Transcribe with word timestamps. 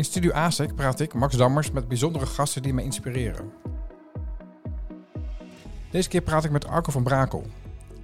In 0.00 0.06
Studio 0.06 0.32
ASEC 0.32 0.74
praat 0.74 1.00
ik, 1.00 1.14
Max 1.14 1.36
Dammers, 1.36 1.70
met 1.70 1.88
bijzondere 1.88 2.26
gasten 2.26 2.62
die 2.62 2.74
mij 2.74 2.84
inspireren. 2.84 3.52
Deze 5.90 6.08
keer 6.08 6.20
praat 6.20 6.44
ik 6.44 6.50
met 6.50 6.66
Arco 6.66 6.92
van 6.92 7.02
Brakel. 7.02 7.46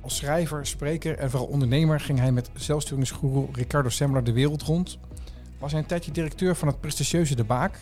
Als 0.00 0.16
schrijver, 0.16 0.66
spreker 0.66 1.18
en 1.18 1.30
vooral 1.30 1.48
ondernemer 1.48 2.00
ging 2.00 2.18
hij 2.18 2.32
met 2.32 2.50
zelfsturingsgoeroe 2.54 3.48
Ricardo 3.52 3.88
Semler 3.88 4.24
de 4.24 4.32
wereld 4.32 4.62
rond. 4.62 4.98
Was 5.58 5.72
hij 5.72 5.80
een 5.80 5.86
tijdje 5.86 6.12
directeur 6.12 6.56
van 6.56 6.68
het 6.68 6.80
prestigieuze 6.80 7.34
De 7.34 7.44
Baak. 7.44 7.78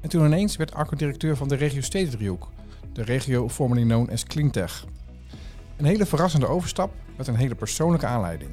En 0.00 0.08
toen 0.08 0.26
ineens 0.26 0.56
werd 0.56 0.74
Arco 0.74 0.96
directeur 0.96 1.36
van 1.36 1.48
de 1.48 1.54
regio 1.54 1.80
Stedendriehoek. 1.80 2.48
De 2.92 3.02
regio 3.02 3.48
formerly 3.48 3.84
known 3.84 4.12
as 4.12 4.24
Cleantech. 4.24 4.84
Een 5.76 5.84
hele 5.84 6.06
verrassende 6.06 6.46
overstap 6.46 6.94
met 7.16 7.26
een 7.26 7.36
hele 7.36 7.54
persoonlijke 7.54 8.06
aanleiding. 8.06 8.50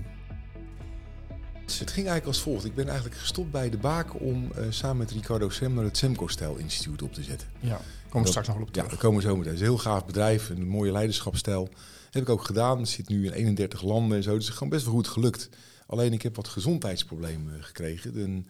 Dus 1.66 1.80
het 1.80 1.92
ging 1.92 2.08
eigenlijk 2.08 2.26
als 2.26 2.42
volgt. 2.42 2.66
Ik 2.66 2.76
ben 2.76 2.88
eigenlijk 2.88 3.18
gestopt 3.18 3.52
bij 3.52 3.70
de 3.70 3.78
Baak 3.78 4.22
om 4.22 4.52
uh, 4.58 4.66
samen 4.70 4.98
met 4.98 5.12
Ricardo 5.12 5.50
Semler 5.50 5.84
het 5.84 5.98
Semco-stijl 5.98 6.56
instituut 6.56 7.02
op 7.02 7.14
te 7.14 7.24
zetten. 7.24 7.48
Ja, 7.60 7.82
komen 8.10 8.22
we 8.22 8.28
straks 8.28 8.48
nog 8.48 8.60
op 8.60 8.72
terug. 8.72 8.90
Ja, 8.90 8.96
we 8.96 9.02
komen 9.02 9.22
zo 9.22 9.36
meteen. 9.36 9.52
Het 9.52 9.54
is 9.54 9.60
een 9.60 9.74
heel 9.74 9.78
gaaf 9.78 10.06
bedrijf, 10.06 10.50
een 10.50 10.68
mooie 10.68 10.92
leiderschapsstijl. 10.92 11.64
Dat 11.64 12.14
heb 12.14 12.24
ik 12.24 12.30
ook 12.30 12.44
gedaan. 12.44 12.80
Het 12.80 12.90
zit 12.90 13.10
nu 13.10 13.26
in 13.26 13.32
31 13.32 13.82
landen 13.82 14.18
en 14.18 14.24
zo. 14.24 14.34
Dus 14.34 14.40
het 14.40 14.52
is 14.52 14.58
gewoon 14.58 14.74
best 14.74 14.86
wel 14.86 14.94
goed 14.94 15.08
gelukt. 15.08 15.50
Alleen 15.88 16.14
ik 16.14 16.22
heb 16.22 16.36
wat 16.36 16.48
gezondheidsproblemen 16.48 17.64
gekregen. 17.64 18.20
Een, 18.20 18.48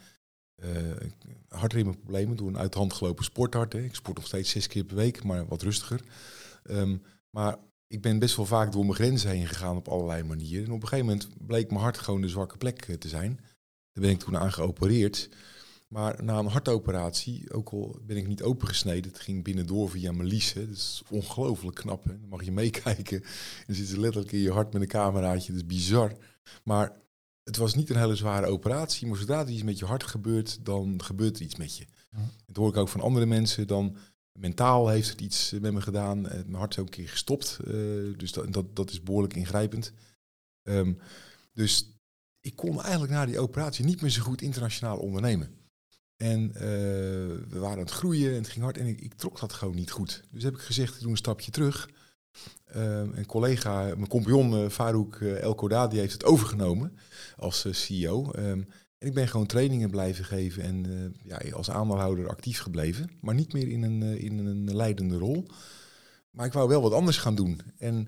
uh, 0.63 0.69
hartritmeproblemen 1.49 2.37
door 2.37 2.47
een 2.47 2.57
uit 2.57 2.71
de 2.71 2.77
hand 2.77 2.93
gelopen 2.93 3.23
sporthart. 3.23 3.73
Hè. 3.73 3.79
Ik 3.79 3.95
sport 3.95 4.17
nog 4.17 4.25
steeds 4.25 4.49
zes 4.49 4.67
keer 4.67 4.83
per 4.83 4.95
week, 4.95 5.23
maar 5.23 5.47
wat 5.47 5.61
rustiger. 5.61 6.01
Um, 6.63 7.03
maar 7.29 7.57
ik 7.95 8.01
ben 8.01 8.19
best 8.19 8.35
wel 8.35 8.45
vaak 8.45 8.71
door 8.71 8.83
mijn 8.83 8.95
grenzen 8.95 9.29
heen 9.29 9.47
gegaan 9.47 9.75
op 9.75 9.87
allerlei 9.87 10.23
manieren. 10.23 10.65
En 10.65 10.71
op 10.71 10.81
een 10.81 10.87
gegeven 10.87 11.05
moment 11.05 11.29
bleek 11.47 11.69
mijn 11.69 11.81
hart 11.81 11.97
gewoon 11.97 12.21
de 12.21 12.27
zwakke 12.27 12.57
plek 12.57 12.81
eh, 12.81 12.95
te 12.95 13.07
zijn. 13.07 13.39
Daar 13.91 14.03
ben 14.03 14.09
ik 14.09 14.19
toen 14.19 14.37
aan 14.37 14.51
geopereerd. 14.51 15.29
Maar 15.87 16.23
na 16.23 16.37
een 16.39 16.45
hartoperatie, 16.45 17.53
ook 17.53 17.69
al 17.69 17.99
ben 18.01 18.17
ik 18.17 18.27
niet 18.27 18.43
opengesneden, 18.43 19.11
het 19.11 19.21
ging 19.21 19.43
binnendoor 19.43 19.89
via 19.89 20.11
mijn 20.11 20.27
liesen. 20.27 20.67
Dat 20.67 20.75
is 20.75 21.03
ongelooflijk 21.09 21.75
knap. 21.75 22.03
Hè? 22.03 22.19
Dan 22.19 22.29
mag 22.29 22.43
je 22.43 22.51
meekijken. 22.61 23.23
Dan 23.65 23.75
zit 23.75 23.87
ze 23.87 23.99
letterlijk 23.99 24.31
in 24.31 24.39
je 24.39 24.51
hart 24.51 24.73
met 24.73 24.81
een 24.81 24.87
cameraatje. 24.87 25.51
Dat 25.51 25.61
is 25.61 25.67
bizar. 25.67 26.11
Maar 26.63 26.91
het 27.43 27.57
was 27.57 27.75
niet 27.75 27.89
een 27.89 27.97
hele 27.99 28.15
zware 28.15 28.47
operatie. 28.47 29.07
Maar 29.07 29.17
zodra 29.17 29.39
er 29.39 29.49
iets 29.49 29.63
met 29.63 29.79
je 29.79 29.85
hart 29.85 30.03
gebeurt, 30.03 30.65
dan 30.65 31.03
gebeurt 31.03 31.37
er 31.37 31.43
iets 31.43 31.55
met 31.55 31.77
je. 31.77 31.85
Dat 32.45 32.55
hoor 32.55 32.69
ik 32.69 32.77
ook 32.77 32.89
van 32.89 33.01
andere 33.01 33.25
mensen. 33.25 33.67
Dan 33.67 33.97
Mentaal 34.39 34.87
heeft 34.87 35.09
het 35.09 35.21
iets 35.21 35.51
met 35.51 35.73
me 35.73 35.81
gedaan. 35.81 36.27
Eh, 36.27 36.33
mijn 36.33 36.55
hart 36.55 36.71
is 36.71 36.79
ook 36.79 36.85
een 36.85 36.91
keer 36.91 37.09
gestopt. 37.09 37.59
Eh, 37.63 37.73
dus 38.17 38.31
dat, 38.31 38.53
dat, 38.53 38.75
dat, 38.75 38.89
is 38.89 39.01
behoorlijk 39.01 39.35
ingrijpend. 39.35 39.93
Ehm, 40.63 40.93
dus 41.53 41.89
ik 42.39 42.55
kon 42.55 42.81
eigenlijk 42.81 43.11
na 43.11 43.25
die 43.25 43.39
operatie 43.39 43.85
niet 43.85 44.01
meer 44.01 44.09
zo 44.09 44.21
goed 44.21 44.41
internationaal 44.41 44.97
ondernemen. 44.97 45.63
En 46.15 46.47
uh, 46.47 46.59
we 46.59 47.59
waren 47.59 47.77
aan 47.77 47.79
het 47.79 47.91
groeien 47.91 48.31
en 48.31 48.37
het 48.37 48.47
ging 48.47 48.63
hard 48.63 48.77
en 48.77 48.85
ik, 48.85 49.01
ik, 49.01 49.13
trok 49.13 49.39
dat 49.39 49.53
gewoon 49.53 49.75
niet 49.75 49.91
goed. 49.91 50.23
Dus 50.31 50.43
heb 50.43 50.53
ik 50.53 50.61
gezegd, 50.61 50.95
ik 50.95 51.01
doe 51.01 51.11
een 51.11 51.17
stapje 51.17 51.51
terug. 51.51 51.89
Um, 52.75 53.11
een 53.13 53.25
collega, 53.25 53.83
mijn 53.83 54.07
compagnon 54.07 54.63
uh, 54.63 54.69
Farouk 54.69 55.15
El 55.21 55.55
Kodadi 55.55 55.97
heeft 55.97 56.13
het 56.13 56.25
overgenomen 56.25 56.97
als 57.37 57.65
CEO. 57.69 58.31
Um, 58.35 58.67
ik 59.05 59.13
ben 59.13 59.27
gewoon 59.27 59.45
trainingen 59.45 59.89
blijven 59.89 60.25
geven 60.25 60.63
en 60.63 60.85
uh, 60.87 61.09
ja, 61.23 61.51
als 61.51 61.69
aandeelhouder 61.69 62.29
actief 62.29 62.59
gebleven. 62.59 63.09
Maar 63.21 63.35
niet 63.35 63.53
meer 63.53 63.67
in 63.67 63.83
een, 63.83 64.01
uh, 64.01 64.23
in 64.23 64.37
een 64.37 64.75
leidende 64.75 65.17
rol. 65.17 65.47
Maar 66.31 66.45
ik 66.45 66.53
wou 66.53 66.69
wel 66.69 66.81
wat 66.81 66.93
anders 66.93 67.17
gaan 67.17 67.35
doen. 67.35 67.61
En 67.77 68.07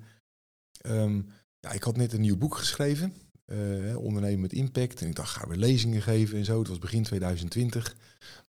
um, 0.86 1.30
ja, 1.60 1.72
ik 1.72 1.84
had 1.84 1.98
net 1.98 2.14
een 2.14 2.22
nieuw 2.22 2.38
boek 2.38 2.56
geschreven. 2.56 3.14
Uh, 3.46 3.98
ondernemen 3.98 4.42
met 4.42 4.54
impact. 4.54 5.02
En 5.02 5.08
ik 5.08 5.16
dacht, 5.16 5.30
ga 5.30 5.48
weer 5.48 5.58
lezingen 5.58 6.02
geven 6.02 6.38
en 6.38 6.46
zo. 6.46 6.60
Het 6.60 6.68
was 6.68 6.80
begin 6.80 7.04
2020. 7.04 7.96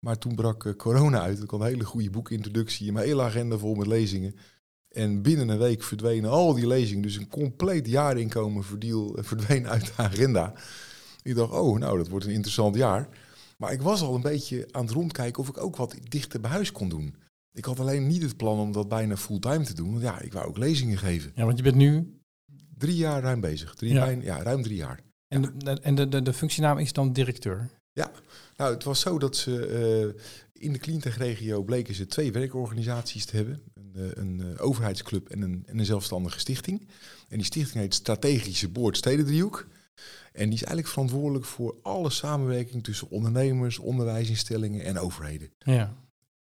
Maar 0.01 0.19
toen 0.19 0.35
brak 0.35 0.75
corona 0.77 1.21
uit. 1.21 1.43
Ik 1.43 1.51
had 1.51 1.61
een 1.61 1.67
hele 1.67 1.85
goede 1.85 2.11
boekintroductie. 2.11 2.93
Mijn 2.93 3.07
hele 3.07 3.23
agenda 3.23 3.59
vol 3.59 3.75
met 3.75 3.87
lezingen. 3.87 4.35
En 4.89 5.23
binnen 5.23 5.49
een 5.49 5.59
week 5.59 5.83
verdwenen 5.83 6.31
al 6.31 6.55
die 6.55 6.67
lezingen. 6.67 7.03
Dus 7.03 7.17
een 7.17 7.29
compleet 7.29 7.87
jaarinkomen 7.87 8.65
verdween 9.15 9.69
uit 9.69 9.87
de 9.87 10.03
agenda. 10.03 10.55
Ik 11.29 11.35
dacht, 11.35 11.53
oh, 11.53 11.79
nou, 11.79 11.97
dat 11.97 12.09
wordt 12.09 12.25
een 12.25 12.33
interessant 12.33 12.77
jaar. 12.77 13.09
Maar 13.57 13.73
ik 13.73 13.83
was 13.83 14.03
al 14.03 14.15
een 14.15 14.21
beetje 14.21 14.69
aan 14.71 14.85
het 14.85 14.95
rondkijken 14.95 15.43
of 15.43 15.49
ik 15.49 15.59
ook 15.59 15.77
wat 15.77 15.95
dichter 16.09 16.41
bij 16.41 16.51
huis 16.51 16.73
kon 16.73 16.89
doen. 16.89 17.15
Ik 17.53 17.65
had 17.65 17.81
alleen 17.81 18.07
niet 18.07 18.23
het 18.23 18.37
plan 18.37 18.59
om 18.59 18.73
dat 18.73 18.89
bijna 18.89 19.17
fulltime 19.17 19.65
te 19.65 19.75
doen. 19.75 19.91
Want 19.91 20.03
ja, 20.03 20.21
ik 20.21 20.33
wou 20.33 20.47
ook 20.47 20.59
lezingen 20.59 20.99
geven. 20.99 21.33
Ja, 21.35 21.45
want 21.45 21.57
je 21.57 21.63
bent 21.63 21.77
nu... 21.77 22.13
Drie 22.79 22.97
jaar 22.97 23.23
ruim 23.23 23.41
bezig. 23.41 23.75
Drie, 23.75 23.93
ja. 23.93 24.07
ja, 24.07 24.43
ruim 24.43 24.63
drie 24.63 24.77
jaar. 24.77 25.01
En, 25.29 25.43
de, 25.59 25.71
en 25.71 25.95
de, 25.95 26.09
de, 26.09 26.23
de 26.23 26.33
functienaam 26.33 26.79
is 26.79 26.93
dan 26.93 27.13
directeur? 27.13 27.71
Ja, 27.93 28.11
nou, 28.57 28.75
het 28.75 28.85
was 28.85 29.01
zo 29.01 29.19
dat 29.19 29.37
ze 29.37 30.15
uh, 30.15 30.23
in 30.53 30.73
de 30.73 30.79
cleantech-regio 30.79 31.63
bleken 31.63 31.95
ze 31.95 32.07
twee 32.07 32.33
werkorganisaties 32.33 33.25
te 33.25 33.37
hebben. 33.37 33.61
Een, 33.75 33.93
uh, 33.97 34.11
een 34.15 34.41
uh, 34.41 34.67
overheidsclub 34.67 35.29
en 35.29 35.43
een, 35.43 35.63
en 35.67 35.79
een 35.79 35.85
zelfstandige 35.85 36.39
stichting. 36.39 36.89
En 37.29 37.37
die 37.37 37.47
stichting 37.47 37.83
heet 37.83 37.95
Strategische 37.95 38.69
Boord 38.69 38.97
Stedendriehoek. 38.97 39.67
En 40.33 40.45
die 40.45 40.55
is 40.55 40.65
eigenlijk 40.65 40.89
verantwoordelijk 40.89 41.45
voor 41.45 41.75
alle 41.83 42.11
samenwerking 42.11 42.85
tussen 42.85 43.11
ondernemers, 43.11 43.79
onderwijsinstellingen 43.79 44.85
en 44.85 44.99
overheden. 44.99 45.51
Ja. 45.59 45.95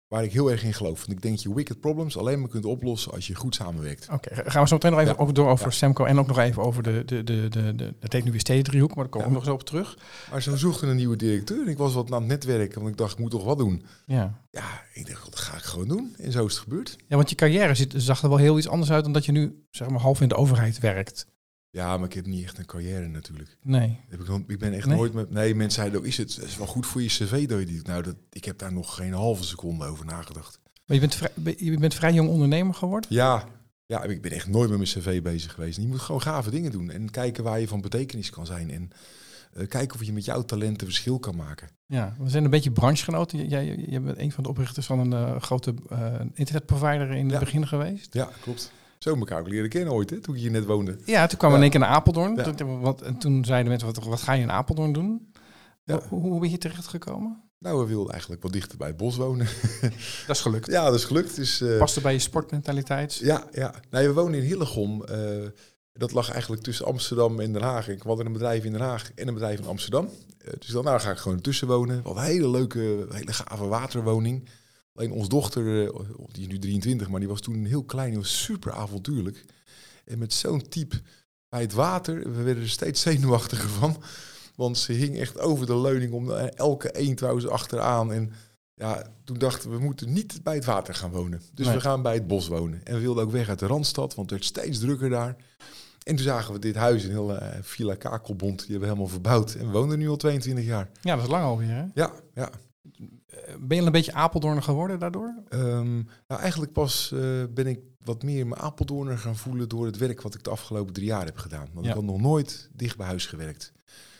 Waar 0.07 0.23
ik 0.23 0.31
heel 0.33 0.51
erg 0.51 0.63
in 0.63 0.73
geloof. 0.73 0.99
Want 0.99 1.11
ik 1.11 1.21
denk 1.21 1.37
je 1.37 1.53
wicked 1.53 1.79
problems 1.79 2.17
alleen 2.17 2.39
maar 2.39 2.49
kunt 2.49 2.65
oplossen 2.65 3.11
als 3.11 3.27
je 3.27 3.35
goed 3.35 3.55
samenwerkt. 3.55 4.07
Oké, 4.11 4.29
gaan 4.49 4.61
we 4.61 4.67
zo 4.67 4.73
meteen 4.73 4.91
nog 4.91 4.99
even 4.99 5.33
door 5.33 5.49
over 5.49 5.65
ja. 5.65 5.71
Semco 5.71 6.05
en 6.05 6.19
ook 6.19 6.27
nog 6.27 6.39
even 6.39 6.63
over 6.63 6.83
de, 6.83 7.05
de, 7.05 7.23
de, 7.23 7.47
de, 7.49 7.75
de 7.75 7.93
het 7.99 8.13
heet 8.13 8.23
nu 8.23 8.31
weer 8.31 8.39
stedendriehoek, 8.39 8.95
maar 8.95 9.03
daar 9.03 9.13
komen 9.13 9.27
we 9.27 9.33
ja. 9.33 9.39
nog 9.39 9.47
zo 9.47 9.53
op 9.53 9.63
terug. 9.63 9.97
Maar 10.31 10.41
ze 10.41 10.57
zochten 10.57 10.87
een 10.87 10.95
nieuwe 10.95 11.15
directeur 11.15 11.61
en 11.61 11.67
ik 11.67 11.77
was 11.77 11.93
wat 11.93 12.11
aan 12.11 12.19
het 12.19 12.27
netwerken, 12.27 12.79
want 12.79 12.91
ik 12.91 12.97
dacht 12.97 13.13
ik 13.13 13.19
moet 13.19 13.31
toch 13.31 13.43
wat 13.43 13.57
doen. 13.57 13.85
Ja. 14.05 14.41
Ja, 14.51 14.83
ik 14.93 15.07
dacht 15.07 15.25
dat 15.25 15.39
ga 15.39 15.57
ik 15.57 15.63
gewoon 15.63 15.87
doen. 15.87 16.15
En 16.17 16.31
zo 16.31 16.45
is 16.45 16.53
het 16.53 16.63
gebeurd. 16.63 16.95
Ja, 17.07 17.15
want 17.15 17.29
je 17.29 17.35
carrière 17.35 17.87
zag 17.95 18.23
er 18.23 18.29
wel 18.29 18.37
heel 18.37 18.57
iets 18.57 18.67
anders 18.67 18.91
uit 18.91 19.03
dan 19.03 19.13
dat 19.13 19.25
je 19.25 19.31
nu 19.31 19.65
zeg 19.69 19.89
maar 19.89 19.99
half 19.99 20.21
in 20.21 20.27
de 20.27 20.35
overheid 20.35 20.79
werkt. 20.79 21.27
Ja, 21.77 21.97
maar 21.97 22.07
ik 22.07 22.13
heb 22.13 22.25
niet 22.25 22.43
echt 22.43 22.57
een 22.57 22.65
carrière 22.65 23.07
natuurlijk. 23.07 23.57
Nee. 23.61 23.99
Heb 24.09 24.21
ik, 24.21 24.43
ik 24.47 24.59
ben 24.59 24.73
echt 24.73 24.85
nee. 24.85 24.97
nooit 24.97 25.13
met. 25.13 25.31
Nee, 25.31 25.55
mensen 25.55 25.81
zeiden 25.81 25.99
ook: 25.99 26.05
is 26.05 26.17
het 26.17 26.37
is 26.43 26.57
wel 26.57 26.67
goed 26.67 26.85
voor 26.85 27.01
je 27.01 27.07
cv 27.07 27.47
dat 27.47 27.59
je 27.59 27.65
die. 27.65 27.81
Nou, 27.83 28.03
dat, 28.03 28.15
ik 28.31 28.45
heb 28.45 28.57
daar 28.57 28.73
nog 28.73 28.95
geen 28.95 29.13
halve 29.13 29.43
seconde 29.43 29.85
over 29.85 30.05
nagedacht. 30.05 30.59
Maar 30.85 30.95
je 30.95 30.99
bent 30.99 31.15
vrij, 31.15 31.55
je 31.57 31.77
bent 31.77 31.93
vrij 31.93 32.13
jong 32.13 32.29
ondernemer 32.29 32.73
geworden? 32.73 33.09
Ja, 33.13 33.43
ja, 33.85 34.03
ik 34.03 34.21
ben 34.21 34.31
echt 34.31 34.47
nooit 34.47 34.69
met 34.69 34.77
mijn 34.77 34.89
cv 34.89 35.21
bezig 35.21 35.53
geweest. 35.53 35.77
Je 35.77 35.87
moet 35.87 35.99
gewoon 35.99 36.21
gave 36.21 36.49
dingen 36.49 36.71
doen 36.71 36.89
en 36.89 37.09
kijken 37.09 37.43
waar 37.43 37.59
je 37.59 37.67
van 37.67 37.81
betekenis 37.81 38.29
kan 38.29 38.45
zijn. 38.45 38.71
En 38.71 38.89
uh, 39.57 39.67
kijken 39.67 39.95
of 39.95 40.03
je 40.03 40.13
met 40.13 40.25
jouw 40.25 40.41
talenten 40.41 40.87
verschil 40.87 41.19
kan 41.19 41.35
maken. 41.35 41.69
Ja, 41.85 42.15
we 42.19 42.29
zijn 42.29 42.43
een 42.43 42.49
beetje 42.49 42.71
branchegenoten. 42.71 43.47
Jij, 43.47 43.85
je 43.89 43.99
bent 43.99 44.17
een 44.17 44.31
van 44.31 44.43
de 44.43 44.49
oprichters 44.49 44.85
van 44.85 44.99
een 44.99 45.11
uh, 45.11 45.41
grote 45.41 45.73
uh, 45.91 46.13
internetprovider 46.33 47.11
in 47.11 47.23
het 47.23 47.33
ja. 47.33 47.39
begin 47.39 47.67
geweest. 47.67 48.13
Ja, 48.13 48.29
klopt. 48.41 48.71
Zo 48.99 49.15
elkaar 49.15 49.39
ook 49.39 49.49
leren 49.49 49.69
kennen 49.69 49.93
ooit, 49.93 50.09
hè, 50.09 50.19
toen 50.19 50.35
ik 50.35 50.41
hier 50.41 50.51
net 50.51 50.65
woonde. 50.65 50.95
Ja, 51.05 51.27
toen 51.27 51.37
kwam 51.37 51.49
ja. 51.49 51.55
in 51.55 51.61
één 51.61 51.71
keer 51.71 51.79
naar 51.79 51.89
Apeldoorn. 51.89 52.35
Ja. 52.35 52.53
Toen, 52.53 52.79
wat, 52.79 53.01
en 53.01 53.17
toen 53.17 53.45
zeiden 53.45 53.69
mensen, 53.69 53.87
wat, 53.93 54.03
wat 54.03 54.21
ga 54.21 54.33
je 54.33 54.41
in 54.41 54.51
Apeldoorn 54.51 54.93
doen? 54.93 55.31
Ja. 55.83 56.01
Hoe, 56.09 56.21
hoe 56.21 56.39
ben 56.39 56.49
je 56.49 56.57
terecht 56.57 56.87
gekomen? 56.87 57.41
Nou, 57.59 57.79
we 57.79 57.85
wilden 57.85 58.11
eigenlijk 58.11 58.43
wat 58.43 58.53
dichter 58.53 58.77
bij 58.77 58.87
het 58.87 58.97
bos 58.97 59.15
wonen. 59.15 59.47
Dat 60.27 60.35
is 60.35 60.41
gelukt. 60.41 60.71
Ja, 60.71 60.85
dat 60.85 60.93
is 60.93 61.03
gelukt. 61.03 61.35
Dus, 61.35 61.61
uh, 61.61 61.77
Paste 61.77 62.01
bij 62.01 62.13
je 62.13 62.19
sportmentaliteit? 62.19 63.15
Ja, 63.15 63.47
ja. 63.51 63.73
Nee, 63.89 64.07
we 64.07 64.13
wonen 64.13 64.39
in 64.39 64.45
Hillegom. 64.45 65.03
Uh, 65.11 65.47
dat 65.93 66.11
lag 66.11 66.31
eigenlijk 66.31 66.61
tussen 66.61 66.85
Amsterdam 66.85 67.39
en 67.39 67.53
Den 67.53 67.61
Haag. 67.61 67.89
Ik 67.89 68.01
had 68.01 68.19
een 68.19 68.33
bedrijf 68.33 68.63
in 68.63 68.71
Den 68.71 68.81
Haag 68.81 69.11
en 69.15 69.27
een 69.27 69.33
bedrijf 69.33 69.59
in 69.59 69.67
Amsterdam. 69.67 70.05
Uh, 70.05 70.53
dus 70.59 70.67
dan 70.67 70.83
nou, 70.83 70.99
ga 70.99 71.11
ik 71.11 71.17
gewoon 71.17 71.41
tussen 71.41 71.67
wonen. 71.67 72.01
Wat 72.03 72.15
een 72.15 72.23
hele 72.23 72.49
leuke, 72.49 73.07
hele 73.11 73.33
gave 73.33 73.67
waterwoning. 73.67 74.49
Alleen 74.97 75.11
onze 75.11 75.29
dochter, 75.29 75.91
die 76.31 76.41
is 76.41 76.47
nu 76.47 76.59
23, 76.59 77.09
maar 77.09 77.19
die 77.19 77.29
was 77.29 77.41
toen 77.41 77.65
heel 77.65 77.83
klein, 77.83 78.09
die 78.09 78.19
was 78.19 78.43
super 78.43 78.71
avontuurlijk. 78.71 79.45
En 80.05 80.17
met 80.17 80.33
zo'n 80.33 80.67
type 80.69 81.01
bij 81.49 81.61
het 81.61 81.73
water, 81.73 82.31
we 82.31 82.43
werden 82.43 82.63
er 82.63 82.69
steeds 82.69 83.01
zenuwachtiger 83.01 83.69
van. 83.79 84.03
Want 84.55 84.77
ze 84.77 84.91
hing 84.93 85.19
echt 85.19 85.39
over 85.39 85.65
de 85.65 85.77
leuning 85.77 86.11
om 86.13 86.31
elke 86.31 86.91
eend 86.91 87.19
wou 87.19 87.39
ze 87.39 87.49
achteraan. 87.49 88.13
En 88.13 88.31
ja, 88.73 89.03
toen 89.23 89.37
dachten 89.37 89.69
we, 89.69 89.77
we 89.77 89.83
moeten 89.83 90.13
niet 90.13 90.39
bij 90.43 90.55
het 90.55 90.65
water 90.65 90.93
gaan 90.93 91.11
wonen. 91.11 91.41
Dus 91.53 91.65
nee. 91.65 91.75
we 91.75 91.81
gaan 91.81 92.01
bij 92.01 92.13
het 92.13 92.27
bos 92.27 92.47
wonen. 92.47 92.81
En 92.83 92.93
we 92.93 92.99
wilden 92.99 93.23
ook 93.23 93.31
weg 93.31 93.49
uit 93.49 93.59
de 93.59 93.67
Randstad, 93.67 94.15
want 94.15 94.29
het 94.29 94.39
werd 94.39 94.45
steeds 94.45 94.79
drukker 94.79 95.09
daar. 95.09 95.35
En 96.03 96.15
toen 96.15 96.25
zagen 96.25 96.53
we 96.53 96.59
dit 96.59 96.75
huis, 96.75 97.03
een 97.03 97.09
hele 97.09 97.41
uh, 97.41 97.47
Villa 97.61 97.95
Kakelbond, 97.95 98.57
die 98.57 98.69
hebben 98.69 98.79
we 98.79 98.93
helemaal 98.93 99.07
verbouwd. 99.07 99.53
En 99.53 99.65
we 99.65 99.71
wonen 99.71 99.91
er 99.91 99.97
nu 99.97 100.09
al 100.09 100.15
22 100.15 100.65
jaar. 100.65 100.89
Ja, 101.01 101.15
dat 101.15 101.23
is 101.23 101.29
lang 101.29 101.43
alweer, 101.43 101.69
hè? 101.69 101.85
Ja, 101.93 102.11
ja. 102.33 102.49
Ben 103.59 103.77
je 103.77 103.83
een 103.83 103.91
beetje 103.91 104.13
Apeldoorner 104.13 104.63
geworden 104.63 104.99
daardoor? 104.99 105.43
Um, 105.49 106.07
nou, 106.27 106.41
eigenlijk 106.41 106.71
pas 106.71 107.11
uh, 107.13 107.43
ben 107.53 107.67
ik 107.67 107.79
wat 108.03 108.23
meer 108.23 108.47
mijn 108.47 108.61
Apeldoorner 108.61 109.17
gaan 109.17 109.35
voelen 109.35 109.69
door 109.69 109.85
het 109.85 109.97
werk 109.97 110.21
wat 110.21 110.33
ik 110.33 110.43
de 110.43 110.49
afgelopen 110.49 110.93
drie 110.93 111.07
jaar 111.07 111.25
heb 111.25 111.37
gedaan. 111.37 111.67
Want 111.73 111.85
ja. 111.85 111.91
ik 111.91 111.97
had 111.97 112.05
nog 112.05 112.21
nooit 112.21 112.69
dicht 112.73 112.97
bij 112.97 113.07
huis 113.07 113.25
gewerkt. 113.25 113.73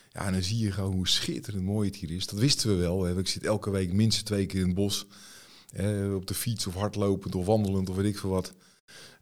Ja, 0.10 0.26
en 0.26 0.34
dan 0.34 0.42
zie 0.42 0.58
je 0.58 0.72
gewoon 0.72 0.94
hoe 0.94 1.08
schitterend 1.08 1.64
mooi 1.64 1.88
het 1.88 1.98
hier 1.98 2.12
is. 2.12 2.28
Dat 2.28 2.40
wisten 2.40 2.70
we 2.70 2.76
wel. 2.76 3.18
Ik 3.18 3.28
zit 3.28 3.44
elke 3.44 3.70
week 3.70 3.94
minstens 3.94 4.24
twee 4.24 4.46
keer 4.46 4.60
in 4.60 4.66
het 4.66 4.76
bos. 4.76 5.08
Eh, 5.74 6.16
op 6.16 6.28
de 6.28 6.34
fiets 6.34 6.68
of 6.68 6.74
hardlopend 6.74 7.36
of 7.36 7.46
wandelend 7.46 7.90
of 7.90 7.96
weet 7.96 8.06
ik 8.06 8.18
veel 8.18 8.30
wat. 8.30 8.54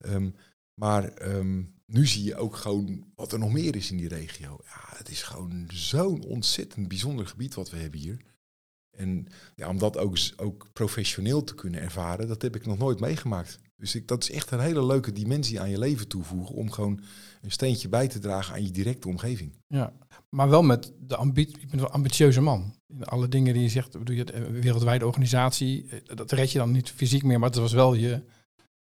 Um, 0.06 0.36
maar 0.74 1.28
um, 1.36 1.74
nu 1.86 2.06
zie 2.08 2.24
je 2.24 2.36
ook 2.36 2.56
gewoon 2.56 3.06
wat 3.16 3.32
er 3.32 3.40
nog 3.40 3.52
meer 3.52 3.76
is 3.76 3.92
in 3.92 3.98
die 3.98 4.08
regio. 4.08 4.58
Ja, 4.64 4.98
het 4.98 5.10
is 5.10 5.24
gewoon 5.24 5.66
zo'n 5.74 6.24
ontzettend 6.24 6.88
bijzonder 6.88 7.28
gebied 7.28 7.54
wat 7.54 7.70
we 7.70 7.78
hebben 7.78 8.00
hier. 8.00 8.22
En 8.98 9.28
ja, 9.56 9.70
om 9.70 9.78
dat 9.78 9.98
ook, 9.98 10.18
ook 10.38 10.68
professioneel 10.74 11.44
te 11.44 11.56
kunnen 11.56 11.82
ervaren, 11.82 12.28
dat 12.28 12.42
heb 12.42 12.56
ik 12.56 12.66
nog 12.66 12.78
nooit 12.78 13.00
meegemaakt. 13.00 13.60
Dus 13.78 13.96
ik, 13.96 14.08
dat 14.08 14.24
is 14.24 14.32
echt 14.32 14.52
een 14.52 14.60
hele 14.60 14.86
leuke 14.86 15.12
dimensie 15.12 15.60
aan 15.62 15.70
je 15.70 15.80
leven 15.80 16.08
toevoegen. 16.08 16.56
Om 16.56 16.72
gewoon 16.72 17.00
een 17.42 17.52
steentje 17.52 17.90
bij 17.90 18.08
te 18.08 18.20
dragen 18.20 18.54
aan 18.54 18.64
je 18.64 18.72
directe 18.72 19.08
omgeving. 19.08 19.54
Ja, 19.68 19.94
maar 20.30 20.50
wel 20.50 20.62
met 20.64 20.92
de 21.00 21.16
ambitie. 21.16 21.60
Je 21.60 21.66
bent 21.68 21.80
wel 21.82 21.90
een 21.90 21.96
ambitieuze 21.96 22.42
man. 22.42 22.76
In 22.88 23.04
alle 23.06 23.28
dingen 23.28 23.54
die 23.54 23.62
je 23.64 23.70
zegt, 23.70 23.98
bedoel 23.98 24.16
je, 24.16 24.24
de 24.24 24.52
wereldwijde 24.52 25.06
organisatie, 25.06 25.88
eh, 25.90 26.16
dat 26.16 26.32
red 26.32 26.52
je 26.52 26.58
dan 26.58 26.72
niet 26.72 26.90
fysiek 26.92 27.24
meer, 27.24 27.40
maar 27.40 27.50
het 27.50 27.58
was 27.58 27.74
wel 27.74 27.94
je, 27.94 28.22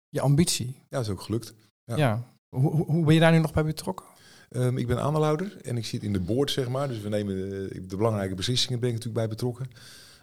je 0.10 0.22
ambitie. 0.22 0.68
Ja, 0.68 0.86
dat 0.90 1.02
is 1.02 1.10
ook 1.10 1.22
gelukt. 1.22 1.54
Ja. 1.84 2.24
Hoe- 2.50 2.86
hoe 2.86 3.06
ben 3.06 3.13
je 3.13 3.19
daar 3.19 3.31
nu 3.31 3.40
nog 3.40 3.54
bij 3.54 3.63
betrokken? 3.63 4.06
Ehm, 4.50 4.78
ik 4.78 4.88
ben 4.88 5.01
aandeelhouder 5.01 5.57
en 5.62 5.78
ik 5.78 5.86
zit 5.86 6.04
in 6.04 6.13
de 6.13 6.19
board, 6.19 6.51
zeg 6.51 6.69
maar. 6.69 6.88
Dus 6.88 7.00
we 7.01 7.10
nemen 7.10 7.36
de, 7.36 7.81
de 7.88 7.96
belangrijke 7.96 8.36
beslissingen 8.36 8.80
ben 8.80 8.90
ik 8.90 8.96
natuurlijk 8.96 9.25
bij 9.28 9.36
betrokken. 9.36 9.68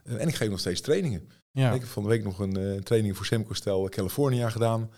Eh, 0.05 0.20
en 0.20 0.28
ik 0.28 0.34
geef 0.34 0.49
nog 0.50 0.58
steeds 0.61 0.81
trainingen. 0.81 1.28
Ja. 1.50 1.73
Ik 1.73 1.81
heb 1.81 1.88
van 1.88 2.02
de 2.02 2.08
week 2.08 2.25
nog 2.25 2.38
een 2.38 2.56
eh, 2.56 2.81
training 2.81 3.17
voor 3.17 3.26
Semco 3.26 3.55
Stel 3.55 3.88
California 3.88 4.50
gedaan. 4.50 4.90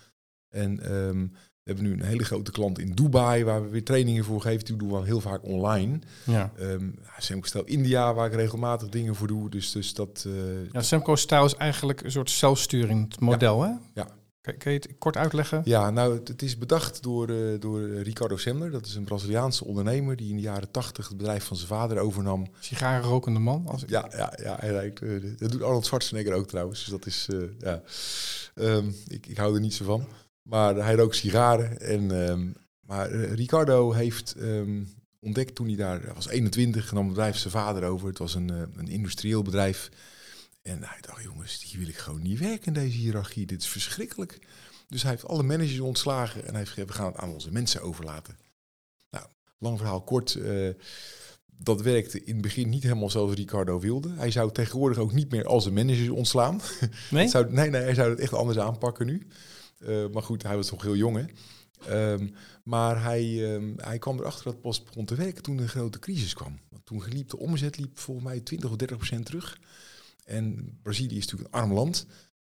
En 0.49 0.81
ehm, 0.83 1.27
we 1.63 1.75
hebben 1.75 1.85
nu 1.85 1.93
een 1.93 2.03
hele 2.09 2.25
grote 2.25 2.51
klant 2.51 2.79
in 2.79 2.93
Dubai 2.93 3.45
waar 3.45 3.63
we 3.63 3.69
weer 3.69 3.85
trainingen 3.85 4.25
voor 4.25 4.41
geven. 4.41 4.65
Die 4.65 4.77
doen 4.77 4.91
we 5.01 5.05
heel 5.05 5.21
vaak 5.21 5.45
online. 5.45 5.99
Ja. 6.25 6.53
Ehm 6.59 6.85
ja, 6.85 7.13
Semco 7.19 7.63
India 7.65 8.15
waar 8.15 8.27
ik 8.27 8.35
regelmatig 8.35 8.89
dingen 8.89 9.15
voor 9.15 9.27
doe. 9.27 9.51
Dus, 9.51 9.73
dus 9.73 9.95
dat... 9.95 10.25
eh, 10.27 10.73
Ja, 10.73 10.83
Semco 10.83 11.17
Style 11.17 11.45
is 11.45 11.55
eigenlijk 11.55 12.01
een 12.03 12.11
soort 12.11 12.31
zelfsturend 12.31 13.21
model, 13.21 13.63
hè? 13.63 13.71
Ja. 13.95 14.09
Kun, 14.41 14.73
je 14.73 14.79
het 14.79 14.99
kort 14.99 15.17
uitleggen? 15.17 15.63
Ja, 15.65 15.91
nou, 15.91 16.21
het, 16.25 16.43
is 16.43 16.59
bedacht 16.59 17.03
door, 17.03 17.29
eh, 17.29 17.61
door 17.61 17.89
Ricardo 17.89 18.37
Semler. 18.37 18.71
Dat 18.71 18.87
is 18.87 18.95
een 18.95 19.05
Braziliaanse 19.05 19.65
ondernemer 19.65 20.17
die 20.17 20.31
in 20.31 20.37
de 20.37 20.43
jaren 20.43 20.71
tachtig 20.71 21.09
het 21.09 21.17
bedrijf 21.17 21.45
van 21.45 21.57
zijn 21.57 21.69
vader 21.69 21.99
overnam. 21.99 22.47
Sigarenrokende 22.61 23.41
man. 23.41 23.67
Als 23.67 23.83
ik... 23.83 23.89
Ja, 23.89 24.11
ja, 24.17 24.33
ja 24.43 24.57
hij 24.61 24.73
lijkt, 24.73 25.03
eh, 25.03 25.11
dat 25.39 25.51
doet 25.51 25.63
Arnold 25.63 25.87
Schwarzenegger 25.87 26.35
ook 26.35 26.49
trouwens. 26.49 26.81
Dus 26.81 26.89
dat 26.89 27.07
is, 27.07 27.29
eh, 27.31 27.39
ja. 27.59 27.83
Ehm, 28.55 28.91
ik, 29.09 29.27
ik 29.27 29.37
hou 29.37 29.55
er 29.55 29.61
niet 29.61 29.75
zo 29.75 29.85
van. 29.85 30.07
Maar 30.49 30.77
hij 30.77 30.95
rookt 30.95 31.17
sigaren. 31.17 31.81
En, 31.81 32.27
ehm, 32.27 32.47
maar 32.89 33.11
eh, 33.11 33.33
Ricardo 33.33 33.93
heeft 33.93 34.35
ehm, 34.39 34.83
ontdekt 35.21 35.55
toen 35.55 35.67
hij 35.67 35.77
daar, 35.77 36.03
hij 36.03 36.15
was 36.15 36.29
21, 36.29 36.93
nam 36.93 37.05
het 37.05 37.15
bedrijf 37.15 37.37
zijn 37.37 37.53
vader 37.53 37.85
over. 37.85 38.09
Het 38.09 38.19
was 38.19 38.35
een, 38.35 38.51
eh, 38.51 38.57
een 38.77 38.89
industrieel 38.89 39.43
bedrijf. 39.43 39.91
En 40.63 40.83
hij 40.83 40.99
dacht, 41.01 41.23
jongens, 41.23 41.63
hier 41.63 41.79
wil 41.79 41.89
ik 41.89 41.97
gewoon 41.97 42.23
niet 42.23 42.39
werken 42.39 42.67
in 42.67 42.73
deze 42.73 42.97
hiërarchie. 42.97 43.47
Dit 43.47 43.63
is 43.63 43.69
verschrikkelijk. 43.69 44.39
Dus 44.89 45.03
hij 45.03 45.11
heeft 45.11 45.27
alle 45.27 45.43
managers 45.43 45.81
ontslagen 45.81 46.41
en 46.43 46.49
hij 46.49 46.59
heeft 46.59 46.69
gezegd, 46.71 46.89
we 46.89 46.95
gaan 46.95 47.07
het 47.07 47.17
aan 47.17 47.33
onze 47.33 47.53
mensen 47.53 47.81
overlaten. 47.83 48.39
Nou, 49.11 49.27
lang 49.59 49.79
verhaal 49.79 50.03
kort. 50.03 50.35
eh, 50.35 50.69
dat 51.61 51.83
werkte 51.83 52.25
in 52.25 52.33
het 52.33 52.43
begin 52.43 52.69
niet 52.69 52.83
helemaal 52.83 53.11
zoals 53.11 53.35
Ricardo 53.35 53.81
wilde. 53.81 54.13
Hij 54.17 54.31
zou 54.31 54.53
tegenwoordig 54.53 54.99
ook 54.99 55.13
niet 55.13 55.31
meer 55.31 55.47
als 55.47 55.67
een 55.67 55.73
manager 55.73 56.13
ontslaan. 56.15 56.61
Nee? 57.11 57.29
Zou, 57.29 57.53
nee, 57.53 57.71
nee, 57.71 57.83
hij 57.83 57.95
zou 57.95 58.11
het 58.11 58.21
echt 58.21 58.33
anders 58.35 58.59
aanpakken 58.59 59.07
nu. 59.07 59.27
Eh, 59.79 60.07
maar 60.13 60.23
goed, 60.23 60.43
hij 60.43 60.57
was 60.57 60.71
nog 60.71 60.83
heel 60.83 60.97
jong, 60.97 61.17
hè. 61.17 61.25
Ehm, 61.87 62.29
maar 62.65 63.03
hij, 63.03 63.55
ehm, 63.55 63.73
hij 63.77 63.99
kwam 63.99 64.19
erachter 64.19 64.45
dat 64.45 64.53
het 64.53 64.63
pas 64.63 64.83
begon 64.83 65.05
te 65.05 65.15
werken 65.15 65.43
toen 65.43 65.57
de 65.57 65.69
grote 65.69 65.99
crisis 65.99 66.35
kwam. 66.35 66.59
Want 66.71 66.87
toen 66.87 67.03
liep 67.09 67.29
de 67.31 67.39
omzet 67.39 67.79
liep 67.79 67.99
volgens 67.99 68.27
mij 68.27 68.41
20 68.41 68.71
of 68.71 68.77
30 68.77 68.97
procent 68.97 69.27
terug. 69.27 69.59
En 70.29 70.79
Brazilië 70.83 71.17
is 71.17 71.25
natuurlijk 71.25 71.55
een 71.55 71.61
arm 71.61 71.73
land. 71.73 72.07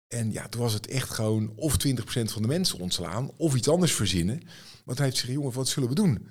En 0.08 0.32
ja, 0.32 0.48
toen 0.48 0.60
was 0.60 0.72
het 0.72 0.86
echt 0.86 1.10
gewoon 1.10 1.52
of 1.56 1.76
20 1.76 2.04
procent 2.04 2.32
van 2.32 2.42
de 2.42 2.48
mensen 2.48 2.78
ontslaan... 2.78 3.30
of 3.36 3.54
iets 3.54 3.68
anders 3.68 3.94
verzinnen. 3.94 4.42
Want 4.84 4.98
hij 4.98 5.06
heeft 5.06 5.20
gezegd, 5.20 5.38
jongen, 5.38 5.52
wat 5.52 5.68
zullen 5.68 5.88
we 5.88 5.94
doen? 5.94 6.28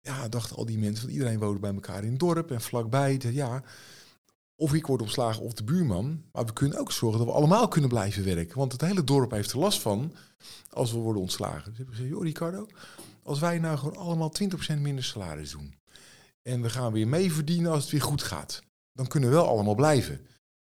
Ja, 0.00 0.28
dachten 0.28 0.56
al 0.56 0.64
die 0.64 0.78
mensen, 0.78 1.02
want 1.04 1.16
iedereen 1.16 1.38
woonde 1.38 1.60
bij 1.60 1.74
elkaar 1.74 2.04
in 2.04 2.10
het 2.10 2.18
dorp 2.18 2.50
en 2.50 2.60
vlakbij. 2.60 3.20
Ja, 3.20 3.62
of 4.56 4.74
ik 4.74 4.86
word 4.86 5.02
ontslagen 5.02 5.42
of 5.42 5.52
de 5.52 5.64
buurman. 5.64 6.24
Maar 6.32 6.44
we 6.44 6.52
kunnen 6.52 6.78
ook 6.78 6.92
zorgen 6.92 7.18
dat 7.18 7.28
we 7.28 7.34
allemaal 7.34 7.68
kunnen 7.68 7.90
blijven 7.90 8.24
werken. 8.24 8.58
Want 8.58 8.72
het 8.72 8.80
hele 8.80 9.04
dorp 9.04 9.30
heeft 9.30 9.52
er 9.52 9.58
last 9.58 9.80
van 9.80 10.14
als 10.70 10.92
we 10.92 10.98
worden 10.98 11.22
ontslagen. 11.22 11.70
Dus 11.70 11.78
heb 11.78 11.86
ik 11.86 11.92
gezegd, 11.92 12.10
joh 12.10 12.22
Ricardo, 12.22 12.66
als 13.22 13.38
wij 13.38 13.58
nou 13.58 13.78
gewoon 13.78 13.96
allemaal 13.96 14.32
20% 14.76 14.80
minder 14.80 15.04
salaris 15.04 15.50
doen. 15.50 15.74
En 16.42 16.62
we 16.62 16.70
gaan 16.70 16.92
weer 16.92 17.08
mee 17.08 17.32
verdienen 17.32 17.72
als 17.72 17.82
het 17.82 17.92
weer 17.92 18.02
goed 18.02 18.22
gaat. 18.22 18.62
Dan 18.92 19.06
kunnen 19.06 19.28
we 19.28 19.34
wel 19.34 19.48
allemaal 19.48 19.74
blijven. 19.74 20.20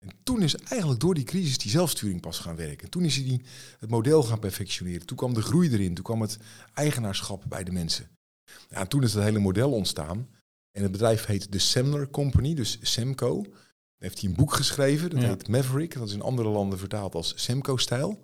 En 0.06 0.12
toen 0.24 0.42
is 0.42 0.56
eigenlijk 0.56 1.00
door 1.00 1.13
die 1.13 1.24
crisis 1.24 1.57
die 1.57 1.72
zelfsturing 1.72 2.22
pas 2.22 2.40
gaan 2.40 2.56
werken. 2.56 2.90
Toen 2.90 3.04
is 3.04 3.16
hij 3.16 3.24
die, 3.25 3.42
het 3.80 3.90
model 3.90 4.24
gaan 4.24 4.40
perfectioneren. 4.40 5.06
Toen 5.06 5.18
kwam 5.18 5.34
de 5.34 5.42
groei 5.42 5.69
erin. 5.72 5.94
Toen 5.94 6.04
kwam 6.04 6.22
het 6.22 6.38
eigenaarschap 6.74 7.44
bij 7.48 7.63
de 7.63 7.72
mensen. 7.72 8.07
Ja, 8.69 8.78
en 8.78 8.88
toen 8.88 9.04
is 9.04 9.13
het 9.13 9.24
hele 9.24 9.40
model 9.40 9.72
ontstaan. 9.72 10.28
En 10.72 10.84
het 10.84 10.92
bedrijf 10.92 11.25
heet 11.25 11.52
de 11.52 11.60
Semler 11.60 12.10
Company, 12.10 12.54
dus 12.54 12.78
Semco. 12.81 13.42
Daar 13.42 13.52
heeft 13.98 14.22
hij 14.22 14.30
een 14.30 14.36
boek 14.36 14.54
geschreven, 14.54 15.10
dat 15.10 15.22
Ja. 15.22 15.28
heet 15.28 15.48
Maverick. 15.48 15.94
Dat 15.94 16.07
is 16.07 16.13
in 16.13 16.22
andere 16.22 16.50
landen 16.50 16.80
vertaald 16.80 17.16
als 17.16 17.34
Semco-stijl. 17.36 18.19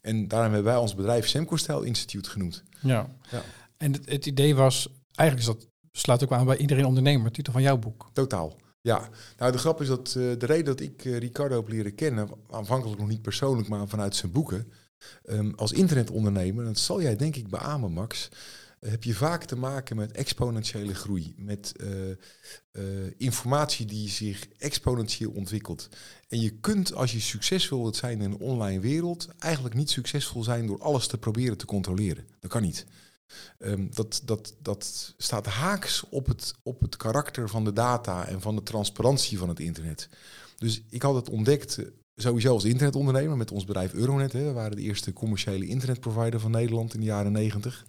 En 0.00 0.28
daarom 0.28 0.52
hebben 0.52 0.72
wij 0.72 0.80
ons 0.80 0.94
bedrijf 0.94 1.28
Semco-stijl 1.28 1.82
Institute 1.82 2.30
genoemd. 2.30 2.62
Ja. 2.80 3.16
Ja. 3.30 3.42
En 3.76 3.92
het, 3.92 4.08
het 4.10 4.26
idee 4.26 4.54
was, 4.54 4.88
eigenlijk 5.14 5.48
is 5.48 5.54
dat, 5.54 5.68
sluit 5.92 6.22
ook 6.24 6.32
aan 6.32 6.46
bij 6.46 6.56
iedereen 6.56 6.84
ondernemer, 6.84 7.32
titel 7.32 7.52
van 7.52 7.62
jouw 7.62 7.76
boek. 7.78 8.10
Totaal. 8.12 8.56
Ja, 8.84 9.08
nou 9.36 9.52
de 9.52 9.58
grap 9.58 9.80
is 9.80 9.88
dat 9.88 10.08
eh, 10.08 10.14
de 10.14 10.46
reden 10.46 10.64
dat 10.64 10.80
ik 10.80 11.04
eh, 11.04 11.18
Ricardo 11.18 11.56
heb 11.56 11.68
leren 11.68 11.94
kennen, 11.94 12.28
aanvankelijk 12.50 13.00
nog 13.00 13.08
niet 13.08 13.22
persoonlijk, 13.22 13.68
maar 13.68 13.88
vanuit 13.88 14.16
zijn 14.16 14.32
boeken, 14.32 14.72
ehm, 15.24 15.52
als 15.56 15.72
internetondernemer, 15.72 16.64
dat 16.64 16.78
zal 16.78 17.02
jij 17.02 17.16
denk 17.16 17.36
ik 17.36 17.48
beamen 17.48 17.92
Max, 17.92 18.28
eh, 18.80 18.90
heb 18.90 19.04
je 19.04 19.14
vaak 19.14 19.44
te 19.44 19.56
maken 19.56 19.96
met 19.96 20.12
exponentiële 20.12 20.94
groei, 20.94 21.34
met 21.36 21.72
informatie 23.16 23.86
die 23.86 24.08
zich 24.08 24.48
exponentieel 24.58 25.30
ontwikkelt. 25.30 25.88
En 26.28 26.40
je 26.40 26.50
kunt, 26.50 26.94
als 26.94 27.12
je 27.12 27.20
succesvol 27.20 27.82
wilt 27.82 27.96
zijn 27.96 28.20
in 28.20 28.32
een 28.32 28.38
online 28.38 28.80
wereld, 28.80 29.28
eigenlijk 29.38 29.74
niet 29.74 29.90
succesvol 29.90 30.42
zijn 30.42 30.66
door 30.66 30.82
alles 30.82 31.06
te 31.06 31.18
proberen 31.18 31.56
te 31.56 31.66
controleren. 31.66 32.26
Dat 32.40 32.50
kan 32.50 32.62
niet. 32.62 32.86
Ehm, 33.58 33.86
dat, 33.90 34.22
dat, 34.24 34.56
dat 34.62 35.14
staat 35.16 35.46
haaks 35.46 36.08
op 36.08 36.26
het, 36.26 36.54
op 36.62 36.80
het 36.80 36.96
karakter 36.96 37.48
van 37.48 37.64
de 37.64 37.72
data 37.72 38.26
en 38.26 38.40
van 38.40 38.56
de 38.56 38.62
transparantie 38.62 39.38
van 39.38 39.48
het 39.48 39.60
internet. 39.60 40.08
Dus 40.56 40.82
ik 40.88 41.02
had 41.02 41.14
het 41.14 41.28
ontdekt, 41.28 41.78
eh, 41.78 41.86
sowieso 42.16 42.52
als 42.52 42.64
internetondernemer 42.64 43.36
met 43.36 43.50
ons 43.50 43.64
bedrijf 43.64 43.92
Euronet. 43.92 44.32
Hè. 44.32 44.44
We 44.44 44.52
waren 44.52 44.76
de 44.76 44.82
eerste 44.82 45.12
commerciële 45.12 45.66
internetprovider 45.66 46.40
van 46.40 46.50
Nederland 46.50 46.94
in 46.94 47.00
de 47.00 47.06
jaren 47.06 47.32
negentig. 47.32 47.86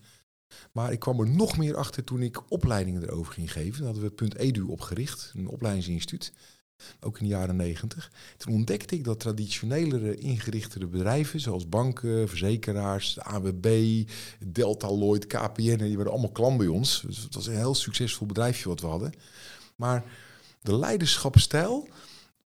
Maar 0.72 0.92
ik 0.92 1.00
kwam 1.00 1.20
er 1.20 1.30
nog 1.30 1.58
meer 1.58 1.76
achter 1.76 2.04
toen 2.04 2.22
ik 2.22 2.52
opleidingen 2.52 3.04
erover 3.04 3.34
ging 3.34 3.52
geven. 3.52 3.84
Dan 3.84 3.94
hadden 3.94 4.12
we 4.16 4.40
Edu 4.40 4.62
opgericht, 4.62 5.32
een 5.36 5.48
opleidingsinstituut. 5.48 6.34
Ook 7.00 7.20
in 7.20 7.24
de 7.24 7.30
jaren 7.30 7.56
negentig. 7.56 8.12
Toen 8.38 8.54
ontdekte 8.54 8.96
ik 8.96 9.04
dat 9.04 9.20
traditionelere 9.20 10.16
ingerichte 10.16 10.88
bedrijven, 10.88 11.40
zoals 11.40 11.70
banken, 11.70 12.30
verzekeraars, 12.30 13.14
de 13.14 13.24
AWB, 13.24 14.04
Delta 14.40 14.88
Lloyd, 14.88 15.28
KPN, 15.28 15.78
die 15.78 15.98
waren 15.98 16.12
allemaal 16.12 16.32
klant 16.32 16.58
bij 16.58 16.68
ons. 16.68 17.04
Dus 17.06 17.18
het 17.18 17.36
was 17.36 17.48
een 17.48 17.56
heel 17.56 17.76
succesvol 17.76 18.28
bedrijfje 18.28 18.70
wat 18.70 18.82
we 18.82 18.88
hadden. 18.88 19.14
Maar 19.76 20.04
de 20.62 20.78
leiderschapsstijl 20.78 21.88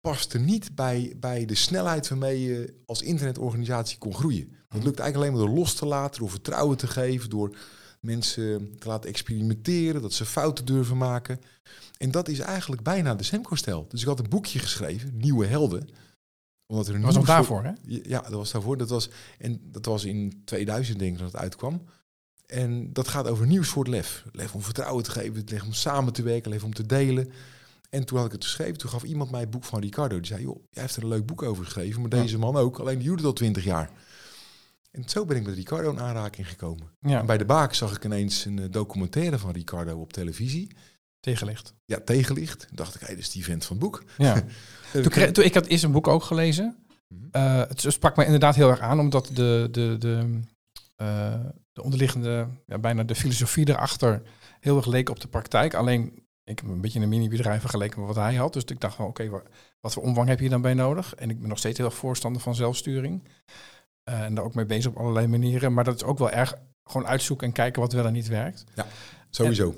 paste 0.01 0.39
niet 0.39 0.75
bij, 0.75 1.13
bij 1.17 1.45
de 1.45 1.55
snelheid 1.55 2.07
waarmee 2.07 2.41
je 2.41 2.73
als 2.85 3.01
internetorganisatie 3.01 3.97
kon 3.97 4.13
groeien. 4.13 4.55
Dat 4.69 4.83
lukt 4.83 4.99
eigenlijk 4.99 5.15
alleen 5.15 5.31
maar 5.31 5.55
door 5.55 5.63
los 5.63 5.73
te 5.73 5.85
laten, 5.85 6.19
door 6.19 6.29
vertrouwen 6.29 6.77
te 6.77 6.87
geven, 6.87 7.29
door 7.29 7.57
mensen 8.05 8.75
te 8.79 8.87
laten 8.87 9.09
experimenteren, 9.09 10.01
dat 10.01 10.13
ze 10.13 10.25
fouten 10.25 10.65
durven 10.65 10.97
maken. 10.97 11.39
En 11.97 12.11
dat 12.11 12.27
is 12.27 12.39
eigenlijk 12.39 12.83
bijna 12.83 13.15
de 13.15 13.23
Semco-stijl. 13.23 13.85
Dus 13.89 14.01
ik 14.01 14.07
had 14.07 14.19
een 14.19 14.29
boekje 14.29 14.59
geschreven, 14.59 15.17
Nieuwe 15.17 15.45
Helden. 15.45 15.89
Omdat 16.67 16.87
er 16.87 16.95
een 16.95 17.01
Dat 17.01 17.09
was 17.13 17.19
ook 17.21 17.25
daarvoor, 17.27 17.63
hè? 17.63 17.71
ja, 17.83 18.21
dat 18.21 18.31
was 18.31 18.51
daarvoor. 18.51 18.77
Dat 18.77 18.89
was, 18.89 19.09
en 19.37 19.61
dat 19.71 19.85
was 19.85 20.03
in 20.05 20.41
2000 20.45 20.99
denk 20.99 21.11
ik 21.13 21.17
dat 21.19 21.31
het 21.31 21.41
uitkwam. 21.41 21.83
En 22.45 22.93
dat 22.93 23.07
gaat 23.07 23.27
over 23.27 23.47
nieuw 23.47 23.63
soort 23.63 23.87
lef. 23.87 24.25
Lef 24.31 24.53
om 24.53 24.61
vertrouwen 24.61 25.03
te 25.03 25.11
geven, 25.11 25.43
lef 25.45 25.63
om 25.63 25.73
samen 25.73 26.13
te 26.13 26.21
werken, 26.23 26.51
lef 26.51 26.63
om 26.63 26.73
te 26.73 26.85
delen. 26.85 27.31
En 27.89 28.05
toen 28.05 28.17
had 28.17 28.25
ik 28.25 28.31
het 28.31 28.43
geschreven, 28.43 28.77
toen 28.77 28.89
gaf 28.89 29.03
iemand 29.03 29.31
mij 29.31 29.39
het 29.39 29.49
boek 29.49 29.63
van 29.63 29.79
Ricardo. 29.81 30.15
Die 30.15 30.25
zei, 30.25 30.41
joh, 30.41 30.63
jij 30.69 30.81
heeft 30.81 30.95
er 30.95 31.03
een 31.03 31.09
leuk 31.09 31.25
boek 31.25 31.41
over 31.41 31.63
geschreven, 31.65 32.01
maar 32.01 32.15
Ja. 32.15 32.21
deze 32.21 32.37
man 32.37 32.55
ook. 32.55 32.79
Alleen 32.79 32.99
die 32.99 33.11
het 33.11 33.23
al 33.23 33.33
twintig 33.33 33.63
jaar. 33.63 33.91
En 34.91 35.09
zo 35.09 35.25
ben 35.25 35.37
ik 35.37 35.45
met 35.45 35.55
Ricardo 35.55 35.91
in 35.91 35.99
aanraking 35.99 36.49
gekomen. 36.49 36.87
Ja, 36.99 37.19
En 37.19 37.25
bij 37.25 37.37
de 37.37 37.45
Baak 37.45 37.73
zag 37.73 37.95
ik 37.95 38.05
ineens 38.05 38.45
een 38.45 38.59
eh, 38.59 38.65
documentaire 38.71 39.37
van 39.39 39.51
Ricardo 39.51 39.99
op 39.99 40.13
televisie. 40.13 40.71
tegenlicht. 41.19 41.73
Ja, 41.85 41.99
tegenlicht. 42.05 42.59
Toen 42.67 42.75
dacht 42.75 42.95
ik, 42.95 43.01
hé, 43.01 43.07
dat 43.07 43.17
is 43.17 43.29
die 43.31 43.43
vent 43.43 43.65
van 43.65 43.75
het 43.75 43.85
boek. 43.85 44.03
Ja. 44.17 44.43
toen, 44.93 45.03
kreeg- 45.09 45.31
toen, 45.31 45.43
ik 45.43 45.53
had 45.53 45.65
eerst 45.65 45.83
een 45.83 45.91
boek 45.91 46.07
ook 46.07 46.23
gelezen. 46.23 46.75
Mhm. 47.07 47.21
Eh, 47.31 47.57
het 47.67 47.85
sprak 47.87 48.15
me 48.15 48.25
inderdaad 48.25 48.55
heel 48.55 48.69
erg 48.69 48.79
aan, 48.79 48.99
omdat 48.99 49.29
de, 49.33 49.67
de, 49.71 49.95
de, 49.99 50.39
eh, 50.95 51.39
de 51.73 51.83
onderliggende, 51.83 52.47
ja, 52.65 52.77
bijna 52.77 53.03
de 53.03 53.15
filosofie 53.15 53.69
erachter 53.69 54.21
heel 54.59 54.77
erg 54.77 54.85
leek 54.85 55.09
op 55.09 55.19
de 55.19 55.27
praktijk. 55.27 55.73
Alleen, 55.73 56.25
ik 56.43 56.59
heb 56.59 56.69
een 56.69 56.81
beetje 56.81 56.99
een 56.99 57.09
mini-bedrijf 57.09 57.61
vergeleken 57.61 57.99
met 57.99 58.07
wat 58.15 58.23
hij 58.23 58.35
had. 58.35 58.53
Dus 58.53 58.63
ik 58.63 58.79
dacht 58.79 58.95
van, 58.95 59.05
oké, 59.05 59.29
wa- 59.29 59.43
wat 59.79 59.93
voor 59.93 60.03
omvang 60.03 60.27
heb 60.27 60.39
je 60.39 60.49
dan 60.49 60.61
bij 60.61 60.73
nodig? 60.73 61.15
En 61.15 61.29
ik 61.29 61.39
ben 61.39 61.49
nog 61.49 61.57
steeds 61.57 61.77
heel 61.77 61.87
erg 61.87 61.95
voorstander 61.95 62.41
van 62.41 62.55
zelfsturing. 62.55 63.23
Eh, 64.11 64.21
en 64.21 64.35
daar 64.35 64.43
ook 64.43 64.55
mee 64.55 64.65
bezig 64.65 64.91
op 64.91 64.97
allerlei 64.97 65.27
manieren. 65.27 65.73
Maar 65.73 65.83
dat 65.83 65.95
is 65.95 66.03
ook 66.03 66.17
wel 66.17 66.31
erg 66.31 66.55
gewoon 66.83 67.07
uitzoeken 67.07 67.47
en 67.47 67.53
kijken 67.53 67.81
wat 67.81 67.93
wel 67.93 68.05
en 68.05 68.13
niet 68.13 68.27
werkt. 68.27 68.63
Sowieso. 69.29 69.75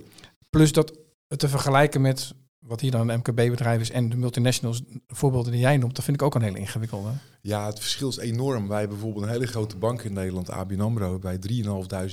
Plus 0.49 0.71
dat 0.71 0.97
het 1.27 1.39
te 1.39 1.49
vergelijken 1.49 2.01
met 2.01 2.33
wat 2.59 2.81
hier 2.81 2.91
dan 2.91 3.09
een 3.09 3.17
MKB-bedrijf 3.17 3.81
is 3.81 3.91
en 3.91 4.09
de 4.09 4.15
multinationals, 4.15 4.81
voorbeelden 5.07 5.51
die 5.51 5.61
jij 5.61 5.77
noemt, 5.77 5.95
dat 5.95 6.03
vind 6.03 6.17
ik 6.17 6.23
ook 6.23 6.35
een 6.35 6.41
hele 6.41 6.59
ingewikkelde. 6.59 7.09
Ja, 7.41 7.65
het 7.65 7.79
verschil 7.79 8.09
is 8.09 8.17
enorm. 8.17 8.67
Wij 8.67 8.79
hebben 8.79 8.97
bijvoorbeeld 8.97 9.25
een 9.25 9.31
hele 9.31 9.47
grote 9.47 9.77
bank 9.77 10.01
in 10.01 10.13
Nederland, 10.13 10.49
ABN 10.49 10.79
AMRO, 10.79 11.19
bij 11.19 11.39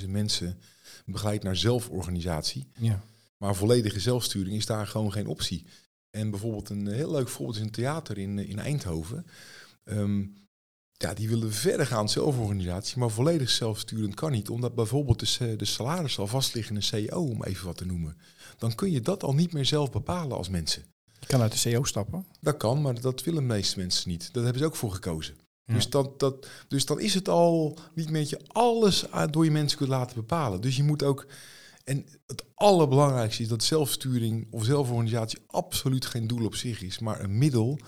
3.500 0.04 0.08
mensen 0.08 0.60
begeleid 1.04 1.42
naar 1.42 1.56
zelforganisatie. 1.56 2.66
Ja. 2.78 3.00
Maar 3.36 3.54
volledige 3.54 4.00
zelfsturing 4.00 4.56
is 4.56 4.66
daar 4.66 4.86
gewoon 4.86 5.12
geen 5.12 5.26
optie. 5.26 5.66
En 6.10 6.30
bijvoorbeeld 6.30 6.68
een 6.68 6.86
heel 6.86 7.10
leuk 7.10 7.28
voorbeeld 7.28 7.56
is 7.56 7.62
een 7.62 7.70
theater 7.70 8.18
in, 8.18 8.38
in 8.38 8.58
Eindhoven. 8.58 9.26
Ehm, 9.84 10.22
ja, 11.02 11.14
die 11.14 11.28
willen 11.28 11.52
verder 11.52 11.87
gaan 11.87 12.09
zelforganisatie, 12.09 12.99
maar 12.99 13.11
volledig 13.11 13.50
zelfsturend 13.50 14.14
kan 14.14 14.30
niet. 14.30 14.49
Omdat 14.49 14.75
bijvoorbeeld 14.75 15.38
de, 15.38 15.57
de 15.57 15.64
salaris 15.64 16.19
al 16.19 16.26
vast 16.26 16.54
liggen 16.54 16.75
in 16.75 16.80
een 16.80 16.87
CEO, 16.87 17.23
om 17.23 17.45
even 17.45 17.66
wat 17.66 17.76
te 17.76 17.87
noemen. 17.87 18.16
Dan 18.59 18.75
kun 18.75 18.90
je 18.90 19.00
dat 19.00 19.23
al 19.23 19.35
niet 19.35 19.52
meer 19.52 19.64
zelf 19.66 19.90
bepalen 19.90 20.37
als 20.37 20.49
mensen. 20.49 20.85
Je 21.21 21.26
kan 21.26 21.40
uit 21.40 21.52
de 21.52 21.59
CEO 21.59 21.85
stappen. 21.85 22.26
Dat 22.40 22.57
kan, 22.57 22.83
maar 22.83 23.00
dat 23.00 23.25
willen 23.25 23.40
de 23.40 23.54
meeste 23.54 23.78
mensen 23.78 24.11
niet. 24.11 24.33
Daar 24.33 24.42
hebben 24.42 24.62
ze 24.62 24.69
ook 24.69 24.76
voor 24.76 24.92
gekozen. 24.92 25.35
Dus, 25.64 25.90
dat, 25.90 26.21
dat, 26.21 26.47
dus 26.69 26.87
dan 26.87 27.00
is 27.00 27.14
het 27.14 27.28
al 27.28 27.78
niet 27.95 28.11
meer 28.11 28.21
dat 28.21 28.30
je 28.30 28.40
alles 28.47 29.04
door 29.30 29.45
je 29.45 29.50
mensen 29.50 29.78
kunt 29.78 29.90
laten 29.90 30.16
bepalen. 30.16 30.61
Dus 30.61 30.76
je 30.76 30.83
moet 30.83 31.02
ook. 31.02 31.26
En 31.85 32.07
het 32.26 32.45
allerbelangrijkste 32.54 33.42
is 33.42 33.49
dat 33.49 33.64
zelfsturing 33.64 34.47
of 34.50 34.64
zelforganisatie 34.64 35.38
absoluut 35.47 36.07
geen 36.07 36.26
doel 36.26 36.45
op 36.45 36.54
zich 36.54 36.83
is, 36.83 36.99
maar 36.99 37.21
een 37.21 37.38
middel 37.38 37.78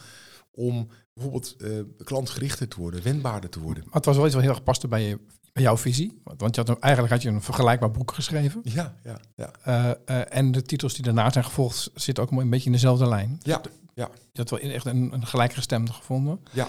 om 0.55 0.89
bijvoorbeeld 1.15 1.55
uh, 1.59 1.81
klantgerichter 2.05 2.69
te 2.69 2.81
worden, 2.81 3.03
wendbaarder 3.03 3.51
te 3.51 3.61
worden. 3.61 3.85
Maar 3.85 3.95
het 3.95 4.05
was 4.05 4.17
wel 4.17 4.25
iets 4.25 4.35
wat 4.35 4.43
heel 4.43 4.53
erg 4.53 4.63
paste 4.63 4.89
bij, 4.89 5.03
je, 5.03 5.19
bij 5.53 5.63
jouw 5.63 5.77
visie. 5.77 6.21
Want 6.25 6.55
je 6.55 6.63
had, 6.63 6.79
eigenlijk 6.79 7.13
had 7.13 7.23
je 7.23 7.29
een 7.29 7.43
vergelijkbaar 7.43 7.91
boek 7.91 8.13
geschreven. 8.13 8.61
Ja, 8.63 8.97
ja, 9.05 9.21
ja. 9.35 9.51
Uh, 9.67 10.17
uh, 10.17 10.37
en 10.37 10.53
de 10.53 10.63
titels 10.63 10.95
die 10.95 11.05
daarna 11.05 11.31
zijn 11.31 11.45
gevolgd 11.45 11.91
zitten 11.95 12.25
ook 12.25 12.31
een 12.31 12.51
beetje 12.51 12.67
in 12.67 12.73
dezelfde 12.73 13.09
lijn. 13.09 13.41
Ja, 13.43 13.61
ja. 13.95 14.11
Je 14.33 14.41
had 14.41 14.51
wel 14.51 14.59
echt 14.59 14.87
een, 14.87 15.13
een 15.13 15.27
gelijkgestemde 15.27 15.93
gevonden. 15.93 16.41
Ja. 16.53 16.69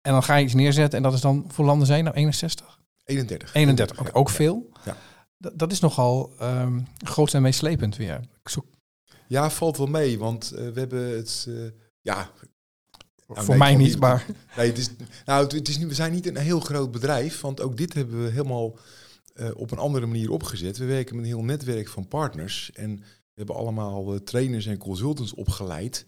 En 0.00 0.12
dan 0.12 0.22
ga 0.22 0.36
je 0.36 0.44
iets 0.44 0.54
neerzetten 0.54 0.96
en 0.96 1.04
dat 1.04 1.14
is 1.14 1.20
dan 1.20 1.44
voor 1.48 1.64
landen 1.64 1.86
zijn 1.86 2.04
nou 2.04 2.16
61? 2.16 2.78
31. 3.04 3.54
31, 3.54 4.00
ook, 4.00 4.10
ook 4.12 4.30
veel. 4.30 4.68
Ja. 4.84 4.96
Dat, 5.38 5.58
dat 5.58 5.72
is 5.72 5.80
nogal 5.80 6.32
um, 6.42 6.86
groot 6.98 7.34
en 7.34 7.42
meeslepend 7.42 7.96
weer. 7.96 8.20
Ik 8.42 8.48
zoek... 8.48 8.66
Ja, 9.28 9.50
valt 9.50 9.76
wel 9.76 9.86
mee, 9.86 10.18
want 10.18 10.48
we 10.48 10.72
hebben 10.74 11.16
het... 11.16 11.48
Ja, 12.00 12.30
nou, 13.28 13.44
voor 13.44 13.56
mij 13.56 13.74
niet, 13.74 13.88
niet, 13.88 13.98
maar... 13.98 14.26
Nee, 14.56 14.66
het 14.66 14.78
is, 14.78 14.90
nou, 15.24 15.56
het 15.56 15.68
is, 15.68 15.78
we 15.78 15.94
zijn 15.94 16.12
niet 16.12 16.26
een 16.26 16.36
heel 16.36 16.60
groot 16.60 16.90
bedrijf, 16.90 17.40
want 17.40 17.60
ook 17.60 17.76
dit 17.76 17.94
hebben 17.94 18.24
we 18.24 18.30
helemaal 18.30 18.78
uh, 19.36 19.50
op 19.54 19.70
een 19.70 19.78
andere 19.78 20.06
manier 20.06 20.30
opgezet. 20.30 20.76
We 20.76 20.84
werken 20.84 21.16
met 21.16 21.24
een 21.24 21.30
heel 21.30 21.44
netwerk 21.44 21.88
van 21.88 22.08
partners 22.08 22.70
en 22.72 22.96
we 22.96 23.40
hebben 23.40 23.56
allemaal 23.56 24.22
trainers 24.22 24.66
en 24.66 24.78
consultants 24.78 25.34
opgeleid 25.34 26.04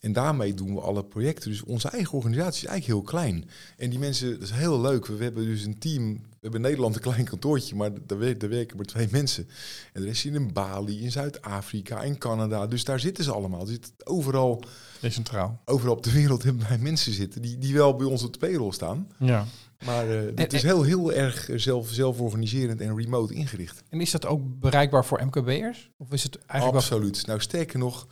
en 0.00 0.12
daarmee 0.12 0.54
doen 0.54 0.74
we 0.74 0.80
alle 0.80 1.04
projecten. 1.04 1.50
Dus 1.50 1.62
onze 1.62 1.88
eigen 1.88 2.12
organisatie 2.12 2.62
is 2.62 2.68
eigenlijk 2.68 3.00
heel 3.00 3.10
klein. 3.10 3.50
En 3.76 3.90
die 3.90 3.98
mensen, 3.98 4.30
dat 4.30 4.42
is 4.42 4.50
heel 4.50 4.80
leuk. 4.80 5.06
We 5.06 5.22
hebben 5.22 5.44
dus 5.44 5.64
een 5.64 5.78
team. 5.78 6.20
We 6.46 6.52
hebben 6.52 6.70
in 6.70 6.76
Nederland 6.76 6.96
een 7.04 7.12
klein 7.12 7.28
kantoortje, 7.28 7.74
maar 7.74 7.90
daar, 8.06 8.48
werken 8.48 8.76
maar 8.76 8.86
twee 8.86 9.08
mensen. 9.10 9.48
En 9.92 10.00
de 10.00 10.06
rest 10.06 10.24
is 10.24 10.32
in 10.32 10.52
Bali, 10.52 11.02
in 11.02 11.10
Zuid-Afrika, 11.10 12.02
in 12.02 12.18
Canada. 12.18 12.66
Dus 12.66 12.84
daar 12.84 13.00
zitten 13.00 13.24
ze 13.24 13.32
allemaal. 13.32 13.66
Zit 13.66 13.92
overal. 14.04 14.62
Decentraal. 15.00 15.60
Overal 15.64 15.94
op 15.94 16.02
de 16.02 16.12
wereld 16.12 16.42
hebben 16.42 16.68
wij 16.68 16.78
mensen 16.78 17.12
zitten 17.12 17.42
die, 17.42 17.58
die 17.58 17.74
wel 17.74 17.96
bij 17.96 18.06
ons 18.06 18.22
op 18.22 18.32
de 18.32 18.38
payroll 18.38 18.72
staan. 18.72 19.08
Ja. 19.18 19.46
Maar 19.84 20.08
uh, 20.08 20.20
het 20.34 20.52
is 20.52 20.62
heel, 20.62 20.82
heel 20.82 21.12
erg 21.12 21.48
zelf, 21.56 21.88
zelforganiserend 21.88 22.80
en 22.80 22.96
remote 22.96 23.34
ingericht. 23.34 23.82
En 23.88 24.00
is 24.00 24.10
dat 24.10 24.26
ook 24.26 24.60
bereikbaar 24.60 25.04
voor 25.04 25.24
MKB'ers? 25.24 25.90
Of 25.96 26.12
is 26.12 26.22
het 26.22 26.38
eigenlijk 26.46 26.82
Absoluut. 26.82 27.26
Nou, 27.26 27.40
sterker 27.40 27.78
nog, 27.78 28.06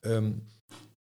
um, 0.00 0.42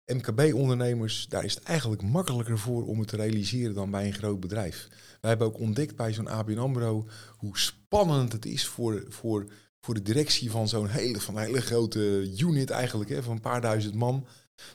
MKB-ondernemers, 0.06 1.26
daar 1.28 1.44
is 1.44 1.54
het 1.54 1.62
eigenlijk 1.62 2.02
makkelijker 2.02 2.58
voor 2.58 2.86
om 2.86 2.98
het 2.98 3.08
te 3.08 3.16
realiseren 3.16 3.74
dan 3.74 3.90
bij 3.90 4.06
een 4.06 4.14
groot 4.14 4.40
bedrijf. 4.40 4.88
Wij 5.20 5.30
hebben 5.30 5.46
ook 5.46 5.58
ontdekt 5.58 5.96
bij 5.96 6.12
zo'n 6.12 6.28
ABN 6.28 6.58
AMRO 6.58 7.06
hoe 7.36 7.58
spannend 7.58 8.32
het 8.32 8.46
is 8.46 8.66
voor, 8.66 9.04
voor, 9.08 9.46
voor 9.80 9.94
de 9.94 10.02
directie 10.02 10.50
van 10.50 10.68
zo'n 10.68 10.88
hele, 10.88 11.20
van 11.20 11.36
een 11.36 11.44
hele 11.44 11.60
grote 11.60 12.32
unit 12.38 12.70
eigenlijk, 12.70 13.10
hè, 13.10 13.22
van 13.22 13.32
een 13.32 13.40
paar 13.40 13.60
duizend 13.60 13.94
man. 13.94 14.26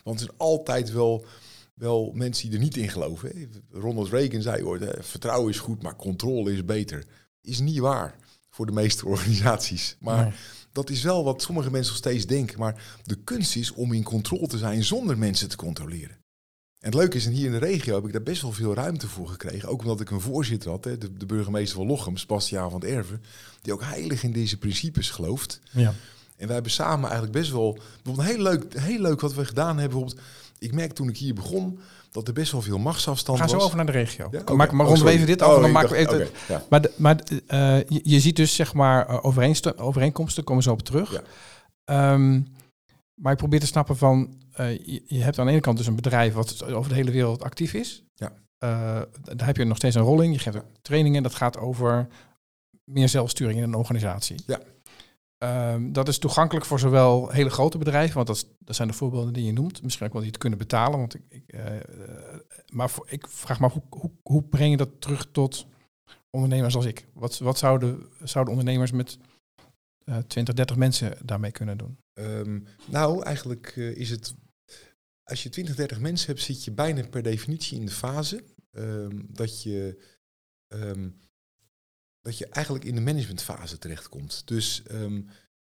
Want 0.03 0.19
er 0.19 0.25
zijn 0.25 0.37
altijd 0.37 0.91
wel, 0.91 1.25
wel 1.73 2.11
mensen 2.13 2.49
die 2.49 2.57
er 2.57 2.63
niet 2.63 2.77
in 2.77 2.89
geloven. 2.89 3.29
Hè. 3.29 3.47
Ronald 3.79 4.09
Reagan 4.09 4.41
zei 4.41 4.63
ooit, 4.63 4.83
vertrouwen 4.99 5.49
is 5.49 5.59
goed, 5.59 5.83
maar 5.83 5.95
controle 5.95 6.53
is 6.53 6.65
beter. 6.65 7.05
Is 7.41 7.59
niet 7.59 7.79
waar 7.79 8.15
voor 8.49 8.65
de 8.65 8.71
meeste 8.71 9.05
organisaties. 9.13 9.95
Maar 9.99 10.35
dat 10.71 10.89
is 10.89 11.03
wel 11.03 11.23
wat 11.23 11.41
sommige 11.41 11.71
mensen 11.71 11.93
nog 11.93 12.01
steeds 12.01 12.25
denken. 12.25 12.59
Maar 12.59 12.99
de 13.03 13.15
kunst 13.23 13.55
is 13.55 13.71
om 13.71 13.93
in 13.93 14.03
controle 14.03 14.47
te 14.47 14.57
zijn 14.57 14.83
zonder 14.83 15.17
mensen 15.17 15.49
te 15.49 15.55
controleren. 15.55 16.17
En 16.79 16.85
het 16.85 16.93
leuke 16.93 17.17
is, 17.17 17.25
en 17.25 17.31
hier 17.31 17.45
in 17.45 17.51
de 17.51 17.57
regio 17.57 17.95
heb 17.95 18.05
ik 18.05 18.11
daar 18.11 18.23
best 18.23 18.41
wel 18.41 18.51
veel 18.51 18.73
ruimte 18.73 19.07
voor 19.07 19.27
gekregen. 19.27 19.69
Ook 19.69 19.81
omdat 19.81 20.01
ik 20.01 20.09
een 20.09 20.21
voorzitter 20.21 20.69
had, 20.69 20.83
hè, 20.83 20.97
de, 20.97 21.13
de 21.13 21.25
burgemeester 21.25 21.77
van 21.77 21.87
Lochem, 21.87 22.17
Sebastiaan 22.17 22.71
van 22.71 22.79
het 22.79 22.89
Erven, 22.89 23.23
die 23.61 23.73
ook 23.73 23.83
heilig 23.83 24.23
in 24.23 24.31
deze 24.31 24.57
principes 24.57 25.09
gelooft. 25.09 25.59
Ja. 25.71 25.93
En 26.35 26.45
wij 26.45 26.53
hebben 26.53 26.71
samen 26.71 27.09
eigenlijk 27.09 27.31
best 27.39 27.51
wel, 27.51 27.79
bijvoorbeeld 28.03 28.35
heel 28.35 28.43
leuk, 28.43 28.79
heel 28.79 29.01
leuk 29.01 29.21
wat 29.21 29.33
we 29.33 29.45
gedaan 29.45 29.77
hebben. 29.77 29.99
Bijvoorbeeld, 29.99 30.27
ik 30.59 30.73
merk 30.73 30.93
toen 30.93 31.09
ik 31.09 31.17
hier 31.17 31.33
begon, 31.33 31.79
dat 32.11 32.27
er 32.27 32.33
best 32.33 32.51
wel 32.51 32.61
veel 32.61 32.77
machtsafstand 32.77 33.37
Ga 33.39 33.43
was. 33.43 33.53
zo 33.53 33.59
over 33.59 33.77
naar 33.77 33.85
de 33.85 33.91
regio. 33.91 34.27
Ja? 34.31 34.39
Okay. 34.39 34.55
Maak, 34.55 34.71
maar 34.71 34.87
oh, 34.87 35.11
even 35.11 35.25
dit 35.25 35.41
af 35.41 35.49
oh, 35.49 35.55
en 35.55 35.61
dan 35.61 35.71
maken 35.71 35.89
we 35.89 35.95
even... 35.95 36.13
Okay, 36.13 36.29
ja. 36.47 36.63
Maar, 36.69 36.81
de, 36.81 36.91
maar 36.95 37.15
uh, 37.29 37.77
je, 37.87 37.99
je, 38.03 38.19
ziet 38.19 38.35
dus 38.35 38.55
zeg 38.55 38.73
maar 38.73 39.09
uh, 39.09 39.25
overeenkomsten, 39.77 40.43
komen 40.43 40.63
zo 40.63 40.71
op 40.71 40.81
terug. 40.81 41.21
Ja. 41.85 42.13
Um, 42.13 42.47
maar 43.13 43.31
ik 43.31 43.37
probeer 43.37 43.59
te 43.59 43.65
snappen 43.65 43.97
van... 43.97 44.37
Uh, 44.59 44.71
je, 44.71 45.03
je, 45.05 45.23
hebt 45.23 45.39
aan 45.39 45.45
de 45.45 45.51
ene 45.51 45.61
kant 45.61 45.77
dus 45.77 45.87
een 45.87 45.95
bedrijf 45.95 46.33
wat 46.33 46.63
over 46.63 46.89
de 46.89 46.95
hele 46.95 47.11
wereld 47.11 47.43
actief 47.43 47.73
is. 47.73 48.03
Ja. 48.15 48.31
daar 49.21 49.45
heb 49.45 49.57
je 49.57 49.63
nog 49.63 49.77
steeds 49.77 49.95
een 49.95 50.01
rol 50.01 50.21
in. 50.21 50.31
Je 50.31 50.39
geeft 50.39 50.57
trainingen. 50.81 51.23
Dat 51.23 51.35
gaat 51.35 51.57
over 51.57 52.07
meer 52.83 53.09
zelfsturing 53.09 53.57
in 53.57 53.63
een 53.63 53.75
organisatie. 53.75 54.35
Ja. 54.45 54.59
Um, 55.43 55.93
dat 55.93 56.07
is 56.07 56.17
toegankelijk 56.17 56.65
voor 56.65 56.79
zowel 56.79 57.29
hele 57.29 57.49
grote 57.49 57.77
bedrijven, 57.77 58.15
want 58.15 58.27
dat, 58.27 58.75
zijn 58.75 58.87
de 58.87 58.93
voorbeelden 58.93 59.33
die 59.33 59.45
je 59.45 59.53
noemt. 59.53 59.83
Misschien 59.83 60.05
ook 60.05 60.11
wel 60.11 60.21
die 60.21 60.31
het 60.31 60.39
kunnen 60.39 60.59
betalen. 60.59 60.99
Want 60.99 61.15
ik, 61.15 61.21
ik 61.29 61.53
uh, 61.53 61.63
maar 62.73 62.91
ik 63.05 63.27
vraag 63.27 63.59
me 63.59 63.69
hoe, 63.69 63.83
hoe, 63.89 64.11
hoe, 64.23 64.43
breng 64.43 64.71
je 64.71 64.77
dat 64.77 65.01
terug 65.01 65.27
tot 65.31 65.65
ondernemers 66.29 66.75
als 66.75 66.85
ik? 66.85 67.07
Wat, 67.13 67.37
wat 67.37 67.57
zouden, 67.57 68.09
zouden 68.23 68.53
ondernemers 68.53 68.91
met 68.91 69.17
uh, 70.05 70.17
20, 70.17 70.53
30 70.53 70.75
mensen 70.75 71.17
daarmee 71.23 71.51
kunnen 71.51 71.77
doen? 71.77 71.97
Um, 72.13 72.65
nou, 72.85 73.23
eigenlijk 73.23 73.75
is 73.75 74.09
het. 74.09 74.35
Als 75.23 75.43
je 75.43 75.49
20, 75.49 75.75
30 75.75 75.99
mensen 75.99 76.27
hebt, 76.27 76.41
zit 76.41 76.63
je 76.63 76.71
bijna 76.71 77.07
per 77.07 77.23
definitie 77.23 77.79
in 77.79 77.85
de 77.85 77.91
fase 77.91 78.43
um, 78.71 79.27
dat 79.29 79.63
je 79.63 80.03
dat 82.29 82.37
je 82.37 82.47
eigenlijk 82.47 82.85
in 82.85 82.95
de 82.95 83.01
managementfase 83.01 83.77
terechtkomt. 83.77 84.41
Dus 84.45 84.83
um, 84.91 85.27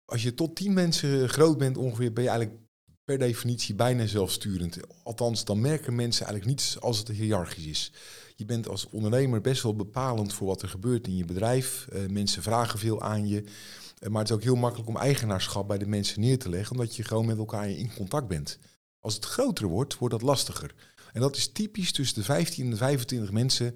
als 0.06 0.24
je 0.24 0.34
tot 0.34 0.56
tien 0.56 0.74
mensen 0.74 1.30
groot 1.30 1.58
bent 1.58 1.78
ongeveer, 1.78 2.14
ben 2.14 2.24
je 2.24 2.30
eigenlijk 2.30 2.60
per 3.04 3.18
definitie 3.18 3.76
bijna 3.76 4.06
zelfsturend. 4.06 4.78
Althans, 5.04 5.46
dan 5.46 5.62
merken 5.62 5.96
mensen 5.96 6.26
eigenlijk 6.26 6.58
niets 6.58 6.80
als 6.80 6.98
het 6.98 7.08
hiërarchisch 7.08 7.66
is. 7.66 7.92
Je 8.36 8.46
bent 8.46 8.68
als 8.68 8.90
ondernemer 8.90 9.42
best 9.42 9.64
wel 9.64 9.76
bepalend 9.76 10.34
voor 10.34 10.48
wat 10.48 10.62
er 10.62 10.70
gebeurt 10.70 11.08
in 11.08 11.16
je 11.16 11.26
bedrijf. 11.26 11.88
Uh, 11.94 12.08
mensen 12.10 12.44
vragen 12.44 12.80
veel 12.80 13.02
aan 13.02 13.28
je. 13.28 13.44
Uh, 13.44 14.10
maar 14.10 14.22
het 14.22 14.30
is 14.30 14.36
ook 14.36 14.44
heel 14.44 14.56
makkelijk 14.56 14.90
om 14.90 14.98
eigenaarschap 14.98 15.68
bij 15.68 15.78
de 15.78 15.88
mensen 15.88 16.22
neer 16.22 16.40
te 16.40 16.50
leggen, 16.50 16.72
omdat 16.72 16.96
je 16.96 17.04
gewoon 17.04 17.26
met 17.26 17.38
elkaar 17.38 17.70
in 17.70 17.94
contact 17.94 18.28
bent. 18.28 18.60
Als 19.00 19.16
het 19.16 19.26
groter 19.26 19.68
wordt, 19.68 19.98
wordt 19.98 20.14
dat 20.14 20.24
lastiger. 20.24 20.74
En 21.14 21.22
dat 21.22 21.36
is 21.36 21.52
typisch 21.52 21.92
tussen 21.92 22.16
de 22.16 22.24
15 22.24 22.64
en 22.64 22.70
de 22.70 22.78
25 22.78 23.32
mensen 23.32 23.76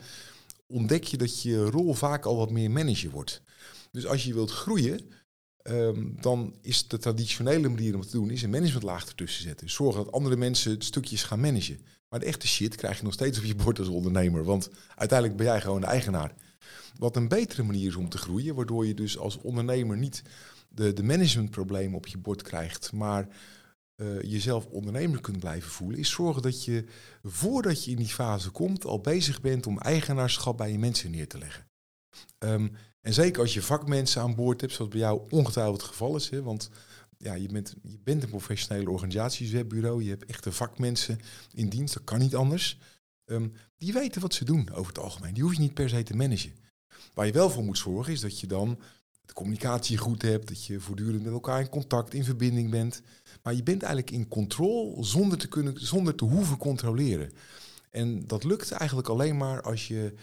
ontdek 0.68 1.04
je 1.04 1.18
dat 1.18 1.42
je 1.42 1.66
rol 1.66 1.94
vaak 1.94 2.26
al 2.26 2.38
wat 2.38 2.52
meer 2.52 2.72
manager 2.72 3.10
wordt. 3.10 3.42
Dus 3.92 4.06
als 4.06 4.24
je 4.24 4.34
wilt 4.34 4.52
groeien, 4.52 5.00
um, 5.64 6.18
dan 6.22 6.56
is 6.62 6.88
de 6.88 6.98
traditionele 6.98 7.70
manier 7.70 7.96
om 7.96 8.02
te 8.02 8.12
doen, 8.12 8.30
is 8.30 8.42
een 8.42 8.50
managementlaag 8.50 9.08
ertussen 9.08 9.44
zetten. 9.44 9.70
Zorgen 9.70 10.04
dat 10.04 10.14
andere 10.14 10.36
mensen 10.36 10.82
stukjes 10.82 11.24
gaan 11.24 11.40
managen. 11.40 11.80
Maar 12.10 12.20
de 12.20 12.26
echte 12.26 12.48
shit 12.48 12.76
krijg 12.76 12.98
je 12.98 13.04
nog 13.04 13.14
steeds 13.14 13.38
op 13.38 13.44
je 13.44 13.56
bord 13.56 13.80
als 13.80 13.88
ondernemer, 13.88 14.44
want 14.44 14.70
uiteindelijk 14.96 15.38
ben 15.38 15.48
jij 15.48 15.62
gewoon 15.62 15.82
de 15.82 15.88
eigenaar. 15.88 16.36
Wat 16.98 17.16
een 17.16 17.28
betere 17.28 17.64
manier 17.64 17.88
is 17.88 17.96
om 17.96 18.10
te 18.10 18.18
groeien, 18.18 18.56
waardoor 18.56 18.86
je 18.86 18.94
dus 18.94 19.18
als 19.18 19.38
ondernemer 19.38 19.98
niet 19.98 20.24
de, 20.70 20.94
de 20.94 21.04
managementproblemen 21.04 21.98
op 21.98 22.08
je 22.08 22.18
bord 22.18 22.42
krijgt, 22.42 22.92
maar 22.92 23.28
uh, 23.96 24.22
jezelf 24.22 24.66
ondernemer 24.66 25.22
kunt 25.22 25.40
blijven 25.40 25.72
voelen, 25.72 26.00
is 26.00 26.10
zorgen 26.10 26.42
dat 26.42 26.64
je 26.64 26.86
voordat 27.24 27.86
je 27.86 27.92
in 27.92 27.98
die 27.98 28.08
fase 28.08 28.50
komt 28.50 28.86
al 28.86 29.00
bezig 29.00 29.42
bent 29.42 29.68
om 29.68 29.80
eigenaarschap 29.80 30.58
bij 30.58 30.72
je 30.72 30.80
mensen 30.80 31.12
neer 31.12 31.28
te 31.28 31.38
leggen. 31.38 31.68
Um, 32.40 32.72
en 33.02 33.14
zeker 33.14 33.42
als 33.42 33.54
je 33.54 33.62
vakmensen 33.62 34.22
aan 34.22 34.36
boord 34.36 34.62
hebt, 34.62 34.74
zoals 34.74 34.92
bij 34.92 35.00
jou 35.00 35.22
ongetwijfeld 35.30 35.82
het 35.82 35.90
geval 35.90 36.16
is, 36.16 36.30
hè, 36.30 36.42
want 36.42 36.70
ja, 37.18 37.34
je, 37.34 37.48
bent, 37.48 37.76
je 37.84 38.00
bent 38.04 38.24
een 38.24 38.30
professionele 38.30 38.90
organisatiewebbureau, 38.90 40.04
je 40.04 40.10
hebt 40.10 40.26
echte 40.26 40.52
vakmensen 40.52 41.20
in 41.54 41.70
dienst, 41.70 41.94
dat 41.94 42.04
kan 42.04 42.20
niet 42.20 42.36
anders. 42.36 42.80
Um, 43.26 43.54
die 43.78 43.94
weten 43.94 44.22
wat 44.22 44.34
ze 44.34 44.46
doen 44.46 44.72
over 44.72 44.88
het 44.88 45.00
algemeen, 45.00 45.34
die 45.34 45.44
hoef 45.44 45.54
je 45.54 45.60
niet 45.60 45.74
per 45.74 45.90
se 45.90 46.04
te 46.04 46.16
managen. 46.16 46.56
Waar 47.14 47.26
je 47.26 47.32
wel 47.32 47.50
voor 47.50 47.64
moet 47.64 47.78
zorgen 47.78 48.14
is 48.14 48.20
dat 48.20 48.40
je 48.40 48.48
dan 48.48 48.80
de 49.26 49.34
communicatie 49.34 49.98
goed 49.98 50.22
hebt, 50.22 50.48
dat 50.48 50.66
je 50.66 50.80
voortdurend 50.80 51.24
met 51.24 51.34
elkaar 51.34 51.60
in 51.60 51.70
contact, 51.70 52.14
in 52.14 52.24
verbinding 52.24 52.70
bent. 52.70 53.02
Maar 53.44 53.54
je 53.54 53.64
bent 53.64 53.84
eigenlijk 53.84 54.16
in 54.16 54.28
controle 54.28 55.04
zonder 55.04 55.38
te, 55.38 55.48
kunnen, 55.48 55.74
zonder 55.78 56.16
te 56.16 56.26
hoeven 56.26 56.58
controleren. 56.58 57.32
En 57.90 58.28
dat 58.28 58.44
lukt 58.44 58.72
eigenlijk 58.72 59.10
alleen 59.10 59.38
maar 59.38 59.62
als 59.62 59.88
je 59.88 60.14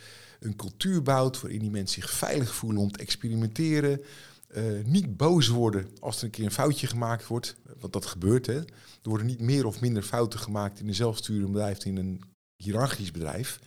een 0.40 0.56
cultuur 0.56 1.02
bouwt 1.02 1.40
waarin 1.40 1.60
die 1.60 1.70
mensen 1.70 2.02
zich 2.02 2.10
veilig 2.10 2.54
voelen 2.54 2.82
om 2.82 2.90
te 2.90 2.98
experimenteren. 2.98 4.00
eh, 4.48 4.62
niet 4.84 5.16
boos 5.16 5.48
worden 5.48 5.86
als 6.00 6.18
er 6.18 6.24
een 6.24 6.30
keer 6.30 6.44
een 6.44 6.50
foutje 6.50 6.86
gemaakt 6.86 7.26
wordt. 7.26 7.56
Want 7.80 7.92
dat 7.92 8.06
gebeurt. 8.06 8.46
Hè. 8.46 8.56
Er 8.56 8.64
worden 9.02 9.26
niet 9.26 9.40
meer 9.40 9.66
of 9.66 9.80
minder 9.80 10.02
fouten 10.02 10.38
gemaakt 10.40 10.80
in 10.80 10.88
een 10.88 10.94
zelfsturend 10.94 11.52
bedrijf 11.52 11.78
dan 11.78 11.92
in 11.92 11.96
een 11.96 12.22
hiërarchisch 12.56 13.10
bedrijf. 13.10 13.58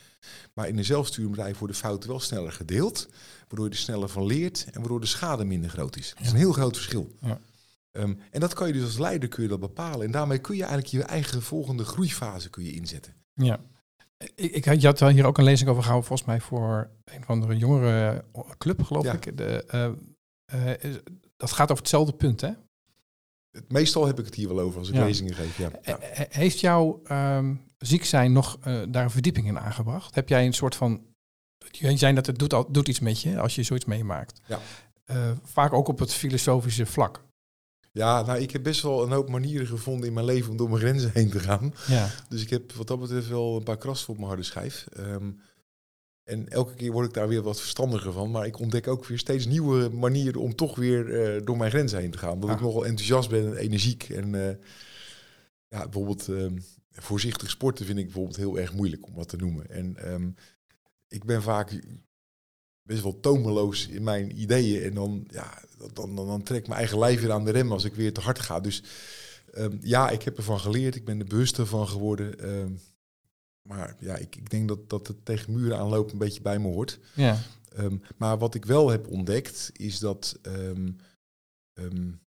Maar 0.54 0.68
in 0.68 0.78
een 0.78 0.86
zelfsturend 0.86 1.32
bedrijf 1.36 1.58
worden 1.58 1.76
fouten 1.78 2.10
wel 2.10 2.20
sneller 2.20 2.52
gedeeld. 2.52 3.08
Waardoor 3.48 3.66
je 3.66 3.72
er 3.72 3.78
sneller 3.78 4.10
van 4.10 4.26
leert 4.26 4.66
en 4.72 4.80
waardoor 4.80 5.00
de 5.00 5.06
schade 5.06 5.46
minder 5.46 5.70
groot 5.70 5.96
is. 5.98 6.14
Dat 6.16 6.26
is 6.26 6.32
een 6.32 6.38
heel 6.38 6.52
groot 6.54 6.76
verschil. 6.76 7.16
Ja. 7.22 7.40
Ehm, 7.92 8.14
en 8.32 8.40
dat 8.40 8.54
kan 8.54 8.68
je 8.68 8.74
dus 8.74 8.84
als 8.84 8.98
leider 8.98 9.30
kun 9.30 9.44
je 9.44 9.50
dat 9.50 9.60
bepalen. 9.60 10.06
En 10.06 10.12
daarmee 10.12 10.38
kun 10.40 10.56
je 10.56 10.64
eigenlijk 10.64 10.92
je 10.92 11.04
eigen 11.04 11.42
volgende 11.42 11.86
groeifase 11.86 12.50
kun 12.50 12.64
je 12.64 12.72
inzetten. 12.74 13.14
Ja. 13.34 13.60
Ik, 14.36 14.52
ik 14.52 14.66
had, 14.66 14.82
je 14.82 14.88
had 14.88 15.00
hier 15.00 15.26
ook 15.26 15.38
een 15.38 15.44
lezing 15.44 15.70
over 15.70 15.82
gehouden, 15.84 16.08
volgens 16.08 16.28
mij 16.30 16.42
voor 16.42 16.90
een 17.04 17.24
van 17.24 17.42
de 17.42 17.58
jongere 17.58 18.26
club, 18.58 18.84
geloof 18.84 19.04
Ja. 19.04 19.14
ik. 19.14 19.38
De, 19.38 19.64
eh, 19.66 19.86
eh, 20.72 20.96
dat 21.38 21.52
gaat 21.52 21.72
over 21.72 21.84
hetzelfde 21.84 22.14
punt, 22.14 22.42
hè? 22.42 22.52
Het, 23.52 23.72
meestal 23.72 24.06
heb 24.06 24.20
ik 24.20 24.26
het 24.26 24.36
hier 24.36 24.48
wel 24.48 24.60
over 24.60 24.80
als 24.80 24.90
ik 24.90 24.96
Ja. 24.96 25.04
lezingen 25.06 25.34
geef. 25.34 25.58
Ja. 25.58 25.70
Ja. 25.82 26.00
Eh, 26.00 26.26
Heeft 26.30 26.60
jouw 26.60 27.02
ehm, 27.04 27.56
ziek 27.78 28.06
zijn 28.06 28.32
nog 28.32 28.58
eh, 28.62 28.82
daar 28.90 29.04
een 29.04 29.10
verdieping 29.10 29.48
in 29.48 29.60
aangebracht? 29.60 30.16
Heb 30.16 30.30
jij 30.30 30.46
een 30.46 30.54
soort 30.54 30.76
van... 30.76 31.02
Je 31.72 31.98
zei 31.98 32.14
dat 32.14 32.26
het 32.26 32.40
doet, 32.40 32.54
al, 32.54 32.72
doet 32.72 32.88
iets 32.88 33.00
met 33.00 33.22
je 33.22 33.40
als 33.40 33.56
je 33.56 33.64
zoiets 33.64 33.86
meemaakt. 33.86 34.42
Ja. 34.48 34.60
Eh, 35.06 35.32
vaak 35.44 35.74
ook 35.74 35.88
op 35.88 36.00
het 36.00 36.14
filosofische 36.14 36.86
vlak. 36.86 37.24
ja, 37.92 38.22
nou, 38.22 38.40
ik 38.40 38.52
heb 38.52 38.64
best 38.64 38.82
wel 38.82 39.04
een 39.04 39.12
hoop 39.12 39.30
manieren 39.30 39.68
gevonden 39.68 40.08
in 40.08 40.14
mijn 40.14 40.26
leven 40.26 40.52
om 40.52 40.58
door 40.58 40.70
mijn 40.70 40.82
grenzen 40.82 41.12
heen 41.14 41.30
te 41.30 41.40
gaan. 41.40 41.74
Ja. 41.88 42.10
Dus 42.30 42.42
ik 42.42 42.50
heb 42.50 42.72
wat 42.74 42.88
dat 42.88 43.00
betreft 43.00 43.28
wel 43.28 43.56
een 43.58 43.64
paar 43.64 43.78
krassen 43.78 44.10
op 44.10 44.16
mijn 44.16 44.28
harde 44.28 44.44
schijf. 44.44 44.86
Ehm, 44.94 45.32
en 46.24 46.50
elke 46.50 46.74
keer 46.74 46.92
word 46.92 47.08
ik 47.08 47.14
daar 47.14 47.28
weer 47.28 47.42
wat 47.42 47.60
verstandiger 47.60 48.12
van. 48.12 48.32
Maar 48.32 48.46
ik 48.46 48.60
ontdek 48.60 48.88
ook 48.88 49.06
weer 49.06 49.20
steeds 49.20 49.46
nieuwe 49.46 49.90
manieren 49.90 50.42
om 50.42 50.56
toch 50.56 50.76
weer 50.76 51.22
eh, 51.36 51.42
door 51.46 51.58
mijn 51.58 51.72
grenzen 51.72 52.00
heen 52.00 52.12
te 52.12 52.18
gaan. 52.18 52.40
Dat 52.40 52.50
Ah. 52.50 52.56
ik 52.56 52.62
nogal 52.62 52.86
enthousiast 52.86 53.30
ben 53.30 53.46
en 53.48 53.56
energiek. 53.58 54.04
En 54.10 54.30
ja, 55.68 55.84
bijvoorbeeld 55.84 56.28
ehm, 56.28 56.58
voorzichtig 56.96 57.50
sporten 57.50 57.86
vind 57.86 57.98
ik 57.98 58.06
bijvoorbeeld 58.06 58.36
heel 58.36 58.60
erg 58.60 58.74
moeilijk 58.74 59.08
om 59.08 59.14
wat 59.14 59.30
te 59.30 59.38
noemen. 59.38 59.70
En 59.70 59.98
ehm, 59.98 60.30
ik 61.08 61.24
ben 61.24 61.42
vaak 61.42 61.82
best 62.82 63.04
wel 63.04 63.20
tomeloos 63.20 63.88
in 63.88 64.04
mijn 64.04 64.42
ideeën. 64.42 64.84
En 64.84 64.94
dan, 64.94 65.28
ja, 65.28 65.64
dan, 65.94 66.16
dan, 66.16 66.28
dan 66.28 66.44
trek 66.44 66.60
ik 66.60 66.68
mijn 66.68 66.80
eigen 66.80 67.00
lijf 67.00 67.22
weer 67.22 67.32
aan 67.32 67.46
de 67.46 67.52
rem 67.52 67.72
als 67.72 67.84
ik 67.84 67.94
weer 67.94 68.14
te 68.14 68.22
hard 68.22 68.40
ga. 68.40 68.60
Dus 68.60 68.84
Ehm, 69.56 69.78
ja, 69.82 70.10
ik 70.10 70.22
heb 70.22 70.38
ervan 70.38 70.60
geleerd. 70.60 70.96
Ik 70.96 71.06
ben 71.06 71.20
er 71.20 71.26
bewuster 71.26 71.66
van 71.68 71.88
geworden. 71.88 72.40
Ehm, 72.40 72.72
maar 73.62 73.96
ja, 74.00 74.16
ik, 74.16 74.36
ik 74.36 74.50
denk 74.50 74.68
dat, 74.68 74.90
dat 74.90 75.08
het 75.08 75.26
tegen 75.26 75.54
muren 75.54 75.78
aanlopen 75.78 76.12
een 76.12 76.18
beetje 76.18 76.42
bij 76.42 76.60
me 76.60 76.68
hoort. 76.68 77.00
Ja. 77.14 77.38
Maar 78.18 78.38
wat 78.38 78.56
ik 78.56 78.66
wel 78.66 78.90
heb 78.90 79.08
ontdekt, 79.08 79.72
is 79.74 80.00
dat, 80.00 80.40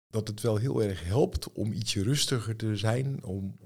dat 0.07 0.29
het 0.29 0.41
wel 0.41 0.57
heel 0.57 0.83
erg 0.83 1.05
helpt 1.05 1.53
om 1.53 1.73
ietsje 1.73 2.03
rustiger 2.03 2.57
te 2.57 2.77
zijn. 2.77 3.25
Om, 3.25 3.57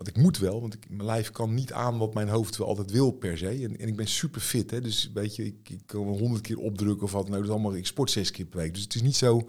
want 0.00 0.16
ik 0.16 0.22
moet 0.22 0.38
wel, 0.38 0.60
want 0.60 0.74
ik, 0.74 0.86
mijn 0.90 1.04
lijf 1.04 1.30
kan 1.30 1.54
niet 1.54 1.72
aan 1.72 1.98
wat 1.98 2.14
mijn 2.14 2.28
hoofd 2.28 2.56
wel 2.56 2.66
altijd 2.66 2.90
wil 2.90 3.10
per 3.10 3.38
se. 3.38 3.48
En, 3.48 3.78
en 3.78 3.88
ik 3.88 3.96
ben 3.96 4.06
super 4.08 4.40
fit, 4.40 4.70
hè, 4.70 4.80
dus 4.80 5.10
weet 5.14 5.36
je, 5.36 5.44
ik, 5.44 5.68
ik 5.68 5.80
kan 5.86 6.02
honderd 6.02 6.42
keer 6.42 6.58
opdrukken 6.58 7.02
of 7.04 7.12
wat. 7.12 7.22
Nou, 7.22 7.34
dat 7.36 7.44
is 7.44 7.50
allemaal, 7.50 7.74
ik 7.76 7.86
sport 7.86 8.10
zes 8.10 8.30
keer 8.30 8.44
per 8.46 8.58
week. 8.58 8.74
Dus 8.74 8.82
het 8.82 8.94
is 8.94 9.02
niet 9.02 9.16
zo 9.16 9.48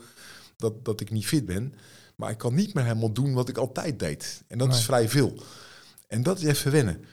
dat, 0.58 0.86
dat 0.86 1.02
ik 1.02 1.12
niet 1.12 1.26
fit 1.26 1.46
ben. 1.46 1.74
Maar 2.16 2.32
ik 2.32 2.38
kan 2.38 2.54
niet 2.54 2.74
meer 2.74 2.84
helemaal 2.84 3.12
doen 3.12 3.34
wat 3.34 3.50
ik 3.50 3.58
altijd 3.58 4.00
deed. 4.00 4.44
En 4.48 4.58
dat 4.58 4.68
Nee. 4.68 4.78
is 4.78 4.84
vrij 4.86 5.10
veel. 5.10 5.34
En 6.08 6.24
dat 6.24 6.38
is 6.40 6.44
even 6.46 6.72
wennen. 6.72 7.06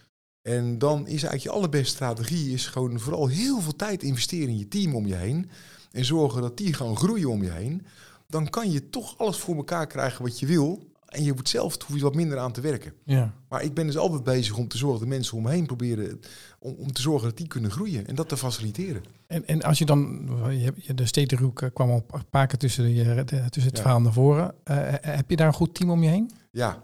En 0.42 0.78
dan 0.78 1.00
is 1.00 1.06
eigenlijk 1.08 1.42
je 1.42 1.50
allerbeste 1.50 1.94
strategie 1.94 2.52
is 2.52 2.66
gewoon 2.66 3.00
vooral 3.00 3.26
heel 3.26 3.60
veel 3.60 3.76
tijd 3.76 4.02
investeren 4.02 4.48
in 4.48 4.58
je 4.58 4.68
team 4.68 4.94
om 4.94 5.06
je 5.06 5.14
heen. 5.14 5.50
En 5.90 6.04
zorgen 6.04 6.42
dat 6.42 6.56
die 6.56 6.72
gewoon 6.72 6.96
groeien 6.96 7.30
om 7.30 7.42
je 7.42 7.50
heen. 7.50 7.86
Dan 8.26 8.48
kan 8.50 8.70
je 8.70 8.90
toch 8.90 9.18
alles 9.18 9.36
voor 9.36 9.56
elkaar 9.56 9.86
krijgen 9.86 10.22
wat 10.22 10.38
je 10.38 10.46
wil. 10.46 10.86
En 11.08 11.24
je 11.24 11.32
moet 11.32 11.48
zelf, 11.48 11.82
hoef 11.82 11.96
je 11.96 12.02
wat 12.02 12.14
minder 12.14 12.38
aan 12.38 12.52
te 12.52 12.60
werken. 12.60 12.92
Ja. 13.04 13.34
Maar 13.48 13.62
ik 13.62 13.74
ben 13.74 13.86
dus 13.86 13.96
altijd 13.96 14.24
bezig 14.24 14.56
om 14.56 14.68
te 14.68 14.76
zorgen 14.76 14.98
dat 15.00 15.08
mensen 15.08 15.36
om 15.36 15.42
me 15.42 15.50
heen 15.50 15.66
proberen... 15.66 16.20
om, 16.58 16.74
om 16.74 16.92
te 16.92 17.00
zorgen 17.02 17.28
dat 17.28 17.36
die 17.36 17.46
kunnen 17.46 17.70
groeien 17.70 18.06
en 18.06 18.14
dat 18.14 18.28
te 18.28 18.36
faciliteren. 18.36 19.02
En, 19.26 19.46
en 19.46 19.62
als 19.62 19.78
je 19.78 19.84
dan, 19.84 20.28
je 20.50 20.94
de 20.94 21.06
stedenroek 21.06 21.62
eh, 21.62 21.70
kwam 21.72 21.90
al 21.90 22.04
een 22.10 22.28
paar 22.30 22.46
keer 22.46 22.58
tussen, 22.58 22.94
je, 22.94 23.04
de- 23.04 23.24
tussen 23.24 23.62
het 23.62 23.76
Ja. 23.76 23.82
verhaal 23.82 24.00
naar 24.00 24.12
voren. 24.12 24.54
Eh, 24.64 24.76
heb 25.00 25.30
je 25.30 25.36
daar 25.36 25.46
een 25.46 25.52
goed 25.54 25.74
team 25.74 25.90
om 25.90 26.02
je 26.02 26.08
heen? 26.08 26.30
Ja, 26.50 26.82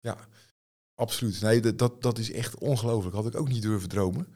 ja, 0.00 0.16
absoluut. 0.94 1.40
Nee, 1.40 1.60
dat, 1.60 1.78
dat, 1.78 2.02
dat 2.02 2.18
is 2.18 2.32
echt 2.32 2.58
ongelooflijk. 2.58 3.14
Had 3.16 3.26
ik 3.26 3.36
ook 3.36 3.48
niet 3.48 3.62
durven 3.62 3.88
dromen. 3.88 4.26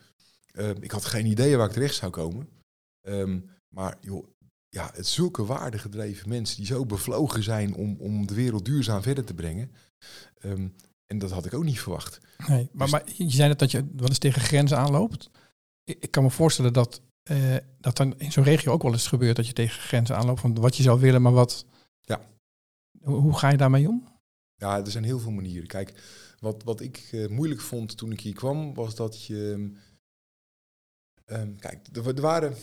Ehm, 0.53 0.75
ik 0.81 0.91
had 0.91 1.05
geen 1.05 1.27
idee 1.27 1.57
waar 1.57 1.67
ik 1.67 1.73
terecht 1.73 1.95
zou 1.95 2.11
komen. 2.13 2.49
Ehm, 3.01 3.39
maar 3.69 3.97
joh, 4.01 4.27
ja, 4.71 4.91
het 4.95 5.07
zulke 5.07 5.45
waardegedreven 5.45 6.29
mensen 6.29 6.57
die 6.57 6.67
zo 6.67 6.87
bevlogen 6.87 7.43
zijn 7.43 7.75
om, 7.75 7.97
om 8.01 8.27
de 8.27 8.35
wereld 8.35 8.65
duurzaam 8.65 9.03
verder 9.03 9.25
te 9.25 9.35
brengen. 9.35 9.73
Ehm, 10.41 10.69
en 11.07 11.19
dat 11.19 11.31
had 11.31 11.47
ik 11.47 11.55
ook 11.55 11.65
niet 11.65 11.81
verwacht. 11.81 12.21
Nee, 12.49 12.69
maar, 12.73 12.87
Dus- 12.87 12.91
maar 12.91 13.13
je 13.17 13.31
zei 13.31 13.49
net 13.49 13.59
dat 13.59 13.71
je 13.71 13.89
wel 13.97 14.09
eens 14.09 14.19
tegen 14.19 14.41
grenzen 14.43 14.79
aanloopt. 14.79 15.31
Ik, 15.85 15.97
ik 16.03 16.11
kan 16.11 16.23
me 16.23 16.31
voorstellen 16.31 16.73
dat, 16.73 17.03
eh, 17.23 17.57
dat 17.79 17.97
dan 17.97 18.19
in 18.19 18.33
zo'n 18.33 18.45
regio 18.45 18.73
ook 18.73 18.83
wel 18.83 18.93
eens 18.93 19.07
gebeurt 19.07 19.37
dat 19.37 19.47
je 19.47 19.53
tegen 19.53 19.81
grenzen 19.83 20.17
aanloopt 20.17 20.41
van 20.41 20.55
wat 20.55 20.77
je 20.77 20.83
zou 20.83 21.01
willen, 21.01 21.23
maar 21.23 21.33
wat. 21.33 21.67
Ja. 22.01 22.21
Hoe, 23.03 23.17
hoe 23.21 23.39
ga 23.39 23.49
je 23.49 23.57
daarmee 23.57 23.89
om? 23.89 24.09
Ja, 24.55 24.79
er 24.79 24.91
zijn 24.91 25.05
heel 25.05 25.19
veel 25.19 25.31
manieren. 25.31 25.67
Kijk, 25.69 25.93
wat, 26.39 26.63
wat 26.63 26.81
ik 26.81 27.09
eh, 27.13 27.29
moeilijk 27.29 27.61
vond 27.61 27.97
toen 27.97 28.13
ik 28.13 28.21
hier 28.21 28.35
kwam, 28.35 28.75
was 28.75 28.95
dat 28.95 29.25
je. 29.25 29.73
ehm, 31.25 31.57
kijk, 31.57 31.87
er, 31.93 32.07
er 32.09 32.21
waren. 32.21 32.55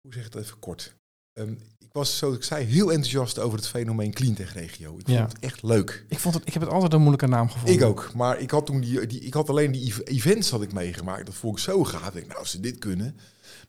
Hoe 0.00 0.12
zeg 0.12 0.24
ik 0.26 0.32
dat 0.32 0.42
even 0.42 0.58
kort? 0.58 0.94
Ehm, 1.32 1.52
ik 1.78 1.88
was, 1.92 2.18
zoals 2.18 2.36
ik 2.36 2.42
zei, 2.42 2.64
heel 2.64 2.88
enthousiast 2.92 3.38
over 3.38 3.58
het 3.58 3.68
fenomeen 3.68 4.12
cleantech-regio. 4.12 4.98
Ik 4.98 5.08
Ja. 5.08 5.18
vond 5.18 5.32
het 5.32 5.42
echt 5.42 5.62
leuk. 5.62 6.04
Ik, 6.08 6.18
vond 6.18 6.34
het, 6.34 6.46
ik 6.46 6.52
heb 6.52 6.62
het 6.62 6.70
altijd 6.72 6.92
een 6.92 6.98
moeilijke 7.00 7.26
naam 7.26 7.48
gevonden. 7.50 7.74
Ik 7.74 7.82
ook. 7.82 8.10
Maar 8.14 8.38
ik 8.40 8.50
had 8.50 8.66
toen 8.66 8.80
die, 8.80 9.06
die 9.06 9.20
ik 9.20 9.34
had 9.34 9.48
alleen 9.48 9.72
die 9.72 9.86
ev- 9.86 9.98
events 10.04 10.50
had 10.50 10.62
ik 10.62 10.72
meegemaakt. 10.72 11.26
Dat 11.26 11.34
vond 11.34 11.56
ik 11.56 11.62
zo 11.64 11.84
gaaf. 11.84 12.06
Ik 12.08 12.14
dacht, 12.14 12.26
nou, 12.26 12.38
als 12.38 12.50
ze 12.50 12.60
dit 12.60 12.78
kunnen. 12.78 13.16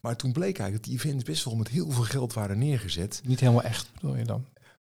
Maar 0.01 0.15
toen 0.15 0.31
bleek 0.31 0.59
eigenlijk 0.59 0.73
dat 0.73 0.83
die 0.83 0.93
events 1.09 1.23
best 1.23 1.43
wel 1.45 1.55
met 1.55 1.67
heel 1.67 1.91
veel 1.91 2.03
geld 2.03 2.33
waren 2.33 2.57
neergezet. 2.57 3.21
Niet 3.25 3.39
helemaal 3.39 3.63
echt, 3.63 3.93
bedoel 3.93 4.15
je 4.15 4.25
dan? 4.25 4.45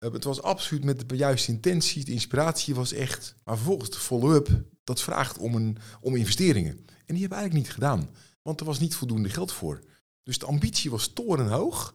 Uh, 0.05 0.13
het 0.13 0.25
was 0.25 0.43
absoluut 0.43 0.85
met 0.85 1.09
de 1.09 1.17
juiste 1.17 1.51
intentie. 1.53 2.05
De 2.05 2.13
inspiratie 2.13 2.75
was 2.75 2.93
echt. 2.93 3.35
Maar 3.45 3.57
vervolgens 3.57 3.91
de 3.91 3.99
follow-up, 3.99 4.49
dat 4.85 5.01
vraagt 5.01 5.39
om, 5.39 5.55
een, 5.55 5.79
om 6.01 6.17
investeringen. 6.17 6.73
En 6.73 7.15
die 7.15 7.21
hebben 7.21 7.29
we 7.29 7.35
eigenlijk 7.35 7.65
niet 7.65 7.75
gedaan. 7.75 8.09
Want 8.43 8.61
er 8.61 8.67
was 8.67 8.79
niet 8.79 8.95
voldoende 8.95 9.29
geld 9.29 9.53
voor. 9.53 9.81
Dus 10.27 10.39
de 10.39 10.47
ambitie 10.47 10.91
was 10.91 11.09
torenhoog. 11.09 11.95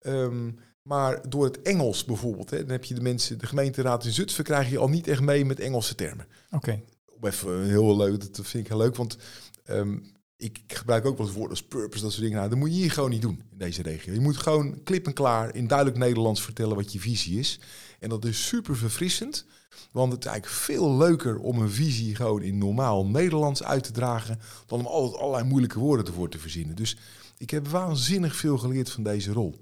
Ehm, 0.00 0.50
maar 0.82 1.28
door 1.28 1.44
het 1.44 1.62
Engels 1.62 2.04
bijvoorbeeld, 2.04 2.50
hè, 2.50 2.58
dan 2.58 2.70
heb 2.70 2.84
je 2.84 2.94
de 2.94 3.00
mensen, 3.00 3.38
de 3.38 3.46
gemeenteraad 3.46 4.04
in 4.04 4.12
Zutphen 4.12 4.44
krijg 4.44 4.70
je 4.70 4.78
al 4.78 4.88
niet 4.88 5.08
echt 5.08 5.20
mee 5.20 5.44
met 5.44 5.60
Engelse 5.60 5.94
termen. 5.94 6.26
Oké. 6.50 6.82
Even 7.20 7.64
heel 7.64 7.96
leuk, 7.96 8.20
dat 8.20 8.46
vind 8.46 8.64
ik 8.64 8.68
heel 8.68 8.78
leuk, 8.78 8.96
want 8.96 9.16
ehm, 9.64 9.98
ik, 10.36 10.58
ik 10.66 10.76
gebruik 10.76 11.04
ook 11.04 11.16
wel 11.16 11.26
eens 11.26 11.34
woorden 11.34 11.56
als 11.56 11.66
purpose, 11.66 12.02
dat 12.02 12.10
soort 12.10 12.22
dingen. 12.22 12.38
Nou, 12.38 12.48
dat 12.48 12.58
moet 12.58 12.70
je 12.70 12.80
hier 12.80 12.90
gewoon 12.90 13.10
niet 13.10 13.22
doen 13.22 13.42
in 13.50 13.58
deze 13.58 13.82
regio. 13.82 14.12
Je 14.12 14.20
moet 14.20 14.36
gewoon 14.36 14.82
klip 14.82 15.06
en 15.06 15.12
klaar 15.12 15.54
in 15.54 15.66
duidelijk 15.66 15.98
Nederlands 15.98 16.42
vertellen 16.42 16.76
wat 16.76 16.92
je 16.92 17.00
visie 17.00 17.38
is. 17.38 17.60
En 17.98 18.08
dat 18.08 18.24
is 18.24 18.46
super 18.46 18.76
verfrissend, 18.76 19.46
want 19.92 20.12
het 20.12 20.24
is 20.24 20.30
eigenlijk 20.30 20.60
veel 20.60 20.96
leuker 20.96 21.38
om 21.38 21.58
een 21.58 21.70
visie 21.70 22.14
gewoon 22.14 22.42
in 22.42 22.58
normaal 22.58 23.06
Nederlands 23.06 23.62
uit 23.62 23.84
te 23.84 23.92
dragen, 23.92 24.40
dan 24.66 24.78
om 24.78 24.86
altijd 24.86 25.20
allerlei 25.20 25.48
moeilijke 25.48 25.78
woorden 25.78 26.06
ervoor 26.06 26.28
te 26.28 26.38
verzinnen. 26.38 26.76
Dus 26.76 26.96
ik 27.42 27.50
heb 27.50 27.68
waanzinnig 27.68 28.36
veel 28.36 28.58
geleerd 28.58 28.90
van 28.90 29.02
deze 29.02 29.32
rol. 29.32 29.58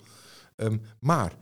Ehm, 0.56 0.78
maar 0.98 1.32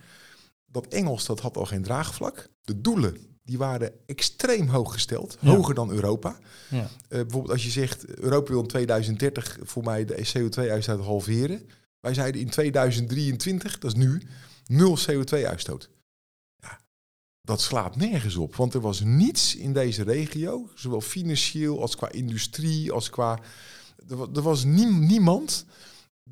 dat 0.67 0.87
Engels, 0.87 1.27
dat 1.27 1.41
had 1.41 1.57
al 1.57 1.65
geen 1.67 1.83
draagvlak. 1.83 2.49
De 2.61 2.81
doelen, 2.81 3.17
die 3.43 3.59
waren 3.59 3.93
extreem 4.07 4.69
hoog 4.69 4.93
gesteld. 4.93 5.37
Ja. 5.41 5.55
Hoger 5.55 5.75
dan 5.75 5.91
Europa. 5.91 6.39
Ja. 6.71 6.79
Eh, 6.83 6.89
bijvoorbeeld 7.09 7.51
als 7.53 7.65
je 7.65 7.71
zegt, 7.71 8.05
Europa 8.07 8.51
wil 8.53 8.61
in 8.61 8.67
2030 8.67 9.59
voor 9.63 9.85
mij 9.85 10.05
de 10.05 10.29
CO2-uitstoot 10.33 11.05
halveren. 11.05 11.69
Wij 12.01 12.15
zeiden 12.15 12.41
in 12.41 12.51
2023, 12.51 13.79
dat 13.79 13.91
is 13.91 13.97
nu, 13.97 14.23
nul 14.67 14.99
CO2-uitstoot. 14.99 15.91
Ja, 16.57 16.81
dat 17.41 17.61
slaat 17.61 17.97
nergens 17.97 18.37
op, 18.37 18.57
want 18.57 18.75
er 18.75 18.81
was 18.81 19.01
niets 19.01 19.57
in 19.57 19.73
deze 19.73 20.03
regio, 20.03 20.69
zowel 20.75 21.01
financieel 21.01 21.81
als 21.81 21.97
qua 21.97 22.11
industrie, 22.11 22.93
als 22.93 23.11
qua... 23.11 23.39
Er, 24.09 24.17
wa- 24.17 24.29
er 24.35 24.43
was 24.43 24.65
nie- 24.65 24.93
niemand 24.93 25.65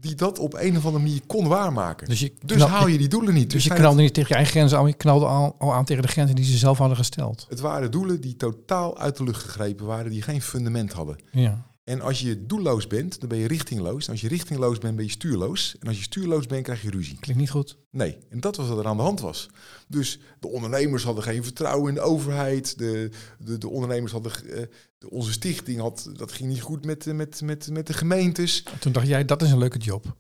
die 0.01 0.15
dat 0.15 0.39
op 0.39 0.55
een 0.55 0.77
of 0.77 0.85
andere 0.87 1.05
manier 1.05 1.21
kon 1.27 1.49
waarmaken. 1.49 2.09
Dus 2.09 2.21
je, 2.21 2.33
Dus 2.45 2.63
haal 2.63 2.87
je 2.87 2.99
die 2.99 3.09
doelen 3.09 3.35
niet. 3.35 3.51
dus 3.51 3.63
je 3.63 3.69
zijn 3.69 3.81
knalde 3.81 4.03
niet 4.03 4.15
tegen 4.15 4.29
je 4.29 4.35
eigen 4.35 4.53
grenzen 4.53 4.79
aan, 4.79 4.87
je 4.87 4.93
knalde 4.95 5.27
al, 5.27 5.55
al 5.59 5.75
aan 5.75 5.85
tegen 5.85 6.03
de 6.03 6.09
grenzen 6.09 6.37
die 6.37 6.45
ze 6.45 6.57
zelf 6.57 6.79
hadden 6.79 6.97
gesteld. 6.97 7.47
Het 7.49 7.61
waren 7.61 7.91
doelen 7.91 8.21
die 8.21 8.37
totaal 8.37 8.99
uit 8.99 9.17
de 9.17 9.25
lucht 9.25 9.43
gegrepen 9.43 9.87
waren, 9.87 10.11
die 10.11 10.23
geen 10.23 10.43
fundament 10.43 10.93
hadden. 10.93 11.17
Ja. 11.31 11.66
En 11.91 12.01
als 12.01 12.21
je 12.21 12.47
doelloos 12.47 12.87
bent, 12.87 13.21
dan 13.21 13.29
ben 13.29 13.39
je 13.39 13.47
richtingloos. 13.47 14.05
En 14.07 14.11
als 14.13 14.21
je 14.21 14.29
richtingloos 14.29 14.79
bent, 14.79 14.97
ben 14.97 15.05
je 15.05 15.11
stuurloos. 15.11 15.77
En 15.81 15.89
als 15.89 15.97
je 15.97 16.03
stuurloos 16.03 16.47
bent, 16.47 16.63
krijg 16.63 16.83
je 16.83 16.91
ruzie. 16.91 17.17
Klinkt 17.21 17.41
niet 17.41 17.51
goed. 17.51 17.77
Nee, 17.91 18.19
en 18.31 18.41
dat 18.41 18.57
was 18.57 18.69
wat 18.69 18.79
er 18.79 18.87
aan 18.87 18.97
de 18.97 19.03
hand 19.03 19.21
was. 19.21 19.49
Dus 19.89 20.19
de 20.41 20.49
ondernemers 20.49 21.03
hadden 21.05 21.23
geen 21.25 21.43
vertrouwen 21.45 21.89
in 21.89 21.95
de 21.95 22.01
overheid. 22.01 22.79
De, 22.79 23.11
de, 23.39 23.59
de 23.59 23.69
ondernemers 23.69 24.13
hadden... 24.13 24.33
eh, 24.33 24.63
de, 24.99 25.11
onze 25.11 25.33
stichting 25.33 25.81
had... 25.81 26.11
Dat 26.17 26.33
ging 26.33 26.49
niet 26.49 26.61
goed 26.61 26.85
met, 26.85 27.07
met, 27.07 27.41
met, 27.43 27.71
met 27.71 27.87
de 27.87 27.93
gemeentes. 27.93 28.63
En 28.73 28.79
toen 28.79 28.93
dacht 28.93 29.07
jij, 29.07 29.25
dat 29.25 29.43
is 29.43 29.51
een 29.51 29.59
leuke 29.59 29.79
job. 29.79 30.05
Nou, 30.05 30.15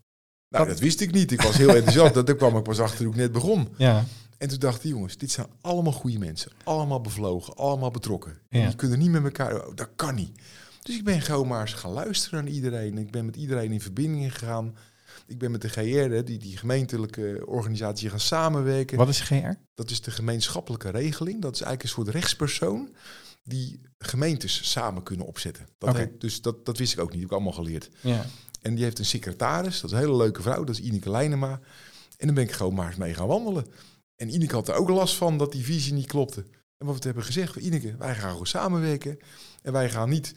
Dat- 0.65 0.67
dat 0.69 0.79
wist 0.79 1.01
ik 1.01 1.13
niet. 1.13 1.33
Ik 1.33 1.43
was 1.43 1.57
heel 1.57 1.75
enthousiast. 1.75 2.15
Dat 2.15 2.27
daar 2.27 2.37
kwam 2.37 2.57
ik 2.57 2.63
pas 2.63 2.79
achter 2.79 2.99
toen 2.99 3.09
ik 3.09 3.15
net 3.17 3.33
begon. 3.33 3.69
Ja. 3.77 4.05
En 4.39 4.49
toen 4.49 4.59
dacht 4.59 4.85
ik, 4.85 4.91
jongens, 4.91 5.17
dit 5.17 5.31
zijn 5.31 5.47
allemaal 5.61 5.93
goede 5.93 6.19
mensen. 6.19 6.53
Allemaal 6.65 7.01
bevlogen, 7.01 7.55
allemaal 7.55 7.91
betrokken. 7.91 8.39
En 8.49 8.61
Ja. 8.61 8.67
Die 8.67 8.77
kunnen 8.77 8.99
niet 8.99 9.11
met 9.11 9.25
elkaar... 9.25 9.67
Oh, 9.67 9.75
dat 9.77 9.89
kan 9.97 10.15
niet. 10.15 10.41
Dus 10.87 10.96
ik 10.96 11.05
ben 11.05 11.20
gewoon 11.20 11.46
maar 11.49 11.61
eens 11.61 11.72
gaan 11.72 11.90
luisteren 11.92 12.44
naar 12.44 12.53
iedereen. 12.53 12.99
Ik 12.99 13.11
ben 13.11 13.25
met 13.25 13.37
iedereen 13.37 13.72
in 13.72 13.81
verbinding 13.81 14.33
gegaan. 14.38 14.77
Ik 15.27 15.38
ben 15.38 15.51
met 15.51 15.61
de 15.62 15.68
GR, 15.68 16.25
die, 16.25 16.38
die 16.38 16.57
gemeentelijke 16.57 17.42
organisatie, 17.46 18.11
gaan 18.11 18.20
samenwerken. 18.20 18.96
Wat 18.99 19.09
is 19.09 19.20
GR? 19.20 19.49
Dat 19.75 19.90
is 19.90 20.01
de 20.01 20.11
gemeenschappelijke 20.11 20.90
regeling. 20.90 21.42
Dat 21.42 21.55
is 21.55 21.61
eigenlijk 21.61 21.83
een 21.83 22.05
soort 22.05 22.16
rechtspersoon 22.16 22.94
die 23.44 23.81
gemeentes 23.99 24.70
samen 24.70 25.03
kunnen 25.03 25.27
opzetten. 25.27 25.66
Dat 25.79 25.96
heet- 25.96 26.20
dus 26.20 26.40
dat, 26.42 26.66
dat 26.66 26.79
wist 26.79 26.92
ik 26.92 26.99
ook 26.99 27.12
niet. 27.12 27.20
Dat 27.20 27.31
heb 27.31 27.38
ik 27.40 27.44
allemaal 27.44 27.64
geleerd. 27.64 27.88
Ja. 28.01 28.25
En 28.62 28.75
die 28.75 28.85
heeft 28.85 28.99
een 28.99 29.05
secretaris, 29.05 29.81
dat 29.81 29.90
is 29.90 29.96
een 29.96 30.03
hele 30.03 30.16
leuke 30.16 30.42
vrouw, 30.42 30.64
dat 30.64 30.75
is 30.79 30.81
Ineke 30.85 31.11
Leinema. 31.11 31.61
En 32.16 32.27
dan 32.27 32.35
ben 32.35 32.44
ik 32.44 32.53
gewoon 32.53 32.75
maar 32.75 32.87
eens 32.87 32.96
mee 32.96 33.14
gaan 33.14 33.27
wandelen. 33.27 33.66
En 34.16 34.35
Ineke 34.35 34.55
had 34.55 34.68
er 34.68 34.75
ook 34.75 34.88
last 34.88 35.14
van 35.14 35.38
dat 35.38 35.53
die 35.53 35.64
visie 35.64 35.92
niet 35.92 36.07
klopte. 36.07 36.44
En 36.79 36.87
wat 36.87 36.96
we 36.96 37.03
hebben 37.05 37.25
gezegd, 37.25 37.57
Ineke, 37.57 37.96
wij 37.99 38.14
gaan 38.14 38.31
gewoon 38.31 38.46
samenwerken. 38.46 39.18
En 39.62 39.72
wij 39.72 39.90
gaan 39.90 40.09
niet, 40.09 40.35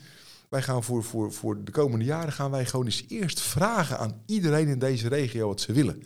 wij 0.50 0.62
gaan 0.62 0.84
voor, 0.84 1.04
voor, 1.04 1.34
voor 1.34 1.64
de 1.64 1.72
komende 1.72 2.06
jaren 2.06 2.34
gaan 2.34 2.52
wij 2.52 2.66
gewoon 2.66 2.86
eens 2.86 3.06
eerst 3.08 3.42
vragen 3.42 4.00
aan 4.00 4.22
iedereen 4.26 4.68
in 4.68 4.80
deze 4.80 5.08
regio 5.08 5.48
wat 5.48 5.62
ze 5.62 5.74
willen. 5.74 6.04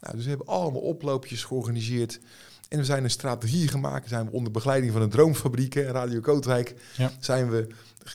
Nou, 0.00 0.14
dus 0.14 0.22
we 0.22 0.28
hebben 0.28 0.46
allemaal 0.46 0.80
oploopjes 0.80 1.44
georganiseerd. 1.44 2.20
En 2.68 2.78
we 2.78 2.84
zijn 2.84 3.04
een 3.04 3.10
strategie 3.10 3.68
gemaakt. 3.68 4.08
Zijn 4.08 4.26
we 4.26 4.32
onder 4.32 4.52
begeleiding 4.52 4.92
van 4.92 5.00
de 5.02 5.08
Droomfabriek 5.08 5.74
en 5.74 5.84
Radio 5.84 6.20
Kootwijk. 6.20 6.74
Ja. 6.96 7.10
Zijn 7.20 7.50
we 7.50 7.66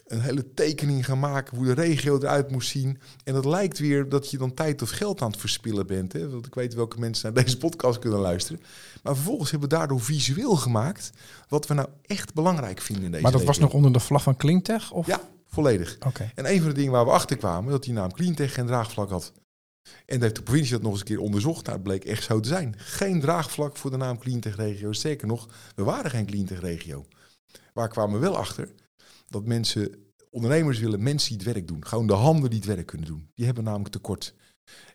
een 0.08 0.22
hele 0.22 0.54
tekening 0.54 1.06
gaan 1.06 1.20
maken 1.20 1.58
hoe 1.58 1.66
de 1.66 1.74
regio 1.74 2.18
eruit 2.18 2.52
moest 2.52 2.70
zien. 2.70 3.00
En 3.24 3.36
het 3.36 3.46
lijkt 3.46 3.80
weer 3.80 4.10
dat 4.10 4.32
je 4.32 4.38
dan 4.38 4.54
tijd 4.54 4.82
of 4.82 4.90
geld 4.90 5.22
aan 5.22 5.32
het 5.32 5.40
verspillen 5.40 5.88
bent. 5.88 6.14
Hè? 6.14 6.30
Want 6.30 6.46
ik 6.46 6.56
weet 6.56 6.74
welke 6.74 7.00
mensen 7.00 7.34
naar 7.34 7.44
deze 7.44 7.58
podcast 7.58 8.00
kunnen 8.00 8.20
luisteren. 8.20 8.62
Maar 9.04 9.16
vervolgens 9.16 9.52
hebben 9.52 9.70
we 9.70 9.76
daardoor 9.76 10.02
visueel 10.02 10.56
gemaakt 10.56 11.12
wat 11.48 11.68
we 11.68 11.74
nou 11.74 11.88
echt 12.06 12.34
belangrijk 12.34 12.82
vinden 12.82 13.06
in 13.06 13.12
deze 13.12 13.24
Maar 13.24 13.32
dat 13.32 13.44
was 13.44 13.60
nog 13.60 13.74
onder 13.74 13.94
de 13.94 14.00
vlag 14.00 14.24
van 14.24 14.36
Cleantech? 14.36 14.92
Of? 14.92 15.08
Ja, 15.08 15.22
volledig. 15.50 15.98
En 16.36 16.52
een 16.52 16.60
van 16.60 16.70
de 16.70 16.76
dingen 16.76 16.92
waar 16.92 17.06
we 17.06 17.12
achter 17.12 17.38
kwamen, 17.38 17.72
dat 17.72 17.84
die 17.84 17.94
naam 17.94 18.12
Cleantech 18.12 18.54
geen 18.54 18.66
draagvlak 18.66 19.10
had. 19.10 19.34
En 20.06 20.22
heeft 20.22 20.36
de 20.36 20.44
provincie 20.44 20.72
dat 20.72 20.82
nog 20.82 20.92
eens 20.92 21.00
een 21.00 21.06
keer 21.06 21.20
onderzocht. 21.20 21.66
Nou, 21.66 21.78
het 21.78 21.84
bleek 21.84 22.06
echt 22.06 22.24
zo 22.24 22.40
te 22.40 22.50
zijn. 22.50 22.74
Geen 22.78 23.20
draagvlak 23.20 23.78
voor 23.78 23.92
de 23.92 23.98
naam 23.98 24.18
Cleantech 24.18 24.56
regio. 24.56 24.92
Sterker 24.92 25.28
nog, 25.28 25.50
we 25.76 25.84
waren 25.84 26.12
geen 26.12 26.26
Cleantech 26.26 26.60
regio. 26.60 27.06
Waar 27.74 27.90
kwamen 27.90 28.14
we 28.14 28.20
wel 28.20 28.38
achter? 28.38 28.74
Dat 29.28 29.46
mensen, 29.46 30.12
ondernemers 30.30 30.80
willen 30.80 31.04
mensen 31.04 31.30
die 31.30 31.38
het 31.38 31.54
werk 31.54 31.68
doen. 31.68 31.86
Gewoon 31.86 32.08
de 32.08 32.14
handen 32.14 32.50
die 32.50 32.60
het 32.60 32.68
werk 32.68 32.86
kunnen 32.86 33.08
doen. 33.08 33.30
Die 33.36 33.46
hebben 33.46 33.64
namelijk 33.64 33.92
tekort. 33.92 34.36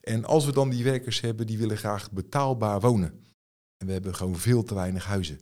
En 0.00 0.24
als 0.24 0.44
we 0.44 0.52
dan 0.52 0.70
die 0.70 0.84
werkers 0.84 1.20
hebben, 1.20 1.46
die 1.46 1.58
willen 1.58 1.76
graag 1.76 2.10
betaalbaar 2.10 2.80
wonen. 2.80 3.24
En 3.76 3.86
we 3.86 3.92
hebben 3.92 4.14
gewoon 4.14 4.36
veel 4.36 4.62
te 4.62 4.74
weinig 4.74 5.04
huizen. 5.04 5.40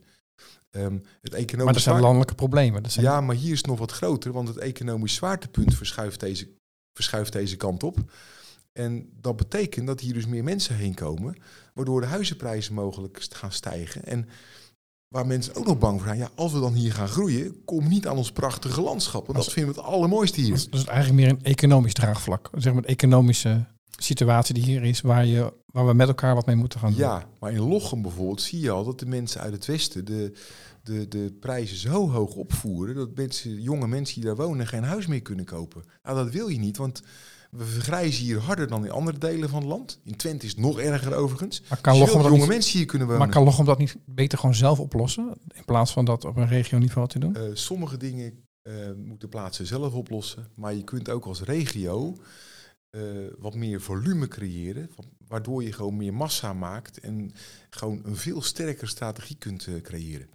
Ehm, 0.73 0.97
het 1.21 1.33
economisch 1.33 1.63
Maar 1.65 1.73
dat 1.73 1.81
zijn 1.81 1.99
landelijke 1.99 2.35
problemen. 2.35 2.83
Dat 2.83 2.91
zijn... 2.91 3.05
ja, 3.05 3.21
maar 3.21 3.35
hier 3.35 3.51
is 3.51 3.57
het 3.57 3.67
nog 3.67 3.79
wat 3.79 3.91
groter, 3.91 4.31
want 4.31 4.47
het 4.47 4.57
economisch 4.57 5.13
zwaartepunt 5.13 5.75
verschuift 5.75 6.19
deze, 6.19 6.47
verschuift 6.93 7.31
deze 7.31 7.55
kant 7.55 7.83
op. 7.83 7.97
En 8.71 9.09
dat 9.21 9.35
betekent 9.35 9.87
dat 9.87 9.99
hier 9.99 10.13
dus 10.13 10.25
meer 10.25 10.43
mensen 10.43 10.75
heen 10.75 10.93
komen, 10.93 11.35
waardoor 11.73 12.01
de 12.01 12.07
huizenprijzen 12.07 12.73
mogelijk 12.73 13.27
gaan 13.29 13.51
stijgen. 13.51 14.05
En 14.05 14.27
waar 15.07 15.27
mensen 15.27 15.55
ook 15.55 15.65
nog 15.65 15.77
bang 15.77 15.97
voor 15.99 16.07
zijn, 16.07 16.19
ja, 16.19 16.29
als 16.35 16.51
we 16.53 16.59
dan 16.59 16.73
hier 16.73 16.93
gaan 16.93 17.07
groeien, 17.07 17.63
kom 17.65 17.87
niet 17.87 18.07
aan 18.07 18.17
ons 18.17 18.31
prachtige 18.31 18.81
landschap. 18.81 19.25
Want 19.25 19.37
dat 19.37 19.45
Als- 19.45 19.53
vinden 19.53 19.73
we 19.73 19.79
het 19.81 19.89
allermooiste 19.89 20.37
Dat 20.41 20.45
hier. 20.45 20.69
dat 20.69 20.79
is 20.79 20.85
eigenlijk 20.85 21.19
meer 21.21 21.29
een 21.29 21.43
economisch 21.43 21.93
draagvlak. 21.93 22.49
Zeg 22.57 22.73
maar 22.73 22.81
de 22.81 22.87
economische 22.87 23.65
situatie 23.97 24.53
die 24.53 24.63
hier 24.63 24.83
is, 24.83 25.01
waar, 25.01 25.25
je, 25.25 25.53
waar 25.65 25.87
we 25.87 25.93
met 25.93 26.07
elkaar 26.07 26.35
wat 26.35 26.45
mee 26.45 26.55
moeten 26.55 26.79
gaan 26.79 26.89
doen. 26.89 26.99
Ja, 26.99 27.27
maar 27.39 27.51
in 27.51 27.67
Lochem 27.67 28.01
bijvoorbeeld 28.01 28.41
zie 28.41 28.59
je 28.59 28.69
al 28.69 28.83
dat 28.83 28.99
de 28.99 29.05
mensen 29.05 29.41
uit 29.41 29.53
het 29.53 29.65
westen 29.65 30.05
de, 30.05 30.33
de, 30.83 31.07
de 31.07 31.35
prijzen 31.39 31.77
zo 31.77 32.09
hoog 32.09 32.35
opvoeren 32.35 32.95
dat 32.95 33.15
mensen, 33.15 33.61
jonge 33.61 33.87
mensen 33.87 34.15
die 34.15 34.25
daar 34.25 34.45
wonen 34.45 34.67
geen 34.67 34.83
huis 34.83 35.07
meer 35.07 35.21
kunnen 35.21 35.45
kopen. 35.45 35.83
Nou, 36.03 36.17
dat 36.17 36.31
wil 36.31 36.47
je 36.47 36.59
niet, 36.59 36.77
want 36.77 37.01
we 37.51 37.63
vergrijzen 37.63 38.23
hier 38.23 38.39
harder 38.39 38.67
dan 38.67 38.85
in 38.85 38.91
andere 38.91 39.17
delen 39.17 39.49
van 39.49 39.59
het 39.59 39.69
land. 39.69 39.99
In 40.03 40.15
Twente 40.15 40.45
is 40.45 40.51
het 40.51 40.59
nog 40.59 40.79
erger 40.79 41.15
overigens. 41.15 41.61
Maar 41.69 41.81
kan 41.81 41.97
Lochem 41.97 42.21
dat 42.21 42.25
jonge 42.25 42.37
niet, 42.37 42.47
mensen 42.47 42.77
hier 42.77 42.85
kunnen 42.85 43.07
wonen. 43.07 43.23
maar 43.23 43.33
kan 43.33 43.43
Lochem 43.43 43.65
dat 43.65 43.77
niet 43.77 43.95
beter 44.05 44.37
gewoon 44.37 44.55
zelf 44.55 44.79
oplossen? 44.79 45.33
In 45.53 45.65
plaats 45.65 45.91
van 45.91 46.05
dat 46.05 46.25
op 46.25 46.35
een 46.35 46.47
regioniveau 46.47 47.07
te 47.07 47.19
doen? 47.19 47.35
Eh, 47.35 47.41
sommige 47.53 47.97
dingen 47.97 48.33
eh, 48.61 48.73
moeten 49.05 49.29
plaatsen 49.29 49.65
zelf 49.65 49.93
oplossen, 49.93 50.47
maar 50.55 50.73
je 50.73 50.83
kunt 50.83 51.09
ook 51.09 51.25
als 51.25 51.41
regio 51.41 52.15
eh, 52.93 53.01
wat 53.37 53.55
meer 53.55 53.81
volume 53.81 54.27
creëren, 54.27 54.89
wa- 54.95 55.03
waardoor 55.27 55.63
je 55.63 55.71
gewoon 55.73 55.97
meer 55.97 56.13
massa 56.13 56.53
maakt 56.53 56.99
en 56.99 57.31
gewoon 57.69 58.01
een 58.03 58.15
veel 58.15 58.41
sterkere 58.41 58.87
strategie 58.87 59.35
kunt 59.37 59.67
eh, 59.67 59.81
creëren. 59.81 60.29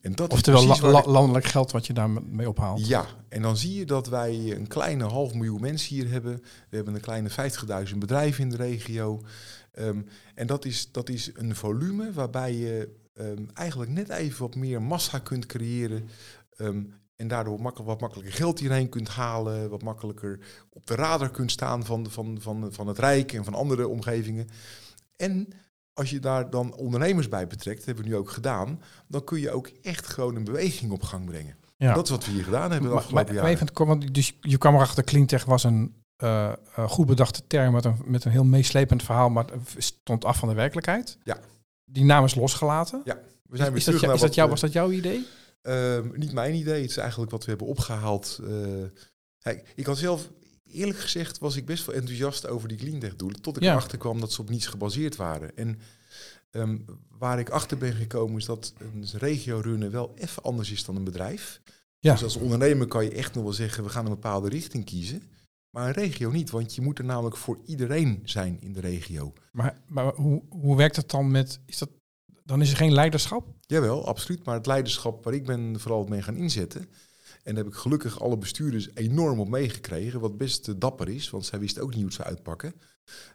En 0.00 0.12
dat 0.14 0.32
Oftewel 0.32 0.66
la- 0.66 0.90
la- 0.90 1.06
landelijk 1.06 1.44
geld 1.44 1.70
wat 1.70 1.86
je 1.86 1.92
daarmee 1.92 2.48
ophaalt. 2.48 2.86
Ja, 2.86 3.06
en 3.28 3.42
dan 3.42 3.56
zie 3.56 3.74
je 3.74 3.84
dat 3.86 4.06
wij 4.08 4.56
een 4.56 4.66
kleine 4.66 5.04
half 5.04 5.34
miljoen 5.34 5.60
mensen 5.60 5.94
hier 5.94 6.08
hebben. 6.10 6.42
We 6.70 6.76
hebben 6.76 6.94
een 6.94 7.00
kleine 7.00 7.30
50.000 7.90 7.98
bedrijven 7.98 8.42
in 8.42 8.50
de 8.50 8.56
regio. 8.56 9.22
Ehm, 9.72 10.00
en 10.34 10.46
dat 10.46 10.64
is, 10.64 10.92
dat 10.92 11.08
is 11.08 11.30
een 11.34 11.56
volume 11.56 12.12
waarbij 12.12 12.54
je 12.54 12.98
ehm, 13.12 13.44
eigenlijk 13.54 13.90
net 13.90 14.08
even 14.08 14.40
wat 14.40 14.54
meer 14.56 14.82
massa 14.82 15.18
kunt 15.18 15.46
creëren. 15.46 16.08
Ehm, 16.56 16.82
en 17.20 17.28
daardoor 17.28 17.60
makkel- 17.60 17.84
wat 17.84 18.00
makkelijker 18.00 18.34
geld 18.34 18.58
hierheen 18.58 18.88
kunt 18.88 19.08
halen. 19.08 19.70
Wat 19.70 19.82
makkelijker 19.82 20.38
op 20.70 20.86
de 20.86 20.94
radar 20.94 21.30
kunt 21.30 21.50
staan 21.50 21.84
van, 21.84 22.10
van, 22.10 22.38
van, 22.40 22.68
van 22.70 22.86
het 22.86 22.98
Rijk 22.98 23.32
en 23.32 23.44
van 23.44 23.54
andere 23.54 23.88
omgevingen. 23.88 24.48
En 25.16 25.48
als 25.92 26.10
je 26.10 26.20
daar 26.20 26.50
dan 26.50 26.74
ondernemers 26.74 27.28
bij 27.28 27.46
betrekt, 27.46 27.76
dat 27.76 27.86
hebben 27.86 28.04
we 28.04 28.10
nu 28.10 28.16
ook 28.16 28.30
gedaan, 28.30 28.80
dan 29.08 29.24
kun 29.24 29.40
je 29.40 29.50
ook 29.50 29.66
echt 29.82 30.06
gewoon 30.06 30.36
een 30.36 30.44
beweging 30.44 30.92
op 30.92 31.02
gang 31.02 31.24
brengen. 31.24 31.56
Ja. 31.76 31.94
Dat 31.94 32.04
is 32.04 32.10
wat 32.10 32.24
we 32.24 32.30
hier 32.32 32.44
gedaan 32.44 32.70
hebben 32.70 32.88
de 32.88 32.94
Maar, 32.94 32.94
maar, 32.94 33.02
afgelopen 33.02 33.34
maar 33.34 33.42
jaren. 33.44 33.68
even, 33.68 33.86
want 33.86 34.14
dus 34.14 34.36
je 34.40 34.58
kwam 34.58 34.74
erachter, 34.74 35.04
Cleantech 35.04 35.44
was 35.44 35.64
een 35.64 35.94
eh, 36.16 36.52
eh, 36.74 36.88
goed 36.88 37.06
bedachte 37.06 37.42
term 37.46 37.72
met 37.72 37.84
een, 37.84 37.96
met 38.04 38.24
een 38.24 38.30
heel 38.30 38.44
meeslepend 38.44 39.02
verhaal, 39.02 39.30
maar 39.30 39.44
het 39.46 39.74
stond 39.84 40.24
af 40.24 40.38
van 40.38 40.48
de 40.48 40.54
werkelijkheid. 40.54 41.18
Ja. 41.24 41.38
Die 41.84 42.04
naam 42.04 42.24
is 42.24 42.34
losgelaten. 42.34 43.00
Ja, 43.04 43.18
we 43.48 43.56
zijn 43.56 43.68
is, 43.74 43.74
dat, 43.74 43.84
terug 43.84 44.00
jou- 44.00 44.06
naar 44.06 44.14
is, 44.14 44.20
dat 44.20 44.20
wat, 44.20 44.34
jou, 44.34 44.46
eh, 44.46 44.52
was 44.52 44.60
dat 44.60 44.72
jouw 44.72 44.90
idee? 44.90 45.26
Ehm, 45.62 46.08
niet 46.18 46.32
mijn 46.32 46.54
idee, 46.54 46.80
het 46.80 46.90
is 46.90 46.96
eigenlijk 46.96 47.30
wat 47.30 47.44
we 47.44 47.50
hebben 47.50 47.68
opgehaald. 47.68 48.40
eh. 49.42 49.52
ik 49.74 49.86
had 49.86 49.98
zelf, 49.98 50.30
eerlijk 50.64 50.98
gezegd, 50.98 51.38
was 51.38 51.56
ik 51.56 51.66
best 51.66 51.86
wel 51.86 51.94
enthousiast 51.94 52.46
over 52.46 52.68
die 52.68 52.76
Cleantech 52.76 53.16
doelen. 53.16 53.40
Tot 53.42 53.56
ik 53.56 53.62
Ja. 53.62 53.70
erachter 53.70 53.98
kwam 53.98 54.20
dat 54.20 54.32
ze 54.32 54.40
op 54.40 54.50
niets 54.50 54.66
gebaseerd 54.66 55.16
waren. 55.16 55.56
En 55.56 55.78
ehm, 56.50 56.78
waar 57.08 57.38
ik 57.38 57.50
achter 57.50 57.78
ben 57.78 57.92
gekomen 57.92 58.36
is 58.36 58.44
dat 58.44 58.72
een 58.78 59.06
regio 59.18 59.58
runnen 59.60 59.90
wel 59.90 60.12
even 60.14 60.42
anders 60.42 60.70
is 60.70 60.84
dan 60.84 60.96
een 60.96 61.04
bedrijf. 61.04 61.60
Ja. 61.98 62.12
Dus 62.12 62.22
als 62.22 62.36
ondernemer 62.36 62.86
kan 62.86 63.04
je 63.04 63.10
echt 63.10 63.34
nog 63.34 63.42
wel 63.44 63.52
zeggen, 63.52 63.84
we 63.84 63.90
gaan 63.90 64.04
een 64.04 64.10
bepaalde 64.10 64.48
richting 64.48 64.84
kiezen. 64.84 65.22
Maar 65.70 65.86
een 65.86 65.92
regio 65.92 66.30
niet, 66.30 66.50
want 66.50 66.74
je 66.74 66.80
moet 66.80 66.98
er 66.98 67.04
namelijk 67.04 67.36
voor 67.36 67.58
iedereen 67.66 68.20
zijn 68.24 68.56
in 68.60 68.72
de 68.72 68.80
regio. 68.80 69.32
Maar, 69.52 69.78
maar 69.86 70.14
hoe, 70.14 70.42
hoe 70.48 70.76
werkt 70.76 70.96
het 70.96 71.10
dan 71.10 71.30
met, 71.30 71.60
is 71.66 71.78
dat, 71.78 71.90
dan 72.50 72.60
is 72.60 72.70
er 72.70 72.76
geen 72.76 72.92
leiderschap? 72.92 73.46
Jawel, 73.60 74.06
absoluut. 74.06 74.44
Maar 74.44 74.54
het 74.54 74.66
leiderschap 74.66 75.24
waar 75.24 75.34
ik 75.34 75.44
ben 75.44 75.80
vooral 75.80 76.04
mee 76.04 76.22
gaan 76.22 76.36
inzetten. 76.36 76.80
En 77.42 77.54
daar 77.54 77.64
heb 77.64 77.72
ik 77.72 77.78
gelukkig 77.78 78.20
alle 78.20 78.38
bestuurders 78.38 78.88
enorm 78.94 79.40
op 79.40 79.48
meegekregen. 79.48 80.20
Wat 80.20 80.36
best 80.36 80.68
eh, 80.68 80.74
dapper 80.78 81.08
is, 81.08 81.30
want 81.30 81.46
zij 81.46 81.58
wisten 81.58 81.82
ook 81.82 81.94
niet 81.94 82.02
hoe 82.02 82.12
zou 82.12 82.28
uitpakken. 82.28 82.74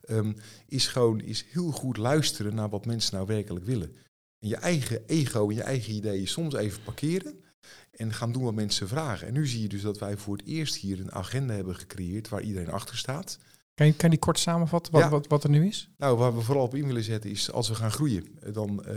ehm, 0.02 0.34
is 0.68 0.88
gewoon 0.88 1.22
is 1.22 1.46
heel 1.50 1.72
goed 1.72 1.98
luisteren 1.98 2.56
naar 2.56 2.70
wat 2.70 2.86
mensen 2.86 3.16
nou 3.16 3.28
werkelijk 3.28 3.66
willen. 3.66 3.96
En 4.40 4.48
je 4.48 4.56
eigen 4.56 5.06
ego 5.06 5.50
en 5.50 5.56
je 5.56 5.64
eigen 5.64 5.94
ideeën 5.94 6.28
soms 6.28 6.54
even 6.54 6.84
parkeren. 6.84 7.44
En 7.92 8.14
gaan 8.14 8.32
doen 8.32 8.44
wat 8.44 8.54
mensen 8.56 8.88
vragen. 8.88 9.28
En 9.28 9.34
nu 9.34 9.48
zie 9.48 9.62
je 9.62 9.68
dus 9.70 9.82
dat 9.82 10.00
wij 10.00 10.18
voor 10.18 10.38
het 10.38 10.46
eerst 10.46 10.76
hier 10.76 11.00
een 11.00 11.12
agenda 11.12 11.54
hebben 11.54 11.76
gecreëerd 11.76 12.30
waar 12.30 12.42
iedereen 12.42 12.72
achter 12.72 12.98
staat. 12.98 13.38
Kan 13.76 13.86
je, 13.86 13.92
kan 13.94 14.10
je 14.10 14.16
die 14.16 14.20
kort 14.26 14.40
samenvatten 14.40 14.92
wat, 14.94 15.02
Ja. 15.02 15.10
wat, 15.10 15.28
wat 15.28 15.44
er 15.44 15.50
nu 15.50 15.66
is? 15.68 15.90
Nou, 15.98 16.18
waar 16.18 16.36
we 16.36 16.42
vooral 16.42 16.64
op 16.64 16.76
in 16.76 16.86
willen 16.86 17.04
zetten 17.04 17.30
is, 17.30 17.52
als 17.52 17.68
we 17.70 17.76
gaan 17.76 17.92
groeien, 17.92 18.26
eh, 18.42 18.54
dan, 18.54 18.84
eh, 18.86 18.96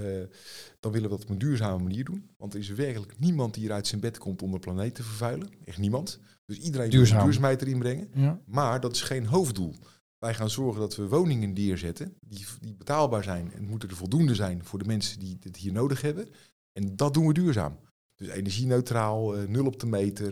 dan 0.81 0.93
willen 0.93 1.11
we 1.11 1.17
dat 1.17 1.23
op 1.25 1.31
een 1.31 1.39
duurzame 1.39 1.83
manier 1.83 2.05
doen. 2.05 2.31
Want 2.37 2.55
er 2.55 2.61
is 2.61 2.69
werkelijk 2.69 3.19
niemand 3.19 3.55
die 3.55 3.63
hier 3.63 3.73
uit 3.73 3.87
zijn 3.87 4.01
bed 4.01 4.19
komt 4.19 4.43
om 4.43 4.51
de 4.51 4.59
planeet 4.59 4.95
te 4.95 5.03
vervuilen. 5.03 5.49
Echt 5.65 5.79
niemand. 5.79 6.21
Dus 6.47 6.59
iedereen 6.59 6.91
Duurzaam. 6.91 7.23
duurzaamheid 7.25 7.63
erin 7.63 7.79
brengen. 7.79 8.09
Ja. 8.15 8.41
Maar 8.47 8.81
dat 8.81 8.95
is 8.95 9.03
geen 9.03 9.27
hoofddoel. 9.27 9.75
Wij 10.19 10.35
gaan 10.35 10.51
zorgen 10.51 10.81
dat 10.81 10.97
we 10.97 11.09
woningen 11.09 11.53
neerzetten 11.53 12.15
die, 12.21 12.47
die 12.61 12.75
betaalbaar 12.75 13.23
zijn. 13.23 13.53
En 13.53 13.59
het 13.61 13.69
moeten 13.69 13.89
er 13.89 13.97
voldoende 13.97 14.35
zijn 14.35 14.65
voor 14.65 14.79
de 14.79 14.85
mensen 14.85 15.19
die 15.19 15.37
het 15.41 15.57
hier 15.57 15.73
nodig 15.73 16.01
hebben. 16.01 16.29
En 16.73 16.97
dat 16.97 17.15
doen 17.15 17.27
we 17.27 17.33
duurzaam. 17.33 17.79
Dus 18.15 18.29
energie-neutraal, 18.29 19.37
eh, 19.37 19.47
nul 19.49 19.67
op 19.67 19.81
de 19.81 19.87
meter. 19.87 20.31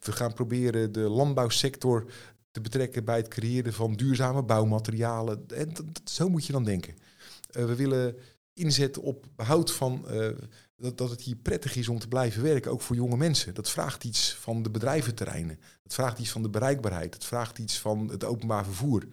We 0.00 0.12
gaan 0.12 0.32
proberen 0.32 0.92
de 0.92 1.00
landbouwsector 1.00 2.04
te 2.54 2.60
betrekken 2.60 3.04
bij 3.04 3.16
het 3.16 3.28
creëren 3.28 3.72
van 3.72 3.94
duurzame 3.94 4.42
bouwmaterialen. 4.42 5.44
En 5.48 5.72
zo 6.04 6.28
moet 6.28 6.46
je 6.46 6.52
dan 6.52 6.64
denken. 6.64 6.94
Eh, 7.50 7.64
we 7.64 7.74
willen 7.74 8.16
inzetten 8.52 9.02
op 9.02 9.26
behoud 9.36 9.72
van 9.72 10.08
eh, 10.08 10.28
dat, 10.76 10.98
dat 10.98 11.10
het 11.10 11.20
hier 11.20 11.36
prettig 11.36 11.76
is 11.76 11.88
om 11.88 11.98
te 11.98 12.08
blijven 12.08 12.42
werken, 12.42 12.70
ook 12.70 12.80
voor 12.80 12.96
jonge 12.96 13.16
mensen. 13.16 13.54
Dat 13.54 13.70
vraagt 13.70 14.04
iets 14.04 14.34
van 14.34 14.62
de 14.62 14.70
bedrijventerreinen. 14.70 15.58
Dat 15.82 15.94
vraagt 15.94 16.18
iets 16.18 16.30
van 16.30 16.42
de 16.42 16.50
bereikbaarheid. 16.50 17.12
Dat 17.12 17.24
vraagt 17.24 17.58
iets 17.58 17.78
van 17.78 18.08
het 18.08 18.24
openbaar 18.24 18.64
vervoer. 18.64 19.06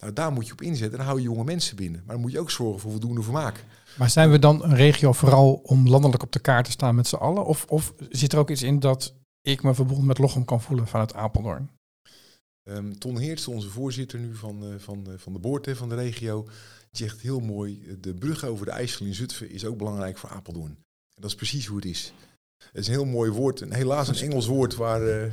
Nou, 0.00 0.12
daar 0.12 0.32
moet 0.32 0.46
je 0.46 0.52
op 0.52 0.62
inzetten. 0.62 0.90
En 0.90 0.96
dan 0.96 1.06
hou 1.06 1.18
je 1.18 1.24
jonge 1.24 1.44
mensen 1.44 1.76
binnen. 1.76 2.02
Maar 2.04 2.14
dan 2.14 2.24
moet 2.24 2.32
je 2.32 2.40
ook 2.40 2.50
zorgen 2.50 2.80
voor 2.80 2.90
voldoende 2.90 3.22
vermaak. 3.22 3.64
Maar 3.98 4.10
zijn 4.10 4.30
we 4.30 4.38
dan 4.38 4.64
een 4.64 4.74
regio 4.74 5.12
vooral 5.12 5.60
om 5.62 5.88
landelijk 5.88 6.22
op 6.22 6.32
de 6.32 6.38
kaart 6.38 6.64
te 6.64 6.70
staan 6.70 6.94
met 6.94 7.06
z'n 7.06 7.16
allen? 7.16 7.44
Of, 7.44 7.64
of 7.68 7.94
zit 8.08 8.32
er 8.32 8.38
ook 8.38 8.50
iets 8.50 8.62
in 8.62 8.80
dat 8.80 9.14
ik 9.42 9.62
me 9.62 9.74
verbonden 9.74 10.06
met 10.06 10.18
Lochem 10.18 10.44
kan 10.44 10.60
voelen 10.60 10.86
vanuit 10.86 11.14
Apeldoorn? 11.14 11.70
Ehm, 12.68 12.92
Ton 12.92 13.18
Heerts, 13.18 13.48
onze 13.48 13.68
voorzitter 13.68 14.18
nu 14.18 14.34
van, 14.34 14.64
eh, 14.64 14.74
van, 14.78 15.04
de, 15.04 15.18
van 15.18 15.32
de 15.32 15.38
boord 15.38 15.66
hè, 15.66 15.76
van 15.76 15.88
de 15.88 15.94
regio, 15.94 16.48
zegt 16.90 17.20
heel 17.20 17.40
mooi, 17.40 17.82
eh, 17.88 17.94
de 18.00 18.14
brug 18.14 18.44
over 18.44 18.66
de 18.66 18.72
IJssel 18.72 19.06
in 19.06 19.14
Zutphen 19.14 19.50
is 19.50 19.64
ook 19.64 19.78
belangrijk 19.78 20.18
voor 20.18 20.30
Apeldoorn. 20.30 20.70
En 21.14 21.22
dat 21.22 21.30
is 21.30 21.36
precies 21.36 21.66
hoe 21.66 21.76
het 21.76 21.84
is. 21.86 22.12
Het 22.58 22.76
is 22.82 22.86
een 22.86 22.92
heel 22.92 23.04
mooi 23.04 23.30
woord, 23.30 23.60
en 23.60 23.72
helaas 23.72 24.08
een 24.08 24.28
Engels 24.30 24.46
woord 24.46 24.74
waar... 24.74 25.06
eh, 25.08 25.32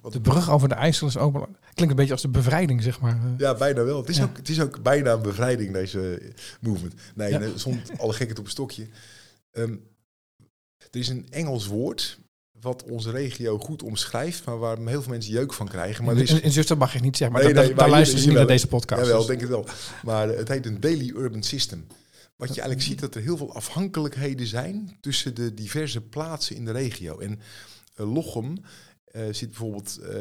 wat, 0.00 0.12
De 0.12 0.20
brug 0.20 0.50
over 0.50 0.68
de 0.68 0.74
IJssel 0.74 1.06
is 1.06 1.16
ook 1.16 1.32
belangrijk. 1.32 1.64
Klinkt 1.74 1.90
een 1.90 1.96
beetje 1.96 2.12
als 2.12 2.22
de 2.22 2.28
bevrijding, 2.28 2.82
zeg 2.82 3.00
maar. 3.00 3.16
Eh, 3.16 3.38
ja, 3.38 3.54
bijna 3.54 3.84
wel. 3.84 3.96
Het 4.00 4.08
is, 4.08 4.16
Ja. 4.16 4.24
ook, 4.24 4.36
het 4.36 4.48
is 4.48 4.60
ook 4.60 4.82
bijna 4.82 5.12
een 5.12 5.22
bevrijding, 5.22 5.72
deze 5.72 6.14
eh, 6.14 6.30
movement. 6.60 6.94
Nee, 7.14 7.30
Ja. 7.30 7.38
nee, 7.38 7.58
zond 7.58 7.98
alle 7.98 8.12
gekheid 8.12 8.38
op 8.38 8.44
een 8.44 8.50
stokje. 8.50 8.86
Ehm, 9.50 9.76
er 10.90 11.00
is 11.00 11.08
een 11.08 11.26
Engels 11.30 11.66
woord 11.66 12.18
wat 12.60 12.82
onze 12.82 13.10
regio 13.10 13.58
goed 13.58 13.82
omschrijft, 13.82 14.44
maar 14.44 14.58
waar 14.58 14.78
heel 14.78 15.02
veel 15.02 15.10
mensen 15.12 15.32
jeuk 15.32 15.52
van 15.52 15.68
krijgen. 15.68 16.04
Maar 16.04 16.16
er 16.16 16.22
is 16.22 16.40
in, 16.40 16.52
Zuster 16.52 16.76
mag 16.76 16.94
ik 16.94 17.00
niet 17.02 17.16
zeggen, 17.16 17.36
maar 17.36 17.44
Nee, 17.46 17.54
da- 17.54 17.60
da- 17.60 17.66
nee, 17.66 17.76
daar 17.76 17.90
luisteren 17.90 18.22
ze 18.22 18.28
niet 18.28 18.36
naar 18.36 18.46
deze 18.46 18.66
podcast. 18.66 19.00
Jawel, 19.02 19.18
dus- 19.18 19.26
denk 19.26 19.40
het 19.40 19.50
wel. 19.50 19.66
Maar 20.02 20.28
het 20.28 20.48
heet 20.48 20.66
een 20.66 20.80
daily 20.80 21.12
urban 21.16 21.42
system. 21.42 21.86
Wat 22.36 22.48
je 22.54 22.60
eigenlijk 22.60 22.90
ziet 22.90 23.00
dat 23.00 23.14
er 23.14 23.22
heel 23.22 23.36
veel 23.36 23.54
afhankelijkheden 23.54 24.46
zijn 24.46 24.96
tussen 25.00 25.34
de 25.34 25.54
diverse 25.54 26.00
plaatsen 26.00 26.56
in 26.56 26.64
de 26.64 26.70
regio. 26.72 27.18
En 27.18 27.40
eh, 27.94 28.12
Lochem 28.14 28.54
eh, 29.04 29.22
zit 29.30 29.48
bijvoorbeeld, 29.48 29.98
eh, 29.98 30.16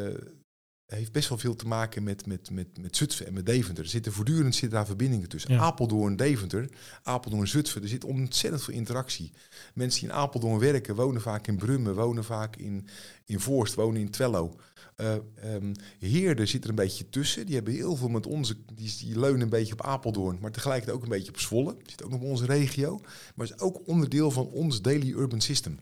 heeft 0.95 1.11
best 1.11 1.29
wel 1.29 1.37
veel 1.37 1.55
te 1.55 1.67
maken 1.67 2.03
met, 2.03 2.25
met, 2.25 2.49
met, 2.51 2.67
met 2.81 2.95
Zutphen 2.95 3.25
en 3.25 3.33
met 3.33 3.45
Deventer. 3.45 3.83
Er 3.83 3.89
zitten 3.89 4.11
voortdurend 4.11 4.53
zitten 4.53 4.77
daar 4.77 4.85
verbindingen 4.85 5.29
tussen. 5.29 5.53
Ja. 5.53 5.59
Apeldoorn, 5.59 6.15
Deventer, 6.15 6.69
Apeldoorn, 7.03 7.47
Zutphen. 7.47 7.81
Er 7.81 7.87
zit 7.87 8.03
ontzettend 8.03 8.63
veel 8.63 8.73
interactie. 8.73 9.31
Mensen 9.73 9.99
die 9.99 10.09
in 10.09 10.15
Apeldoorn 10.15 10.59
werken, 10.59 10.95
wonen 10.95 11.21
vaak 11.21 11.47
in 11.47 11.57
Brummen, 11.57 11.95
wonen 11.95 12.23
vaak 12.23 12.55
in, 12.55 12.87
in 13.25 13.39
Voorst, 13.39 13.73
wonen 13.73 14.01
in 14.01 14.09
Twello. 14.09 14.55
Ehm, 14.95 15.73
Heerden 15.99 16.47
zit 16.47 16.63
er 16.63 16.69
een 16.69 16.75
beetje 16.75 17.09
tussen. 17.09 17.45
Die 17.45 17.55
hebben 17.55 17.73
heel 17.73 17.95
veel 17.95 18.09
met 18.09 18.25
onze, 18.25 18.55
die, 18.73 18.95
die 18.97 19.19
leunen 19.19 19.41
een 19.41 19.49
beetje 19.49 19.73
op 19.73 19.81
Apeldoorn, 19.81 20.37
maar 20.41 20.51
tegelijkertijd 20.51 20.97
ook 20.97 21.03
een 21.03 21.09
beetje 21.09 21.31
op 21.31 21.39
Zwolle. 21.39 21.77
Zit 21.85 22.03
ook 22.03 22.11
nog 22.11 22.21
in 22.21 22.27
onze 22.27 22.45
regio, 22.45 22.99
maar 23.35 23.45
is 23.45 23.59
ook 23.59 23.87
onderdeel 23.87 24.31
van 24.31 24.47
ons 24.47 24.81
daily 24.81 25.11
urban 25.11 25.41
system. 25.41 25.79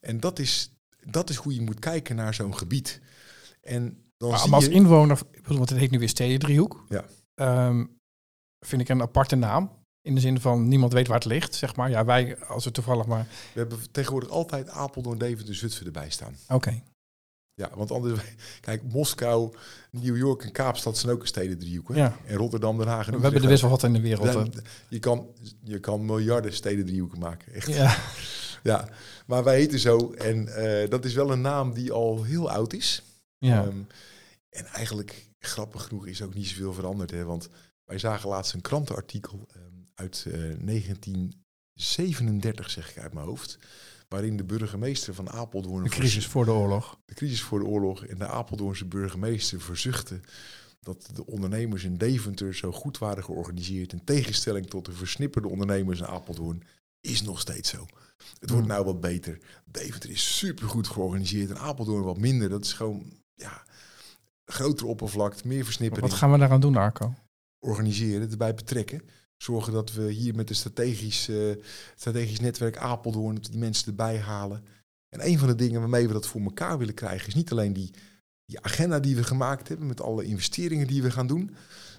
En 0.00 0.20
dat 0.20 0.38
is, 0.38 0.72
dat 1.10 1.30
is 1.30 1.36
hoe 1.36 1.54
je 1.54 1.60
moet 1.60 1.78
kijken 1.78 2.16
naar 2.16 2.34
zo'n 2.34 2.56
gebied. 2.56 3.00
En 3.62 4.01
dan 4.22 4.30
Maar 4.30 4.40
zie 4.40 4.52
als 4.52 4.64
je, 4.64 4.70
inwoner, 4.70 5.18
want 5.42 5.70
het 5.70 5.78
heet 5.78 5.90
nu 5.90 5.98
weer 5.98 6.08
Stedendriehoek. 6.08 6.84
Ja. 6.88 7.04
Ehm, 7.34 7.84
vind 8.60 8.80
ik 8.80 8.88
een 8.88 9.02
aparte 9.02 9.36
naam. 9.36 9.70
In 10.02 10.14
de 10.14 10.20
zin 10.20 10.40
van 10.40 10.68
niemand 10.68 10.92
weet 10.92 11.06
waar 11.06 11.16
het 11.16 11.26
ligt, 11.26 11.54
zeg 11.54 11.76
maar. 11.76 11.90
Ja, 11.90 12.04
wij, 12.04 12.38
als 12.38 12.64
we 12.64 12.70
toevallig 12.70 13.06
maar... 13.06 13.26
we 13.52 13.58
hebben 13.60 13.78
tegenwoordig 13.90 14.30
altijd 14.30 14.70
Apeldoorn, 14.70 15.18
Deventer, 15.18 15.54
Zutphen 15.54 15.86
erbij 15.86 16.10
staan. 16.10 16.36
Oké. 16.48 16.82
Ja, 17.54 17.70
want 17.74 17.90
anders, 17.90 18.20
kijk, 18.60 18.82
Moskou, 18.82 19.54
New 19.90 20.16
York 20.16 20.42
en 20.42 20.52
Kaapstad 20.52 20.98
zijn 20.98 21.12
ook 21.12 21.20
een 21.20 21.26
stedendriehoek. 21.26 21.88
Hè? 21.88 21.94
Ja. 21.94 22.16
En 22.26 22.36
Rotterdam, 22.36 22.78
Den 22.78 22.86
Haag 22.86 23.06
en 23.06 23.16
We 23.16 23.22
hebben 23.22 23.42
er 23.42 23.48
best 23.48 23.62
wel 23.62 23.70
wat 23.70 23.82
in 23.82 23.92
de 23.92 24.00
wereld. 24.00 24.48
Je, 24.88 24.98
kan, 24.98 25.26
je 25.62 25.78
kan 25.78 26.04
miljarden 26.04 26.52
stedendriehoeken 26.52 27.18
maken. 27.18 27.52
Echt. 27.52 27.66
Ja. 27.66 27.96
Ja, 28.62 28.88
maar 29.26 29.44
wij 29.44 29.56
heten 29.56 29.78
zo. 29.78 30.12
En 30.12 30.48
eh, 30.56 30.90
dat 30.90 31.04
is 31.04 31.14
wel 31.14 31.32
een 31.32 31.40
naam 31.40 31.72
die 31.72 31.92
al 31.92 32.22
heel 32.22 32.50
oud 32.50 32.72
is. 32.72 33.02
ja. 33.38 33.64
Ehm, 33.64 33.76
en 34.52 34.66
eigenlijk, 34.66 35.28
grappig 35.38 35.82
genoeg, 35.82 36.06
is 36.06 36.22
ook 36.22 36.34
niet 36.34 36.46
zoveel 36.46 36.72
veranderd. 36.72 37.10
Hè? 37.10 37.24
Want 37.24 37.48
wij 37.84 37.98
zagen 37.98 38.28
laatst 38.28 38.54
een 38.54 38.60
krantenartikel 38.60 39.46
ehm, 39.52 39.62
uit 39.94 40.24
eh, 40.26 40.32
1937, 40.32 42.70
zeg 42.70 42.90
ik 42.90 42.98
uit 42.98 43.12
mijn 43.12 43.26
hoofd. 43.26 43.58
Waarin 44.08 44.36
de 44.36 44.44
burgemeester 44.44 45.14
van 45.14 45.30
Apeldoorn... 45.30 45.82
de 45.82 45.88
crisis 45.90 46.26
voor 46.26 46.44
de 46.44 46.50
oorlog. 46.50 46.98
de 47.04 47.14
crisis 47.14 47.42
voor 47.42 47.58
de 47.58 47.64
oorlog 47.64 48.04
en 48.04 48.18
de 48.18 48.26
Apeldoornse 48.26 48.86
burgemeester 48.86 49.60
verzuchtte 49.60 50.20
dat 50.80 51.08
de 51.14 51.26
ondernemers 51.26 51.84
in 51.84 51.96
Deventer 51.96 52.54
zo 52.54 52.72
goed 52.72 52.98
waren 52.98 53.24
georganiseerd. 53.24 53.92
In 53.92 54.04
tegenstelling 54.04 54.66
tot 54.66 54.84
de 54.84 54.92
versnipperde 54.92 55.48
ondernemers 55.48 55.98
in 55.98 56.06
Apeldoorn 56.06 56.62
is 57.00 57.22
nog 57.22 57.40
steeds 57.40 57.70
zo. 57.70 57.86
Het 58.40 58.50
wordt 58.50 58.66
Hmm. 58.66 58.74
nou 58.74 58.84
wat 58.84 59.00
beter. 59.00 59.38
Deventer 59.64 60.10
is 60.10 60.36
supergoed 60.36 60.86
georganiseerd 60.86 61.50
en 61.50 61.58
Apeldoorn 61.58 62.04
wat 62.04 62.18
minder. 62.18 62.48
Dat 62.48 62.64
is 62.64 62.72
gewoon 62.72 63.12
ja, 63.34 63.64
grotere 64.52 64.88
oppervlakte, 64.88 65.48
meer 65.48 65.64
versnippering. 65.64 66.08
Wat 66.08 66.18
gaan 66.18 66.32
we 66.32 66.38
daaraan 66.38 66.60
doen, 66.60 66.76
Arco? 66.76 67.14
Organiseren, 67.58 68.30
erbij 68.30 68.54
betrekken. 68.54 69.02
Zorgen 69.36 69.72
dat 69.72 69.92
we 69.92 70.10
hier 70.10 70.34
met 70.34 70.50
een 70.50 70.56
strategisch, 70.56 71.28
eh, 71.28 71.36
strategisch 71.96 72.40
netwerk 72.40 72.76
Apeldoorn 72.76 73.38
die 73.50 73.58
mensen 73.58 73.86
erbij 73.86 74.18
halen. 74.18 74.64
En 75.08 75.26
een 75.26 75.38
van 75.38 75.48
de 75.48 75.54
dingen 75.54 75.80
waarmee 75.80 76.06
we 76.06 76.12
dat 76.12 76.26
voor 76.26 76.40
elkaar 76.40 76.78
willen 76.78 76.94
krijgen 76.94 77.28
is 77.28 77.34
niet 77.34 77.50
alleen 77.50 77.72
die, 77.72 77.90
die 78.44 78.60
agenda 78.60 79.00
die 79.00 79.16
we 79.16 79.24
gemaakt 79.24 79.68
hebben 79.68 79.86
met 79.86 80.00
alle 80.00 80.24
investeringen 80.24 80.86
die 80.86 81.02
we 81.02 81.10
gaan 81.10 81.26
doen, 81.26 81.54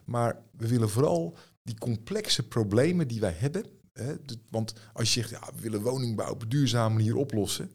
maar 0.06 0.42
we 0.58 0.68
willen 0.68 0.90
vooral 0.90 1.38
die 1.64 1.78
complexe 1.78 2.48
problemen 2.48 3.08
die 3.08 3.20
wij 3.20 3.36
hebben. 3.38 3.66
Hè, 3.94 4.14
want 4.50 4.74
als 4.94 5.14
je 5.14 5.20
zegt, 5.20 5.30
ja, 5.30 5.50
we 5.56 5.62
willen 5.62 5.82
woningbouw 5.82 6.32
op 6.32 6.42
een 6.42 6.50
duurzame 6.50 6.96
manier 6.96 7.16
oplossen, 7.16 7.72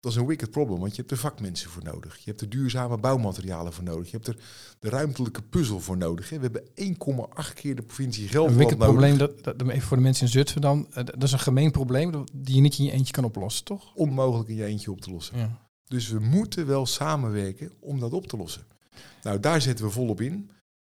dat 0.00 0.12
is 0.12 0.18
een 0.18 0.26
wicked 0.26 0.50
problem, 0.50 0.78
want 0.80 0.90
je 0.94 0.98
hebt 1.00 1.10
er 1.10 1.16
vakmensen 1.18 1.70
voor 1.70 1.82
nodig. 1.84 2.16
Je 2.16 2.22
hebt 2.24 2.40
er 2.40 2.48
duurzame 2.48 2.98
bouwmaterialen 2.98 3.72
voor 3.72 3.84
nodig. 3.84 4.10
Je 4.10 4.16
hebt 4.16 4.28
er 4.28 4.36
de 4.78 4.88
ruimtelijke 4.88 5.42
puzzel 5.42 5.80
voor 5.80 5.96
nodig. 5.96 6.30
Hè. 6.30 6.36
We 6.38 6.42
hebben 6.42 6.62
1,8 6.74 7.54
keer 7.54 7.74
de 7.76 7.82
provincie 7.82 8.22
Een 8.22 8.28
Gelderland 8.28 8.58
wicked 8.60 8.78
nodig. 8.78 8.94
probleem, 8.94 9.18
dat, 9.18 9.44
dat, 9.58 9.68
even 9.68 9.82
voor 9.82 9.96
de 9.96 10.02
mensen 10.02 10.26
in 10.26 10.32
Zutphen 10.32 10.60
dan. 10.60 10.86
eh, 10.90 11.04
Dat 11.04 11.22
is 11.22 11.32
een 11.32 11.38
gemeen 11.38 11.70
probleem 11.70 12.10
dat- 12.12 12.30
die 12.34 12.54
je 12.54 12.60
niet 12.60 12.78
in 12.78 12.84
je 12.84 12.90
eentje 12.92 13.12
kan 13.12 13.24
oplossen, 13.24 13.64
toch? 13.64 13.94
Onmogelijk 13.94 14.48
in 14.48 14.56
je 14.56 14.64
eentje 14.64 14.90
op 14.90 15.00
te 15.00 15.10
lossen. 15.10 15.38
Ja. 15.38 15.68
Dus 15.86 16.08
we 16.08 16.18
moeten 16.18 16.66
wel 16.66 16.86
samenwerken 16.86 17.72
om 17.80 18.00
dat 18.00 18.12
op 18.12 18.26
te 18.26 18.36
lossen. 18.36 18.62
Nou, 19.22 19.40
daar 19.40 19.60
zetten 19.62 19.84
we 19.84 19.90
volop 19.90 20.20
in. 20.20 20.50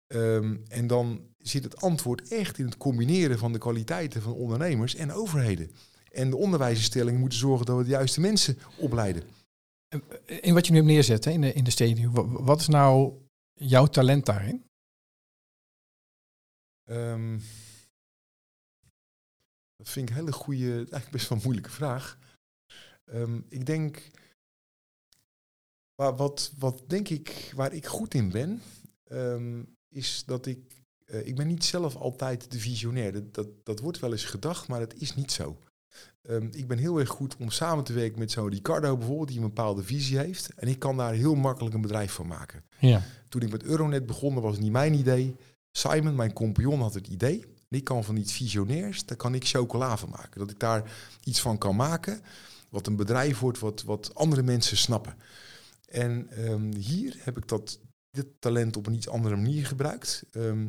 Ehm, 0.08 0.56
en 0.68 0.88
dan 0.88 1.20
zit 1.38 1.63
het 1.63 1.82
antwoord 1.82 2.28
echt 2.28 2.58
in 2.58 2.66
het 2.66 2.78
combineren 2.78 3.38
van 3.38 3.52
de 3.52 3.58
kwaliteiten 3.58 4.22
van 4.22 4.34
ondernemers 4.34 4.96
en 4.96 5.12
overheden. 5.13 5.72
En 6.13 6.30
de 6.30 6.36
onderwijsinstellingen 6.38 7.19
moeten 7.19 7.39
zorgen 7.39 7.65
dat 7.65 7.78
we 7.78 7.84
de 7.84 7.89
juiste 7.89 8.19
mensen 8.21 8.58
opleiden. 8.78 9.23
In 10.26 10.54
wat 10.54 10.65
je 10.65 10.71
nu 10.71 10.78
hebt 10.78 10.89
neerzet 10.89 11.26
hè, 11.26 11.32
in 11.32 11.41
de, 11.41 11.54
in 11.54 11.63
de 11.63 11.71
steden, 11.71 12.12
wa- 12.12 12.28
wat 12.43 12.60
is 12.60 12.67
nou 12.67 13.21
jouw 13.54 13.86
talent 13.86 14.26
daarin? 14.26 14.65
Ehm, 16.84 17.39
dat 19.76 19.89
vind 19.89 20.10
ik 20.10 20.15
een 20.15 20.21
hele 20.21 20.32
goede, 20.32 20.73
eigenlijk 20.76 21.12
best 21.12 21.30
wel 21.30 21.38
een 21.38 21.43
moeilijke 21.43 21.69
vraag. 21.69 22.19
Ehm, 23.06 23.41
ik 23.49 23.65
denk, 23.65 24.10
waar, 25.95 26.15
wat, 26.15 26.54
wat 26.58 26.89
denk 26.89 27.10
ik, 27.10 27.52
waar 27.56 27.73
ik 27.73 27.86
goed 27.86 28.13
in 28.13 28.32
ben, 28.32 28.62
ehm, 29.04 29.63
is 29.89 30.23
dat 30.26 30.45
ik, 30.45 30.84
eh, 31.06 31.28
ik 31.28 31.36
ben 31.36 31.47
niet 31.47 31.63
zelf 31.63 31.95
altijd 31.95 32.52
de 32.52 32.60
visionair. 32.60 33.12
Dat, 33.13 33.34
dat, 33.34 33.65
dat 33.65 33.80
wordt 33.80 33.99
wel 33.99 34.12
eens 34.12 34.26
gedacht, 34.26 34.67
maar 34.67 34.80
het 34.80 35.02
is 35.02 35.15
niet 35.15 35.32
zo. 35.32 35.58
Ehm, 36.22 36.48
ik 36.52 36.68
ben 36.68 36.78
heel 36.78 37.00
erg 37.00 37.10
goed 37.10 37.36
om 37.38 37.50
samen 37.50 37.84
te 37.84 37.94
werken 37.94 38.20
met 38.20 38.32
zo'n 38.32 38.50
Ricardo 38.50 38.98
bijvoorbeeld, 38.98 39.28
die 39.28 39.38
een 39.38 39.44
bepaalde 39.44 39.84
visie 39.84 40.18
heeft. 40.18 40.54
En 40.54 40.68
ik 40.68 40.80
kan 40.80 40.98
daar 40.98 41.14
heel 41.14 41.36
makkelijk 41.36 41.76
een 41.76 41.82
bedrijf 41.82 42.12
van 42.12 42.28
maken. 42.28 42.64
Ja. 42.80 43.02
Toen 43.30 43.42
ik 43.42 43.52
met 43.52 43.64
Euronet 43.64 44.06
begon, 44.06 44.34
dat 44.34 44.44
was 44.44 44.60
niet 44.60 44.72
mijn 44.72 44.94
idee. 44.94 45.36
Simon, 45.72 46.16
mijn 46.16 46.34
compagnon, 46.34 46.82
had 46.82 46.94
het 46.94 47.08
idee. 47.08 47.42
En 47.42 47.78
ik 47.78 47.84
kan 47.84 48.04
van 48.04 48.16
iets 48.16 48.34
visionairs, 48.34 49.06
daar 49.06 49.18
kan 49.18 49.36
ik 49.36 49.48
chocola 49.48 49.98
van 49.98 50.10
maken. 50.10 50.40
Dat 50.40 50.52
ik 50.52 50.60
daar 50.60 50.92
iets 51.24 51.42
van 51.42 51.58
kan 51.58 51.76
maken, 51.76 52.22
wat 52.70 52.88
een 52.88 52.96
bedrijf 52.96 53.40
wordt, 53.40 53.60
wat, 53.60 53.84
wat 53.84 54.16
andere 54.16 54.44
mensen 54.44 54.78
snappen. 54.78 55.16
En 55.86 56.30
ehm, 56.30 56.74
hier 56.76 57.16
heb 57.20 57.38
ik 57.38 57.48
dat, 57.48 57.80
dit 58.10 58.28
talent 58.40 58.78
op 58.78 58.88
een 58.88 58.94
iets 58.94 59.10
andere 59.10 59.36
manier 59.36 59.66
gebruikt. 59.66 60.24
Ehm, 60.32 60.68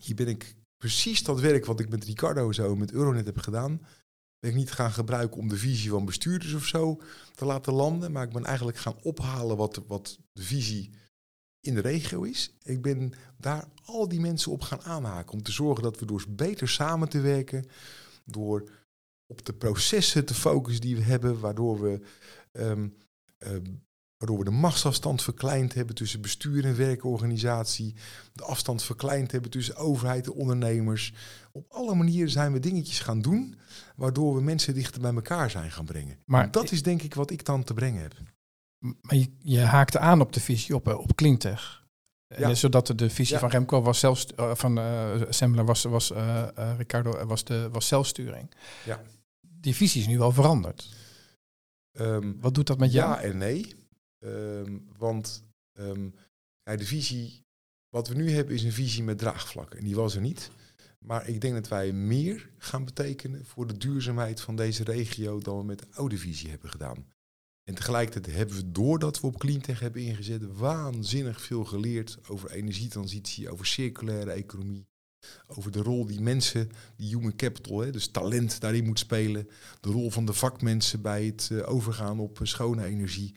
hier 0.00 0.14
ben 0.14 0.28
ik 0.28 0.54
precies 0.76 1.22
dat 1.22 1.40
werk 1.40 1.64
wat 1.64 1.80
ik 1.80 1.88
met 1.88 2.04
Ricardo 2.04 2.52
zo 2.52 2.76
met 2.76 2.92
Euronet 2.92 3.26
heb 3.26 3.38
gedaan, 3.38 3.80
ben 4.42 4.50
ik 4.50 4.56
niet 4.56 4.72
gaan 4.72 4.92
gebruiken 4.92 5.40
om 5.40 5.48
de 5.48 5.56
visie 5.56 5.90
van 5.90 6.04
bestuurders 6.04 6.54
of 6.54 6.66
zo 6.66 7.00
te 7.34 7.44
laten 7.44 7.72
landen. 7.72 8.12
Maar 8.12 8.26
ik 8.26 8.32
ben 8.32 8.44
eigenlijk 8.44 8.76
gaan 8.76 8.96
ophalen 9.02 9.56
wat, 9.56 9.82
wat 9.86 10.18
de 10.32 10.42
visie 10.42 10.90
in 11.60 11.74
de 11.74 11.80
regio 11.80 12.22
is. 12.22 12.54
Ik 12.62 12.82
ben 12.82 13.12
daar 13.36 13.68
al 13.84 14.08
die 14.08 14.20
mensen 14.20 14.52
op 14.52 14.62
gaan 14.62 14.82
aanhaken. 14.82 15.32
Om 15.32 15.42
te 15.42 15.52
zorgen 15.52 15.82
dat 15.82 15.98
we 15.98 16.06
door 16.06 16.24
beter 16.28 16.68
samen 16.68 17.08
te 17.08 17.20
werken, 17.20 17.66
door 18.24 18.70
op 19.26 19.44
de 19.44 19.52
processen 19.52 20.24
te 20.24 20.34
focussen 20.34 20.80
die 20.80 20.96
we 20.96 21.02
hebben, 21.02 21.40
waardoor 21.40 21.80
we, 21.80 22.00
eh, 22.52 23.56
waardoor 24.22 24.44
we 24.44 24.50
de 24.50 24.56
machtsafstand 24.58 25.22
verkleind 25.22 25.74
hebben 25.74 25.94
tussen 25.94 26.20
bestuur 26.20 26.64
en 26.64 26.76
werkorganisatie, 26.76 27.94
de 28.32 28.44
afstand 28.44 28.82
verkleind 28.82 29.32
hebben 29.32 29.50
tussen 29.50 29.76
overheid 29.76 30.26
en 30.26 30.32
ondernemers. 30.32 31.12
Op 31.52 31.66
alle 31.68 31.94
manieren 31.94 32.30
zijn 32.30 32.52
we 32.52 32.58
dingetjes 32.60 33.00
gaan 33.00 33.22
doen, 33.22 33.54
waardoor 33.96 34.34
we 34.34 34.42
mensen 34.42 34.74
dichter 34.74 35.00
bij 35.00 35.14
elkaar 35.14 35.50
zijn 35.50 35.70
gaan 35.70 35.84
brengen. 35.84 36.18
Maar 36.24 36.50
dat 36.50 36.72
is 36.72 36.82
denk 36.82 37.02
ik 37.02 37.14
wat 37.14 37.30
ik 37.30 37.44
dan 37.44 37.64
te 37.64 37.74
brengen 37.74 38.02
heb. 38.02 38.14
Maar 38.78 39.16
je, 39.16 39.30
je 39.38 39.60
haakte 39.60 39.98
aan 39.98 40.20
op 40.20 40.32
de 40.32 40.40
visie 40.40 40.74
op, 40.74 40.88
eh, 40.88 40.98
op 40.98 41.14
Cleantech. 41.14 41.84
Ja. 42.26 42.36
En 42.48 42.56
zodat 42.56 42.86
de, 42.86 43.10
visie 43.10 43.34
Ja. 43.34 43.40
van 43.40 43.50
Remco 43.50 43.82
was 43.82 43.98
zelfs 43.98 44.26
eh, 44.26 44.54
van 44.54 44.78
eh 44.78 45.22
Assembler 45.28 45.64
was, 45.64 45.82
was 45.82 46.10
eh, 46.10 46.42
eh, 46.56 46.76
Ricardo 46.76 47.12
eh, 47.16 47.26
was 47.26 47.44
de 47.44 47.68
was 47.72 47.86
zelfsturing. 47.88 48.50
Ja. 48.84 49.00
Die 49.40 49.74
visie 49.74 50.00
is 50.00 50.06
nu 50.06 50.18
wel 50.18 50.32
veranderd. 50.32 50.88
Ehm, 51.92 52.32
Wat 52.40 52.54
doet 52.54 52.66
dat 52.66 52.78
met 52.78 52.92
jou? 52.92 53.10
Ja 53.10 53.20
en 53.20 53.38
nee. 53.38 53.74
Ehm, 54.22 54.78
want 54.96 55.44
ehm, 55.72 56.10
de 56.62 56.84
visie, 56.84 57.44
wat 57.88 58.08
we 58.08 58.14
nu 58.14 58.30
hebben, 58.30 58.54
is 58.54 58.62
een 58.62 58.72
visie 58.72 59.02
met 59.02 59.18
draagvlakken. 59.18 59.78
En 59.78 59.84
die 59.84 59.94
was 59.94 60.14
er 60.14 60.20
niet. 60.20 60.50
Maar 60.98 61.28
ik 61.28 61.40
denk 61.40 61.54
dat 61.54 61.68
wij 61.68 61.92
meer 61.92 62.50
gaan 62.58 62.84
betekenen 62.84 63.44
voor 63.44 63.66
de 63.66 63.76
duurzaamheid 63.76 64.40
van 64.40 64.56
deze 64.56 64.84
regio 64.84 65.38
dan 65.38 65.58
we 65.58 65.64
met 65.64 65.78
de 65.78 65.86
oude 65.90 66.18
visie 66.18 66.50
hebben 66.50 66.70
gedaan. 66.70 67.06
En 67.64 67.74
tegelijkertijd 67.74 68.36
hebben 68.36 68.56
we, 68.56 68.72
doordat 68.72 69.20
we 69.20 69.26
op 69.26 69.38
cleantech 69.38 69.80
hebben 69.80 70.02
ingezet, 70.02 70.42
waanzinnig 70.52 71.40
veel 71.40 71.64
geleerd 71.64 72.18
over 72.28 72.50
energietransitie, 72.50 73.50
over 73.50 73.66
circulaire 73.66 74.30
economie, 74.30 74.86
over 75.46 75.70
de 75.70 75.82
rol 75.82 76.06
die 76.06 76.20
mensen, 76.20 76.70
die 76.96 77.08
human 77.08 77.36
capital, 77.36 77.80
hè, 77.80 77.90
dus 77.90 78.06
talent 78.06 78.60
daarin 78.60 78.84
moet 78.84 78.98
spelen, 78.98 79.48
de 79.80 79.90
rol 79.90 80.10
van 80.10 80.26
de 80.26 80.32
vakmensen 80.32 81.02
bij 81.02 81.24
het 81.24 81.48
eh, 81.52 81.72
overgaan 81.72 82.20
op 82.20 82.40
eh, 82.40 82.46
schone 82.46 82.84
energie. 82.84 83.34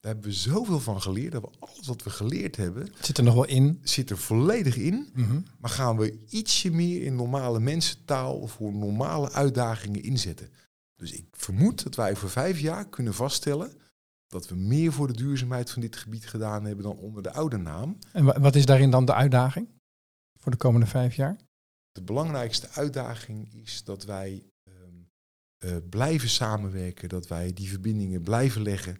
Daar 0.00 0.12
hebben 0.14 0.30
we 0.30 0.36
zoveel 0.36 0.80
van 0.80 1.02
geleerd, 1.02 1.32
dat 1.32 1.42
we 1.42 1.50
alles 1.58 1.86
wat 1.86 2.02
we 2.02 2.10
geleerd 2.10 2.56
hebben, 2.56 2.88
zit 3.00 3.18
er 3.18 3.24
nog 3.24 3.34
wel 3.34 3.46
in. 3.46 3.80
zit 3.82 4.10
er 4.10 4.18
volledig 4.18 4.76
in. 4.76 5.08
Mhm. 5.14 5.40
Maar 5.58 5.70
gaan 5.70 5.96
we 5.96 6.24
ietsje 6.28 6.70
meer 6.70 7.02
in 7.02 7.14
normale 7.16 7.60
mensentaal 7.60 8.46
voor 8.46 8.72
normale 8.72 9.32
uitdagingen 9.32 10.02
inzetten. 10.02 10.48
Dus 10.96 11.12
ik 11.12 11.26
vermoed 11.30 11.82
dat 11.82 11.94
wij 11.94 12.16
voor 12.16 12.30
vijf 12.30 12.60
jaar 12.60 12.88
kunnen 12.88 13.14
vaststellen 13.14 13.72
dat 14.26 14.48
we 14.48 14.54
meer 14.54 14.92
voor 14.92 15.06
de 15.06 15.12
duurzaamheid 15.16 15.70
van 15.70 15.82
dit 15.82 15.96
gebied 15.96 16.26
gedaan 16.26 16.64
hebben 16.64 16.84
dan 16.84 16.96
onder 16.96 17.22
de 17.22 17.32
oude 17.32 17.56
naam. 17.56 17.98
En 18.12 18.24
wa- 18.24 18.40
wat 18.40 18.54
is 18.56 18.66
daarin 18.66 18.90
dan 18.90 19.04
de 19.04 19.14
uitdaging 19.14 19.68
voor 20.38 20.50
de 20.52 20.58
komende 20.58 20.86
vijf 20.86 21.14
jaar? 21.14 21.36
De 21.92 22.02
belangrijkste 22.02 22.68
uitdaging 22.68 23.54
is 23.54 23.84
dat 23.84 24.04
wij 24.04 24.42
ehm, 24.64 24.74
eh, 25.58 25.76
blijven 25.90 26.28
samenwerken, 26.28 27.08
dat 27.08 27.26
wij 27.26 27.52
die 27.52 27.68
verbindingen 27.68 28.22
blijven 28.22 28.62
leggen 28.62 28.98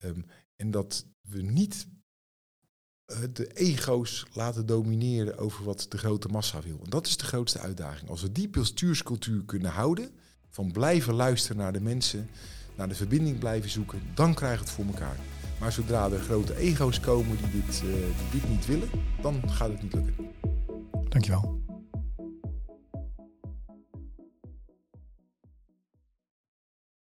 ehm, 0.00 0.20
en 0.56 0.70
dat 0.70 1.06
we 1.20 1.42
niet 1.42 1.86
eh, 3.04 3.18
de 3.32 3.52
ego's 3.52 4.26
laten 4.32 4.66
domineren 4.66 5.38
over 5.38 5.64
wat 5.64 5.86
de 5.88 5.98
grote 5.98 6.28
massa 6.28 6.60
wil. 6.60 6.80
En 6.84 6.90
dat 6.90 7.06
is 7.06 7.16
de 7.16 7.24
grootste 7.24 7.58
uitdaging. 7.58 8.10
Als 8.10 8.22
we 8.22 8.32
die 8.32 8.48
bestuurscultuur 8.48 9.44
kunnen 9.44 9.70
houden, 9.70 10.10
van 10.50 10.72
blijven 10.72 11.14
luisteren 11.14 11.56
naar 11.56 11.72
de 11.72 11.80
mensen, 11.80 12.28
naar 12.76 12.88
de 12.88 12.94
verbinding 12.94 13.38
blijven 13.38 13.70
zoeken, 13.70 14.02
dan 14.14 14.34
krijgen 14.34 14.60
het 14.60 14.70
voor 14.70 14.84
elkaar. 14.84 15.16
Maar 15.60 15.72
zodra 15.72 16.10
er 16.10 16.20
grote 16.20 16.56
ego's 16.56 17.00
komen 17.00 17.36
die 17.36 17.62
dit, 17.62 17.80
eh, 17.80 18.30
die 18.30 18.40
dit 18.40 18.48
niet 18.50 18.66
willen, 18.66 18.90
dan 19.22 19.50
gaat 19.50 19.70
het 19.70 19.82
niet 19.82 19.94
lukken. 19.94 20.14
Dankjewel. 21.08 21.69